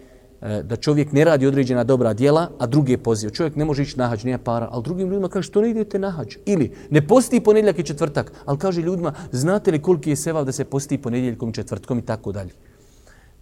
E, 0.44 0.64
da 0.64 0.76
čovjek 0.76 1.12
ne 1.12 1.24
radi 1.24 1.48
određena 1.48 1.84
dobra 1.84 2.14
djela, 2.14 2.50
a 2.60 2.68
druge 2.68 2.98
poziva. 2.98 3.32
Čovjek 3.32 3.56
ne 3.56 3.66
može 3.66 3.84
ići 3.84 3.98
na 3.98 4.08
hađ, 4.08 4.24
nije 4.24 4.38
para, 4.38 4.68
ali 4.72 4.84
drugim 4.84 5.08
ljudima 5.08 5.30
kaže 5.30 5.48
što 5.48 5.62
ne 5.62 5.70
idete 5.70 6.00
na 6.00 6.10
hađ. 6.12 6.36
Ili 6.46 6.72
ne 6.90 7.08
posti 7.08 7.40
ponedjeljak 7.40 7.80
i 7.80 7.84
četvrtak, 7.84 8.32
ali 8.46 8.58
kaže 8.58 8.82
ljudima 8.82 9.14
znate 9.32 9.72
li 9.72 9.82
koliki 9.82 10.10
je 10.10 10.16
sevav 10.16 10.46
da 10.46 10.52
se 10.52 10.66
posti 10.66 10.98
ponedjeljkom 10.98 11.50
i 11.50 11.54
četvrtkom 11.54 12.00
i 12.00 12.02
tako 12.02 12.32
dalje. 12.32 12.52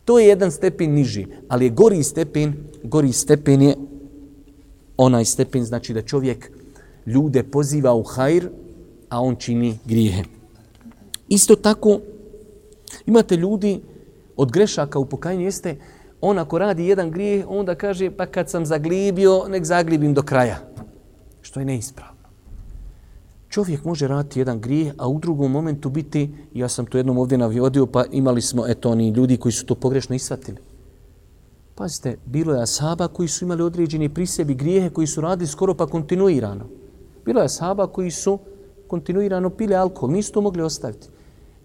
To 0.06 0.20
je 0.20 0.28
jedan 0.28 0.52
stepen 0.52 0.94
niži, 0.94 1.26
ali 1.48 1.66
je 1.66 1.70
gori 1.70 2.04
stepen, 2.04 2.54
gori 2.84 3.12
stepen 3.12 3.62
je 3.62 3.76
onaj 4.98 5.26
stepen, 5.26 5.66
znači 5.66 5.94
da 5.94 6.02
čovjek 6.02 6.52
ljude 7.06 7.44
poziva 7.44 7.94
u 7.94 8.04
hajr, 8.04 8.50
a 9.10 9.22
on 9.22 9.36
čini 9.36 9.78
grijehe. 9.86 10.24
Isto 11.30 11.56
tako, 11.56 12.00
imate 13.06 13.38
ljudi 13.38 13.80
od 14.38 14.52
grešaka 14.52 15.00
u 15.00 15.06
pokajanju 15.06 15.46
jeste 15.46 15.76
on 16.22 16.40
ako 16.40 16.58
radi 16.58 16.88
jedan 16.88 17.12
grijeh, 17.12 17.46
onda 17.50 17.76
kaže 17.76 18.12
pa 18.12 18.26
kad 18.26 18.50
sam 18.50 18.66
zaglibio, 18.66 19.48
nek 19.48 19.66
zaglibim 19.66 20.14
do 20.14 20.22
kraja. 20.22 20.58
Što 21.42 21.60
je 21.60 21.66
neispravno. 21.66 22.22
Čovjek 23.50 23.84
može 23.86 24.08
raditi 24.08 24.40
jedan 24.40 24.62
grijeh, 24.62 24.94
a 24.98 25.08
u 25.08 25.20
drugom 25.20 25.52
momentu 25.52 25.90
biti, 25.90 26.30
ja 26.54 26.68
sam 26.70 26.86
to 26.86 26.98
jednom 26.98 27.18
ovdje 27.18 27.38
naviodio, 27.38 27.86
pa 27.86 28.06
imali 28.12 28.42
smo 28.42 28.68
eto 28.68 28.90
oni 28.90 29.10
ljudi 29.10 29.38
koji 29.38 29.52
su 29.52 29.66
to 29.66 29.76
pogrešno 29.76 30.16
isvatili. 30.16 30.58
Pazite, 31.76 32.18
bilo 32.26 32.54
je 32.54 32.62
asaba 32.62 33.08
koji 33.08 33.28
su 33.28 33.46
imali 33.46 33.64
određeni 33.64 34.10
pri 34.10 34.26
sebi 34.26 34.54
grijehe 34.54 34.90
koji 34.90 35.08
su 35.08 35.22
radili 35.22 35.48
skoro 35.48 35.74
pa 35.74 35.88
kontinuirano. 35.88 36.66
Bilo 37.26 37.42
je 37.42 37.46
asaba 37.46 37.88
koji 37.88 38.12
su 38.12 38.40
kontinuirano 38.88 39.50
pili 39.50 39.76
alkohol, 39.76 40.12
nisu 40.12 40.32
to 40.32 40.42
mogli 40.42 40.62
ostaviti. 40.62 41.08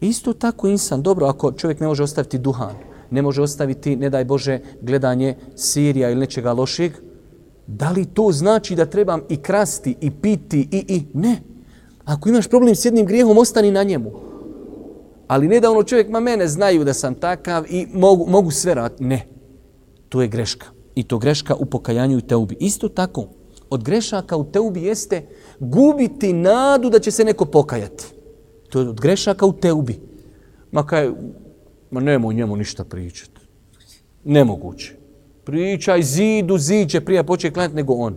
Isto 0.00 0.32
tako 0.32 0.68
insan, 0.68 1.02
dobro, 1.02 1.26
ako 1.26 1.52
čovjek 1.52 1.80
ne 1.80 1.86
može 1.86 2.02
ostaviti 2.02 2.38
duhan, 2.38 2.74
ne 3.10 3.22
može 3.22 3.42
ostaviti, 3.42 3.96
ne 3.96 4.10
daj 4.10 4.24
Bože, 4.24 4.60
gledanje 4.80 5.36
Sirija 5.54 6.10
ili 6.10 6.20
nečega 6.20 6.52
lošeg, 6.52 6.92
da 7.66 7.90
li 7.90 8.04
to 8.04 8.32
znači 8.32 8.74
da 8.74 8.86
trebam 8.86 9.20
i 9.28 9.36
krasti, 9.36 9.96
i 10.00 10.10
piti, 10.10 10.68
i, 10.70 10.84
i, 10.88 11.02
ne. 11.14 11.40
Ako 12.04 12.28
imaš 12.28 12.48
problem 12.48 12.74
s 12.74 12.84
jednim 12.84 13.06
grijehom, 13.06 13.38
ostani 13.38 13.70
na 13.70 13.82
njemu. 13.82 14.10
Ali 15.26 15.48
ne 15.48 15.60
da 15.60 15.70
ono 15.70 15.82
čovjek, 15.82 16.08
ma 16.08 16.20
mene 16.20 16.48
znaju 16.48 16.84
da 16.84 16.94
sam 16.94 17.14
takav 17.14 17.64
i 17.68 17.86
mogu, 17.92 18.26
mogu 18.28 18.50
sve 18.50 18.74
raditi. 18.74 19.04
Ne. 19.04 19.26
To 20.08 20.22
je 20.22 20.28
greška. 20.28 20.66
I 20.94 21.02
to 21.02 21.18
greška 21.18 21.54
u 21.54 21.64
pokajanju 21.64 22.18
i 22.18 22.22
teubi. 22.22 22.56
Isto 22.60 22.88
tako, 22.88 23.28
od 23.70 23.84
grešaka 23.84 24.36
u 24.36 24.44
teubi 24.44 24.82
jeste 24.82 25.26
gubiti 25.58 26.32
nadu 26.32 26.90
da 26.90 26.98
će 26.98 27.10
se 27.10 27.24
neko 27.24 27.44
pokajati. 27.44 28.04
To 28.68 28.80
je 28.80 28.88
od 28.88 29.00
grešaka 29.00 29.46
u 29.46 29.52
teubi. 29.52 30.00
Ma 30.72 30.86
kaj, 30.86 31.10
ma 31.96 32.00
nemoj 32.00 32.34
njemu 32.34 32.56
ništa 32.56 32.84
pričati. 32.84 33.40
Nemoguće. 34.24 34.94
Pričaj 35.44 36.02
zidu, 36.02 36.58
zid 36.58 36.88
će 36.88 37.00
prije 37.00 37.24
početi 37.24 37.54
klanjati 37.54 37.76
nego 37.76 37.94
on. 37.94 38.16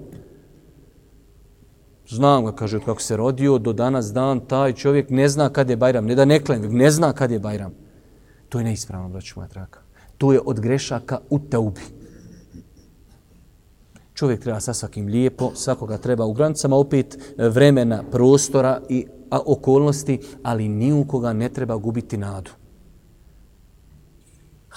Znam 2.09 2.45
ga, 2.45 2.51
kaže, 2.51 2.79
kako 2.79 3.01
se 3.01 3.17
rodio, 3.17 3.57
do 3.57 3.73
danas 3.73 4.11
dan, 4.13 4.39
taj 4.39 4.73
čovjek 4.73 5.09
ne 5.09 5.29
zna 5.29 5.49
kad 5.49 5.69
je 5.69 5.77
Bajram. 5.77 6.05
Ne 6.05 6.15
da 6.15 6.25
ne 6.25 6.39
klanjam, 6.39 6.73
ne 6.73 6.91
zna 6.91 7.13
kad 7.13 7.31
je 7.31 7.39
Bajram. 7.39 7.73
To 8.49 8.57
je 8.57 8.63
neispravno, 8.63 9.09
braću 9.09 9.33
moja 9.35 9.47
traka. 9.47 9.79
To 10.17 10.33
je 10.33 10.41
od 10.45 10.59
grešaka 10.59 11.19
u 11.29 11.39
teubi. 11.39 11.81
Čovjek 14.13 14.41
treba 14.41 14.59
sa 14.59 14.73
svakim 14.73 15.07
lijepo, 15.07 15.51
svakoga 15.55 15.97
treba 15.97 16.25
u 16.25 16.33
granicama 16.33 16.75
opet 16.75 17.15
e, 17.15 17.49
vremena, 17.49 18.03
prostora 18.11 18.81
i 18.89 19.05
a, 19.29 19.39
okolnosti, 19.45 20.19
ali 20.43 20.67
ni 20.67 20.93
u 20.93 21.07
koga 21.07 21.33
ne 21.33 21.49
treba 21.49 21.77
gubiti 21.77 22.17
nadu. 22.17 22.58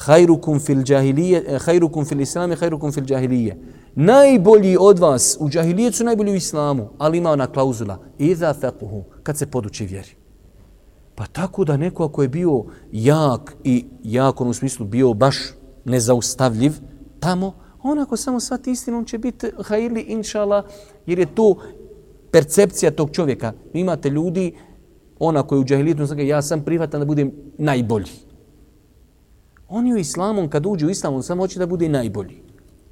Hajrukum 0.05 0.61
fil 0.61 0.82
džahilije, 0.82 1.38
e, 1.38 1.55
eh, 1.55 1.59
hajrukum 1.59 2.05
fil 2.05 2.20
islame, 2.20 2.57
hajrukum 2.57 2.92
fil 2.92 3.05
džahilije. 3.05 3.57
Najbolji 3.94 4.76
od 4.80 4.98
vas 4.98 5.36
u 5.40 5.48
džahilijetu 5.48 5.96
su 5.96 6.05
najbolji 6.05 6.32
u 6.32 6.34
islamu, 6.34 6.88
ali 6.98 7.18
ima 7.18 7.30
ona 7.30 7.46
klauzula. 7.46 7.98
Iza 8.18 8.55
fequhu, 8.61 9.03
kad 9.22 9.38
se 9.38 9.46
poduči 9.46 9.86
vjeri. 9.86 10.11
Pa 11.14 11.26
tako 11.26 11.64
da 11.64 11.76
neko 11.76 12.05
ako 12.05 12.22
je 12.22 12.28
bio 12.28 12.64
jak 12.92 13.57
i 13.64 13.84
jak 14.03 14.40
u 14.40 14.53
smislu 14.53 14.86
bio 14.86 15.14
baš 15.14 15.36
nezaustavljiv 15.84 16.72
tamo, 17.20 17.55
on 17.82 17.98
ako 17.98 18.16
samo 18.16 18.40
svati 18.40 18.70
istinu, 18.70 18.98
on 18.98 19.05
će 19.05 19.18
biti 19.18 19.50
khairi 19.62 20.00
inšala, 20.00 20.62
jer 21.07 21.18
je 21.18 21.34
to 21.34 21.57
percepcija 22.30 22.90
tog 22.90 23.11
čovjeka. 23.11 23.53
Imate 23.72 24.11
ljudi, 24.11 24.55
ona 25.18 25.42
koji 25.42 25.61
u 25.61 25.64
džahilijetu 25.64 26.07
znači 26.07 26.26
ja 26.26 26.42
sam 26.42 26.64
prihvatan 26.64 27.00
da 27.00 27.05
budem 27.05 27.32
najbolji. 27.59 28.32
Oni 29.75 29.95
u 29.95 29.97
islamu, 29.97 30.49
kad 30.49 30.66
uđu 30.66 30.87
u 30.87 30.91
islamu, 30.91 31.16
on 31.16 31.23
samo 31.23 31.43
hoće 31.43 31.59
da 31.59 31.66
bude 31.66 31.89
najbolji. 31.89 32.43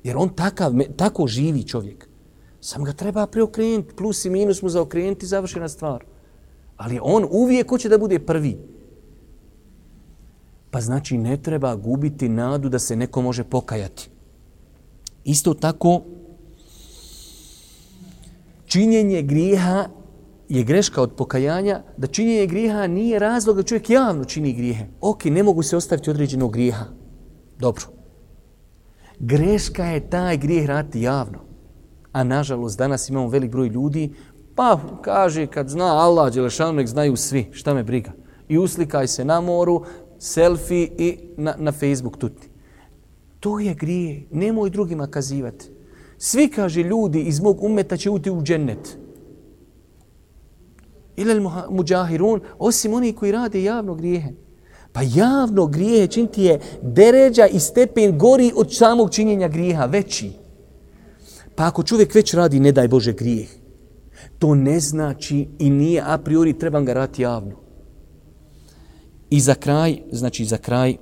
Jer 0.05 0.17
on 0.17 0.29
takav, 0.29 0.73
tako 0.97 1.27
živi 1.27 1.63
čovjek. 1.63 2.09
Sam 2.61 2.85
ga 2.85 2.93
treba 2.93 3.27
preokrenuti, 3.27 3.95
plus 3.95 4.25
i 4.25 4.31
minus 4.31 4.63
mu 4.63 4.69
zaokrenuti, 4.69 5.27
završena 5.27 5.69
stvar. 5.69 6.05
Ali 6.77 6.99
on 7.03 7.27
uvijek 7.31 7.69
hoće 7.69 7.89
da 7.89 7.99
bude 7.99 8.19
prvi. 8.19 8.57
Pa 10.71 10.81
znači 10.81 11.19
ne 11.19 11.37
treba 11.37 11.75
gubiti 11.77 12.29
nadu 12.29 12.69
da 12.69 12.79
se 12.79 12.97
neko 12.97 13.23
može 13.23 13.45
pokajati. 13.45 14.11
Isto 15.25 15.55
tako, 15.55 16.03
činjenje 18.67 19.23
grijeha 19.23 19.89
je 20.51 20.65
greška 20.65 21.03
od 21.03 21.13
pokajanja, 21.15 21.83
da 21.97 22.07
činjenje 22.07 22.47
grijeha 22.47 22.87
nije 22.87 23.19
razlog 23.19 23.57
da 23.57 23.63
čovjek 23.63 23.91
javno 23.91 24.25
čini 24.25 24.53
grijehe. 24.53 24.87
Ok, 25.01 25.25
ne 25.25 25.43
mogu 25.43 25.63
se 25.63 25.77
ostaviti 25.77 26.11
određenog 26.11 26.53
grijeha. 26.53 26.85
Dobro. 27.59 27.85
Greška 29.19 29.85
je 29.85 30.11
taj 30.11 30.37
grijeh 30.37 30.67
raditi 30.67 31.03
javno. 31.03 31.39
A 32.13 32.25
nažalost, 32.25 32.79
danas 32.79 33.09
imamo 33.09 33.29
velik 33.29 33.51
broj 33.51 33.69
ljudi, 33.69 34.11
pa 34.55 34.81
kaže 35.03 35.47
kad 35.47 35.69
zna 35.69 35.85
Allah, 35.85 36.33
Đelešanu, 36.35 36.73
nek 36.73 36.89
znaju 36.89 37.17
svi, 37.17 37.47
šta 37.53 37.75
me 37.75 37.85
briga. 37.85 38.13
I 38.49 38.59
uslikaj 38.59 39.07
se 39.07 39.25
na 39.25 39.41
moru, 39.41 39.85
selfie 40.19 40.89
i 40.99 41.19
na, 41.37 41.55
na 41.59 41.73
Facebook 41.73 42.17
tuti. 42.17 42.51
To 43.41 43.61
je 43.61 43.75
grije. 43.75 44.27
Nemoj 44.31 44.71
drugima 44.71 45.07
kazivati. 45.07 45.71
Svi, 46.19 46.49
kaže, 46.49 46.83
ljudi 46.83 47.21
iz 47.21 47.41
mog 47.41 47.63
umeta 47.63 47.97
će 47.97 48.11
uti 48.11 48.31
u 48.31 48.43
džennet. 48.43 48.99
Ili 51.21 51.41
muđahirun, 51.71 52.41
osim 52.59 52.95
oni 52.95 53.13
koji 53.13 53.33
rade 53.33 53.63
javno 53.63 53.95
grijehe. 53.95 54.33
Pa 54.93 55.01
javno 55.03 55.67
grijehe 55.67 56.07
činti 56.07 56.43
je 56.43 56.61
deređa 56.83 57.47
i 57.47 57.61
stepen 57.61 58.19
gori 58.19 58.53
od 58.57 58.77
samog 58.77 59.11
činjenja 59.15 59.49
grijeha, 59.49 59.85
veći. 59.85 60.33
Pa 61.55 61.67
ako 61.67 61.83
čovjek 61.83 62.15
već 62.15 62.35
radi, 62.35 62.61
ne 62.61 62.73
daj 62.73 62.89
Bože, 62.89 63.13
grijeh, 63.13 63.49
to 64.39 64.55
ne 64.55 64.81
znači 64.81 65.49
i 65.59 65.71
nije 65.71 66.03
a 66.07 66.19
priori 66.19 66.59
trebam 66.59 66.85
ga 66.85 66.93
raditi 66.93 67.23
javno. 67.23 67.57
I 69.31 69.41
za 69.41 69.55
kraj, 69.55 69.99
znači 70.13 70.45
za 70.45 70.57
kraj, 70.57 70.97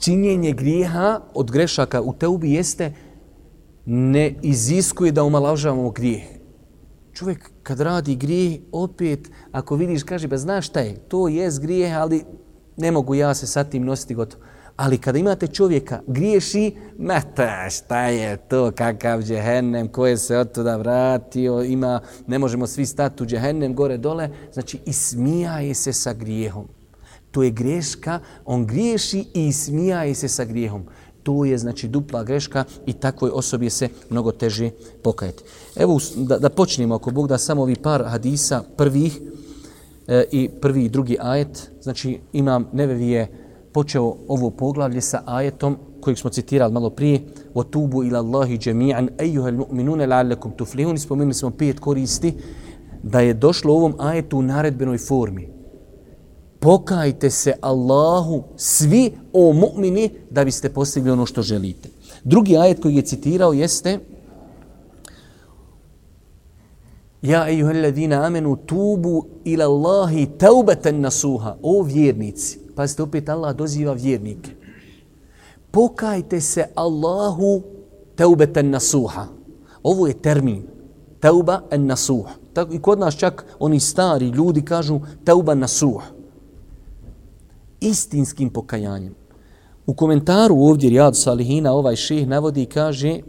činjenje 0.00 0.52
grijeha 0.52 1.20
od 1.34 1.50
grešaka 1.50 2.02
u 2.02 2.12
teubi 2.12 2.52
jeste 2.52 2.92
ne 3.86 4.34
iziskuje 4.42 5.12
da 5.12 5.24
umalažavamo 5.24 5.90
grijeh. 5.90 6.39
Čovjek 7.20 7.50
kad 7.62 7.80
radi 7.80 8.16
grijeh, 8.16 8.60
opet, 8.72 9.30
ako 9.52 9.76
vidiš, 9.76 10.02
kaže, 10.02 10.28
ba 10.28 10.38
znaš 10.38 10.66
šta 10.66 10.80
je, 10.80 10.94
to 11.08 11.28
je 11.28 11.50
grijeh, 11.60 11.96
ali 11.96 12.24
ne 12.76 12.90
mogu 12.90 13.14
ja 13.14 13.34
se 13.34 13.46
sa 13.46 13.64
tim 13.64 13.84
nositi 13.84 14.14
gotovo. 14.14 14.44
Ali 14.76 14.98
kada 14.98 15.18
imate 15.18 15.46
čovjeka, 15.46 16.00
griješi, 16.06 16.72
ma 16.98 17.20
ta, 17.20 17.70
šta 17.70 18.00
je 18.06 18.36
to, 18.36 18.72
kakav 18.74 19.22
džehennem, 19.22 19.88
ko 19.88 20.06
je 20.06 20.16
se 20.16 20.38
od 20.38 20.52
tuda 20.52 20.76
vratio, 20.76 21.62
ima, 21.62 22.00
ne 22.26 22.38
možemo 22.38 22.66
svi 22.66 22.86
stati 22.86 23.22
u 23.22 23.26
džehennem 23.26 23.74
gore 23.74 23.96
dole, 23.96 24.30
znači 24.52 24.78
ismijaje 24.86 25.74
se 25.74 25.92
sa 25.92 26.12
grijehom. 26.12 26.68
To 27.30 27.42
je 27.42 27.50
greška, 27.50 28.20
on 28.44 28.66
griješi 28.66 29.26
i 29.34 29.46
ismijaje 29.46 30.14
se 30.14 30.28
sa 30.28 30.44
grijehom 30.44 30.86
To 31.29 31.45
je 31.45 31.57
znači 31.57 31.87
dupla 31.87 32.23
greška 32.23 32.63
i 32.85 32.93
takvoj 32.93 33.31
osobi 33.33 33.69
se 33.69 33.89
mnogo 34.09 34.31
teže 34.31 34.69
pokajati. 35.03 35.43
Evo 35.75 35.99
da, 36.15 36.39
da 36.39 36.49
počnemo 36.49 36.95
ako 36.95 37.11
Bog 37.11 37.27
da 37.27 37.37
samo 37.37 37.61
ovi 37.61 37.75
par 37.75 38.03
hadisa 38.07 38.63
prvih 38.77 39.19
e, 40.07 40.23
i 40.31 40.49
prvi 40.61 40.85
i 40.85 40.89
drugi 40.89 41.17
ajet. 41.19 41.71
Znači 41.81 42.19
imam 42.33 42.67
Nevevi 42.73 43.09
je 43.09 43.27
počeo 43.73 44.15
ovo 44.27 44.49
poglavlje 44.49 45.01
sa 45.01 45.21
ajetom 45.25 45.77
kojeg 46.01 46.17
smo 46.17 46.29
citirali 46.29 46.73
malo 46.73 46.89
prije 46.89 47.21
وَتُوبُ 47.55 47.91
إِلَى 47.93 48.19
اللَّهِ 48.19 48.57
جَمِيعًا 48.57 49.07
أَيُّهَا 49.19 49.49
الْمُؤْمِنُونَ 49.49 50.01
لَعَلَّكُمْ 50.01 50.51
تُفْلِهُونَ 50.57 50.97
Spomenuli 50.97 51.33
smo 51.33 51.51
pet 51.51 51.79
koristi 51.79 52.33
da 53.03 53.19
je 53.19 53.33
došlo 53.33 53.73
u 53.73 53.77
ovom 53.77 53.95
ajetu 53.99 54.37
u 54.37 54.41
naredbenoj 54.41 54.97
formi 54.97 55.49
pokajte 56.60 57.30
se 57.30 57.54
Allahu 57.60 58.42
svi 58.56 59.12
o 59.32 59.52
mu'mini 59.52 60.10
da 60.30 60.44
biste 60.44 60.68
postigli 60.68 61.10
ono 61.10 61.26
što 61.26 61.42
želite. 61.42 61.88
Drugi 62.24 62.56
ajet 62.56 62.82
koji 62.82 62.96
je 62.96 63.02
citirao 63.02 63.52
jeste 63.52 63.98
Ja 67.22 67.48
ejuhel 67.48 67.82
ladina 67.82 68.22
amenu 68.24 68.56
tubu 68.56 69.26
ila 69.44 69.64
Allahi 69.64 70.26
taubatan 70.38 71.00
nasuha. 71.00 71.56
O 71.62 71.82
vjernici. 71.82 72.58
Pazite, 72.74 73.02
opet 73.02 73.28
Allah 73.28 73.56
doziva 73.56 73.92
vjernike. 73.92 74.50
Pokajte 75.70 76.40
se 76.40 76.64
Allahu 76.74 77.62
taubatan 78.16 78.70
nasuha. 78.70 79.26
Ovo 79.82 80.06
je 80.06 80.14
termin. 80.14 80.62
Tauba 81.20 81.62
en 81.70 81.86
nasuh. 81.86 82.26
Tako, 82.52 82.74
I 82.74 82.78
kod 82.78 82.98
nas 82.98 83.16
čak 83.16 83.44
oni 83.58 83.80
stari 83.80 84.28
ljudi 84.28 84.62
kažu 84.62 85.00
tauba 85.24 85.54
nasuh 85.54 86.02
istinskim 87.80 88.50
pokajanjem. 88.50 89.14
U 89.86 89.94
komentaru 89.94 90.54
ovdje 90.56 90.90
Rijadu 90.90 91.16
Salihina 91.16 91.72
ovaj 91.72 91.96
šeh 91.96 92.28
navodi 92.28 92.62
i 92.62 92.66
kaže 92.66 93.20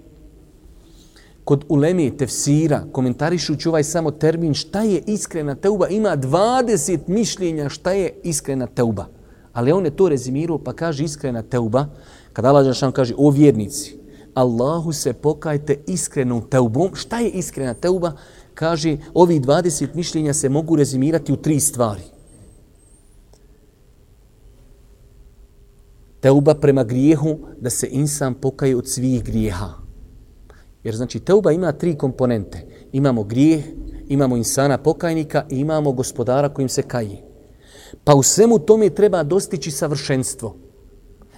kod 1.44 1.66
uleme 1.70 2.18
tefsira, 2.18 2.84
komentarišući 2.92 3.70
ovaj 3.70 3.84
samo 3.84 4.12
termin 4.12 4.54
šta 4.54 4.82
je 4.82 5.04
iskrena 5.08 5.56
teuba, 5.56 5.88
ima 5.88 6.18
20 6.18 7.00
mišljenja 7.08 7.70
šta 7.70 7.92
je 7.92 8.14
iskrena 8.24 8.68
teuba. 8.68 9.06
Ali 9.54 9.72
on 9.72 9.86
je 9.86 9.96
to 9.96 10.10
rezimirao 10.10 10.58
pa 10.58 10.74
kaže 10.74 11.04
iskrena 11.04 11.42
teuba, 11.42 11.86
kada 12.34 12.50
Allah 12.50 12.66
Žešan 12.66 12.92
kaže 12.92 13.14
o 13.18 13.30
vjernici, 13.30 14.02
Allahu 14.34 14.94
se 14.94 15.14
pokajte 15.14 15.84
iskrenom 15.88 16.42
teubom. 16.50 16.96
Šta 16.96 17.20
je 17.20 17.30
iskrena 17.30 17.74
teuba? 17.74 18.12
Kaže, 18.54 18.98
ovi 19.14 19.40
20 19.40 19.96
mišljenja 19.96 20.34
se 20.34 20.50
mogu 20.50 20.76
rezimirati 20.76 21.34
u 21.34 21.36
tri 21.36 21.60
stvari. 21.60 22.02
Teuba 26.22 26.56
prema 26.56 26.84
grijehu 26.84 27.38
da 27.60 27.70
se 27.70 27.88
insan 27.92 28.34
pokaje 28.34 28.76
od 28.76 28.88
svih 28.88 29.24
grijeha. 29.24 29.70
Jer 30.84 30.96
znači 30.96 31.20
teuba 31.20 31.52
ima 31.52 31.72
tri 31.72 31.96
komponente. 31.98 32.68
Imamo 32.92 33.24
grijeh, 33.24 33.64
imamo 34.08 34.38
insana 34.38 34.78
pokajnika 34.78 35.46
i 35.50 35.60
imamo 35.60 35.92
gospodara 35.92 36.50
kojim 36.50 36.70
se 36.70 36.82
kaji. 36.82 37.18
Pa 38.04 38.16
u 38.16 38.24
svemu 38.24 38.60
tome 38.60 38.90
treba 38.90 39.24
dostići 39.24 39.72
savršenstvo. 39.72 40.56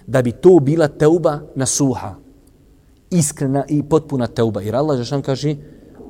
Da 0.07 0.21
bi 0.21 0.31
to 0.31 0.59
bila 0.59 0.87
teuba 0.87 1.39
na 1.55 1.65
suha. 1.65 2.15
Iskrena 3.09 3.65
i 3.69 3.83
potpuna 3.83 4.27
teuba. 4.27 4.61
Jer 4.61 4.75
Allah 4.75 4.97
Žešan 4.97 5.21
kaže, 5.21 5.55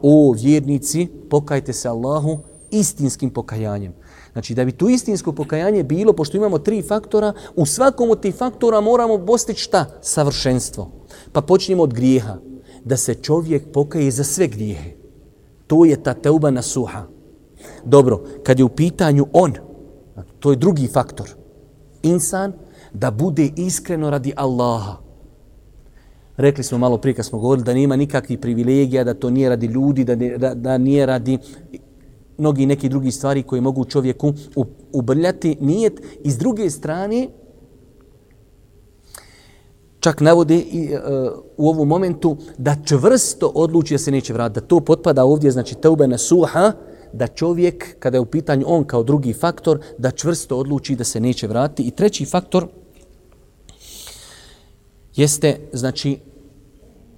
o 0.02 0.34
vjernici, 0.38 1.08
pokajte 1.30 1.74
se 1.74 1.90
Allahu 1.90 2.40
istinskim 2.72 3.30
pokajanjem. 3.30 3.94
Znači 4.34 4.54
da 4.54 4.66
bi 4.66 4.72
tu 4.72 4.90
istinsko 4.90 5.32
pokajanje 5.32 5.84
bilo, 5.84 6.14
pošto 6.14 6.38
imamo 6.38 6.60
tri 6.60 6.82
faktora, 6.82 7.34
u 7.56 7.66
svakom 7.66 8.10
od 8.10 8.22
tih 8.22 8.36
faktora 8.36 8.82
moramo 8.82 9.26
postići 9.26 9.62
šta? 9.62 9.86
Savršenstvo. 10.02 10.92
Pa 11.32 11.42
počnemo 11.42 11.84
od 11.84 11.94
grijeha. 11.94 12.38
Da 12.84 12.98
se 12.98 13.14
čovjek 13.16 13.72
pokaje 13.74 14.12
za 14.12 14.24
sve 14.24 14.48
grijehe. 14.48 14.92
To 15.68 15.86
je 15.86 16.04
ta 16.04 16.14
teuba 16.14 16.52
na 16.52 16.62
suha. 16.62 17.04
Dobro, 17.86 18.24
kad 18.44 18.60
je 18.60 18.66
u 18.66 18.70
pitanju 18.70 19.28
on, 19.34 19.54
to 20.40 20.52
je 20.52 20.58
drugi 20.58 20.88
faktor. 20.88 21.30
Insan 22.04 22.54
da 22.94 23.12
bude 23.12 23.50
iskreno 23.56 24.10
radi 24.10 24.34
Allaha. 24.36 24.98
Rekli 26.38 26.64
smo 26.64 26.78
malo 26.78 26.98
prije 26.98 27.14
kad 27.14 27.26
smo 27.26 27.40
govorili 27.40 27.66
da 27.66 27.74
nema 27.74 27.96
nikakvih 27.96 28.40
privilegija, 28.40 29.04
da 29.04 29.14
to 29.14 29.30
nije 29.30 29.50
radi 29.50 29.68
ljudi, 29.68 30.04
da, 30.04 30.16
da, 30.16 30.54
da 30.54 30.78
nije 30.78 31.06
radi 31.06 31.38
mnogi 32.38 32.66
neki 32.66 32.90
drugi 32.90 33.12
stvari 33.12 33.44
koji 33.44 33.62
mogu 33.62 33.86
čovjeku 33.86 34.34
ubrljati 34.92 35.58
nijet. 35.62 36.02
I 36.24 36.32
s 36.32 36.38
druge 36.38 36.70
strane, 36.70 37.28
čak 40.00 40.22
navode 40.22 40.56
i, 40.56 40.90
e, 40.94 41.00
u 41.58 41.70
ovom 41.70 41.88
momentu 41.88 42.38
da 42.58 42.76
čvrsto 42.86 43.52
odluči 43.56 43.94
da 43.94 43.98
se 43.98 44.12
neće 44.12 44.34
vratiti. 44.34 44.62
Da 44.62 44.68
to 44.68 44.80
potpada 44.80 45.24
ovdje, 45.24 45.52
znači 45.52 45.76
teube 45.76 46.08
na 46.08 46.18
suha, 46.18 46.72
da 47.14 47.28
čovjek, 47.28 48.00
kada 48.00 48.18
je 48.18 48.22
u 48.22 48.26
pitanju 48.26 48.66
on 48.68 48.84
kao 48.84 49.04
drugi 49.04 49.34
faktor, 49.34 49.80
da 49.98 50.12
čvrsto 50.12 50.58
odluči 50.58 50.96
da 50.96 51.04
se 51.04 51.20
neće 51.20 51.48
vratiti. 51.48 51.88
I 51.88 51.92
treći 51.92 52.26
faktor 52.26 52.68
jeste, 55.16 55.60
znači, 55.74 56.20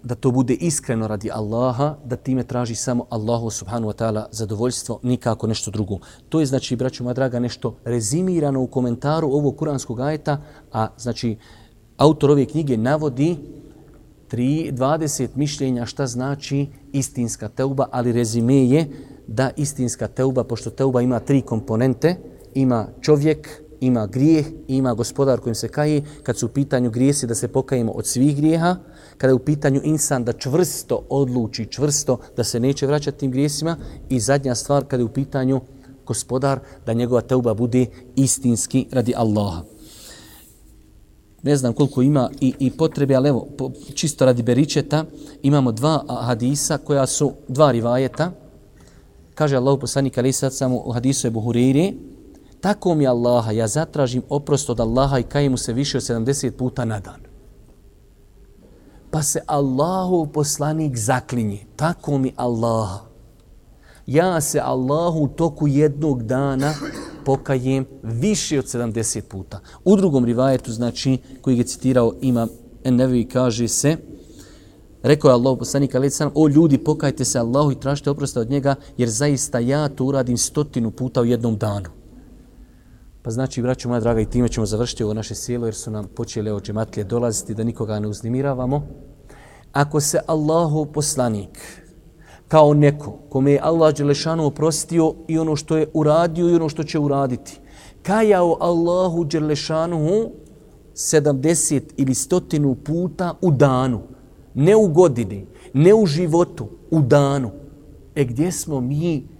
da 0.06 0.16
to 0.16 0.32
bude 0.32 0.54
iskreno 0.54 1.08
radi 1.08 1.32
Allaha, 1.34 1.96
da 2.06 2.16
time 2.16 2.44
traži 2.44 2.76
samo 2.76 3.06
Allahu 3.10 3.50
subhanu 3.50 3.88
wa 3.88 3.94
ta'ala 3.94 4.26
zadovoljstvo, 4.32 5.00
nikako 5.04 5.48
nešto 5.48 5.72
drugo. 5.72 5.98
To 6.30 6.40
je, 6.40 6.46
znači, 6.46 6.76
braću 6.76 7.04
moja 7.04 7.14
draga, 7.14 7.40
nešto 7.40 7.76
rezimirano 7.84 8.62
u 8.62 8.68
komentaru 8.68 9.28
ovog 9.28 9.58
kuranskog 9.58 10.00
ajeta, 10.00 10.42
a, 10.72 10.88
znači, 10.98 11.38
autor 11.98 12.32
ove 12.32 12.46
knjige 12.46 12.78
navodi 12.78 13.38
3, 14.32 14.74
20 14.74 15.28
mišljenja 15.36 15.86
šta 15.86 16.08
znači 16.08 16.68
istinska 16.94 17.48
teuba, 17.48 17.88
ali 17.92 18.12
rezime 18.12 18.68
je 18.68 18.88
da 19.28 19.52
istinska 19.58 20.08
teuba, 20.08 20.44
pošto 20.44 20.70
teuba 20.70 21.02
ima 21.02 21.20
tri 21.20 21.42
komponente, 21.42 22.16
ima 22.54 22.88
čovjek, 23.02 23.62
ima 23.80 24.08
grijeh, 24.08 24.46
ima 24.68 24.94
gospodar 24.94 25.40
kojim 25.40 25.56
se 25.56 25.68
kaje, 25.68 26.04
kad 26.24 26.38
su 26.38 26.46
u 26.46 26.50
pitanju 26.50 26.92
grijesi 26.92 27.28
da 27.28 27.36
se 27.36 27.48
pokajemo 27.48 27.92
od 27.92 28.08
svih 28.08 28.36
grijeha, 28.38 28.76
kada 29.18 29.32
je 29.32 29.36
u 29.36 29.40
pitanju 29.40 29.82
insan 29.84 30.24
da 30.24 30.34
čvrsto 30.34 31.02
odluči, 31.10 31.66
čvrsto 31.66 32.20
da 32.38 32.44
se 32.44 32.60
neće 32.60 32.88
vraćati 32.88 33.18
tim 33.18 33.32
grijesima 33.32 33.78
i 34.10 34.20
zadnja 34.20 34.56
stvar 34.56 34.86
kada 34.86 35.02
je 35.02 35.06
u 35.06 35.14
pitanju 35.14 35.62
gospodar 36.06 36.60
da 36.86 36.94
njegova 36.94 37.22
teuba 37.22 37.54
bude 37.54 37.86
istinski 38.16 38.88
radi 38.92 39.14
Allaha. 39.18 39.62
Ne 41.44 41.56
znam 41.56 41.74
koliko 41.74 42.02
ima 42.02 42.30
i, 42.42 42.54
i 42.60 42.72
potrebe, 42.72 43.16
ali 43.16 43.30
evo, 43.30 43.48
po, 43.58 43.72
čisto 43.94 44.26
radi 44.26 44.44
beričeta, 44.44 45.06
imamo 45.42 45.72
dva 45.72 46.04
hadisa 46.22 46.78
koja 46.78 47.08
su 47.08 47.32
dva 47.48 47.72
rivajeta. 47.72 48.32
Kaže 49.36 49.58
Allah 49.58 49.78
poslanik 49.82 50.18
ali 50.18 50.34
sad 50.34 50.54
samo 50.54 50.82
u 50.86 50.92
hadisu 50.92 51.28
je 51.28 51.32
Buhuriri, 51.32 51.94
tako 52.62 52.96
mi 52.96 53.08
Allaha, 53.08 53.52
ja 53.52 53.68
zatražim 53.68 54.22
oprost 54.30 54.70
od 54.70 54.80
Allaha 54.80 55.20
i 55.20 55.24
kajem 55.24 55.52
mu 55.52 55.58
se 55.58 55.74
više 55.74 55.98
od 55.98 56.04
70 56.04 56.52
puta 56.52 56.86
na 56.86 57.00
dan 57.00 57.25
pa 59.16 59.24
se 59.24 59.40
Allahu 59.48 60.28
poslanik 60.28 60.98
zaklinje. 60.98 61.60
Tako 61.76 62.18
mi 62.18 62.34
Allah. 62.36 62.90
Ja 64.08 64.42
se 64.42 64.60
Allahu 64.60 65.20
u 65.20 65.28
toku 65.28 65.68
jednog 65.68 66.24
dana 66.24 66.74
pokajem 67.26 67.86
više 68.04 68.60
od 68.60 68.66
70 68.66 69.22
puta. 69.22 69.60
U 69.86 69.96
drugom 69.96 70.26
rivajetu, 70.26 70.72
znači, 70.72 71.18
koji 71.42 71.58
je 71.58 71.64
citirao 71.64 72.14
ima 72.22 72.48
Ennevi, 72.84 73.26
kaže 73.26 73.68
se, 73.68 73.98
rekao 75.04 75.30
je 75.30 75.34
Allah 75.34 75.58
poslanik, 75.60 75.96
ali 75.96 76.10
sam, 76.10 76.32
o 76.36 76.48
ljudi, 76.48 76.78
pokajte 76.78 77.26
se 77.26 77.40
Allahu 77.40 77.72
i 77.72 77.80
tražite 77.80 78.10
oprosta 78.10 78.40
od 78.40 78.50
njega, 78.50 78.76
jer 78.98 79.10
zaista 79.10 79.60
ja 79.60 79.90
to 79.90 80.06
uradim 80.06 80.38
stotinu 80.38 80.92
puta 80.92 81.22
u 81.22 81.26
jednom 81.26 81.58
danu. 81.58 81.90
Pa 83.26 83.32
znači, 83.32 83.62
braću 83.62 83.90
moja 83.90 84.00
draga, 84.00 84.22
i 84.22 84.26
time 84.26 84.50
ćemo 84.50 84.66
završiti 84.66 85.04
ovo 85.04 85.14
naše 85.14 85.36
sjelo, 85.36 85.68
jer 85.68 85.76
su 85.76 85.92
nam 85.92 86.08
počele 86.16 86.52
od 86.54 86.64
džematlije 86.64 87.04
dolaziti 87.04 87.54
da 87.54 87.64
nikoga 87.64 88.00
ne 88.00 88.08
uznimiravamo. 88.08 88.88
Ako 89.72 90.00
se 90.00 90.20
Allahu 90.28 90.86
poslanik, 90.86 91.82
kao 92.48 92.74
neko 92.74 93.12
kome 93.30 93.52
je 93.52 93.60
Allah 93.64 93.96
Đelešanu 93.96 94.46
oprostio 94.46 95.14
i 95.28 95.40
ono 95.40 95.56
što 95.56 95.78
je 95.78 95.88
uradio 95.94 96.50
i 96.50 96.56
ono 96.56 96.70
što 96.70 96.84
će 96.84 97.00
uraditi, 97.00 97.60
kajao 98.04 98.58
Allahu 98.60 99.24
Đelešanu 99.24 100.32
70 100.94 101.82
ili 101.98 102.16
stotinu 102.16 102.76
puta 102.76 103.34
u 103.42 103.52
danu, 103.52 104.02
ne 104.54 104.76
u 104.76 104.88
godini, 104.88 105.48
ne 105.74 105.94
u 105.94 106.06
životu, 106.06 106.68
u 106.92 107.02
danu. 107.02 107.52
E 108.16 108.26
gdje 108.26 108.52
smo 108.52 108.82
mi 108.82 109.35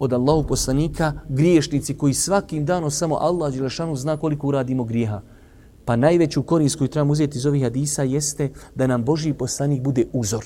od 0.00 0.12
Allahu 0.12 0.46
poslanika, 0.46 1.12
griješnici 1.28 1.94
koji 1.94 2.14
svakim 2.14 2.64
danom 2.64 2.90
samo 2.90 3.16
Allah 3.16 3.54
Đelešanu 3.54 3.96
zna 3.96 4.16
koliko 4.16 4.46
uradimo 4.46 4.84
grijeha. 4.84 5.20
Pa 5.84 5.96
najveću 5.96 6.42
korist 6.42 6.76
koju 6.76 6.88
trebamo 6.88 7.12
uzeti 7.12 7.38
iz 7.38 7.46
ovih 7.46 7.62
hadisa 7.62 8.02
jeste 8.02 8.50
da 8.74 8.86
nam 8.86 9.04
Boži 9.04 9.32
poslanik 9.32 9.82
bude 9.82 10.06
uzor. 10.12 10.44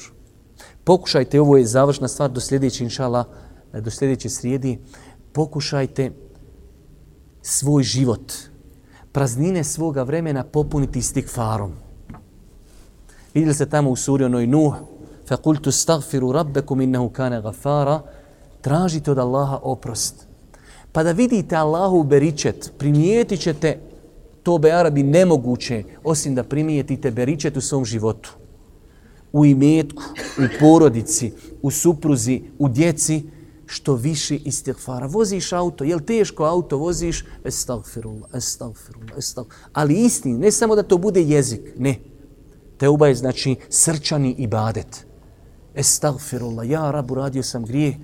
Pokušajte, 0.85 1.41
ovo 1.41 1.57
je 1.57 1.67
završna 1.67 2.09
stvar 2.09 2.31
do 2.31 2.41
sljedeće, 2.41 2.85
inšala, 2.85 3.25
do 3.73 3.91
sljedeće 3.91 4.29
srijedi, 4.29 4.79
pokušajte 5.33 6.13
svoj 7.43 7.83
život, 7.83 8.33
praznine 9.13 9.65
svoga 9.65 10.03
vremena 10.03 10.45
popuniti 10.45 11.03
stikfarom. 11.03 11.73
Vidjeli 13.35 13.55
se 13.55 13.67
tamo 13.67 13.91
u 13.91 13.97
suri 13.97 14.25
onoj 14.25 14.47
Nuh, 14.47 14.75
فَقُلْتُ 15.31 15.67
اسْتَغْفِرُوا 15.69 16.33
رَبَّكُمْ 16.33 16.81
إِنَّهُ 16.81 17.09
كَانَ 17.09 17.33
غَفَارًا 17.39 18.01
tražite 18.66 19.12
od 19.12 19.18
Allaha 19.18 19.60
oprost. 19.62 20.28
Pa 20.92 21.04
da 21.04 21.12
vidite 21.12 21.56
Allahu 21.56 22.04
beričet, 22.04 22.72
primijetit 22.78 23.40
ćete 23.40 23.78
to 24.44 24.58
be 24.58 24.72
Arabi 24.72 25.04
nemoguće, 25.04 25.84
osim 26.04 26.36
da 26.36 26.44
primijetite 26.44 27.12
beričet 27.12 27.58
u 27.58 27.62
svom 27.62 27.86
životu. 27.86 28.34
U 29.34 29.46
imetku, 29.46 30.04
u 30.38 30.48
porodici, 30.60 31.32
u 31.62 31.72
supruzi, 31.72 32.42
u 32.60 32.70
djeci, 32.70 33.24
što 33.66 33.94
više 33.94 34.36
istighfara. 34.36 35.06
Voziš 35.06 35.54
auto, 35.54 35.84
jel 35.84 36.00
teško 36.00 36.44
auto 36.44 36.78
voziš? 36.78 37.26
Estagfirullah, 37.44 38.30
estagfirullah, 38.34 39.18
estagfirullah. 39.18 39.70
Ali 39.74 39.94
istini, 39.94 40.38
ne 40.38 40.52
samo 40.52 40.76
da 40.76 40.84
to 40.84 40.98
bude 40.98 41.22
jezik, 41.22 41.62
ne. 41.78 42.00
Teuba 42.78 43.08
je 43.08 43.16
znači 43.16 43.56
srčani 43.70 44.36
ibadet. 44.38 45.06
Estagfirullah, 45.76 46.70
ja 46.70 46.92
rabu 46.92 47.16
radio 47.16 47.44
sam 47.44 47.66
grijeh, 47.66 47.96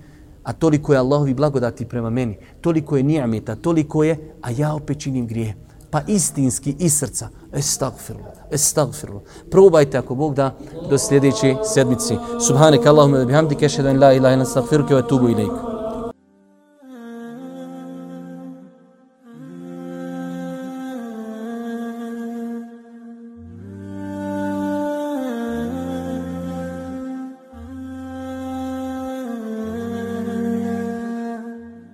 a 0.43 0.53
toliko 0.53 0.93
je 0.93 0.99
Allahovi 0.99 1.33
blagodati 1.33 1.85
prema 1.85 2.09
meni, 2.09 2.37
toliko 2.61 2.97
je 2.97 3.03
nijameta, 3.03 3.55
toliko 3.55 4.03
je, 4.03 4.33
a 4.41 4.51
ja 4.51 4.73
opet 4.73 4.99
činim 4.99 5.27
grije. 5.27 5.55
Pa 5.91 6.01
istinski 6.07 6.75
iz 6.79 6.99
srca, 6.99 7.29
estagfirullah, 7.53 8.33
estagfirullah. 8.51 9.23
Probajte 9.49 9.97
ako 9.97 10.15
Bog 10.15 10.35
da 10.35 10.55
do 10.89 10.97
sljedeće 10.97 11.55
sedmici. 11.73 12.17
Subhanak 12.47 12.85
Allahumma 12.85 13.25
bihamdike, 13.25 13.69
šedan 13.69 13.99
la 13.99 14.13
ilaha 14.13 14.35
ila 14.35 14.45
stagfiruke, 14.45 14.95
wa 14.95 15.07
tubu 15.07 15.29
ilaiku. 15.29 15.70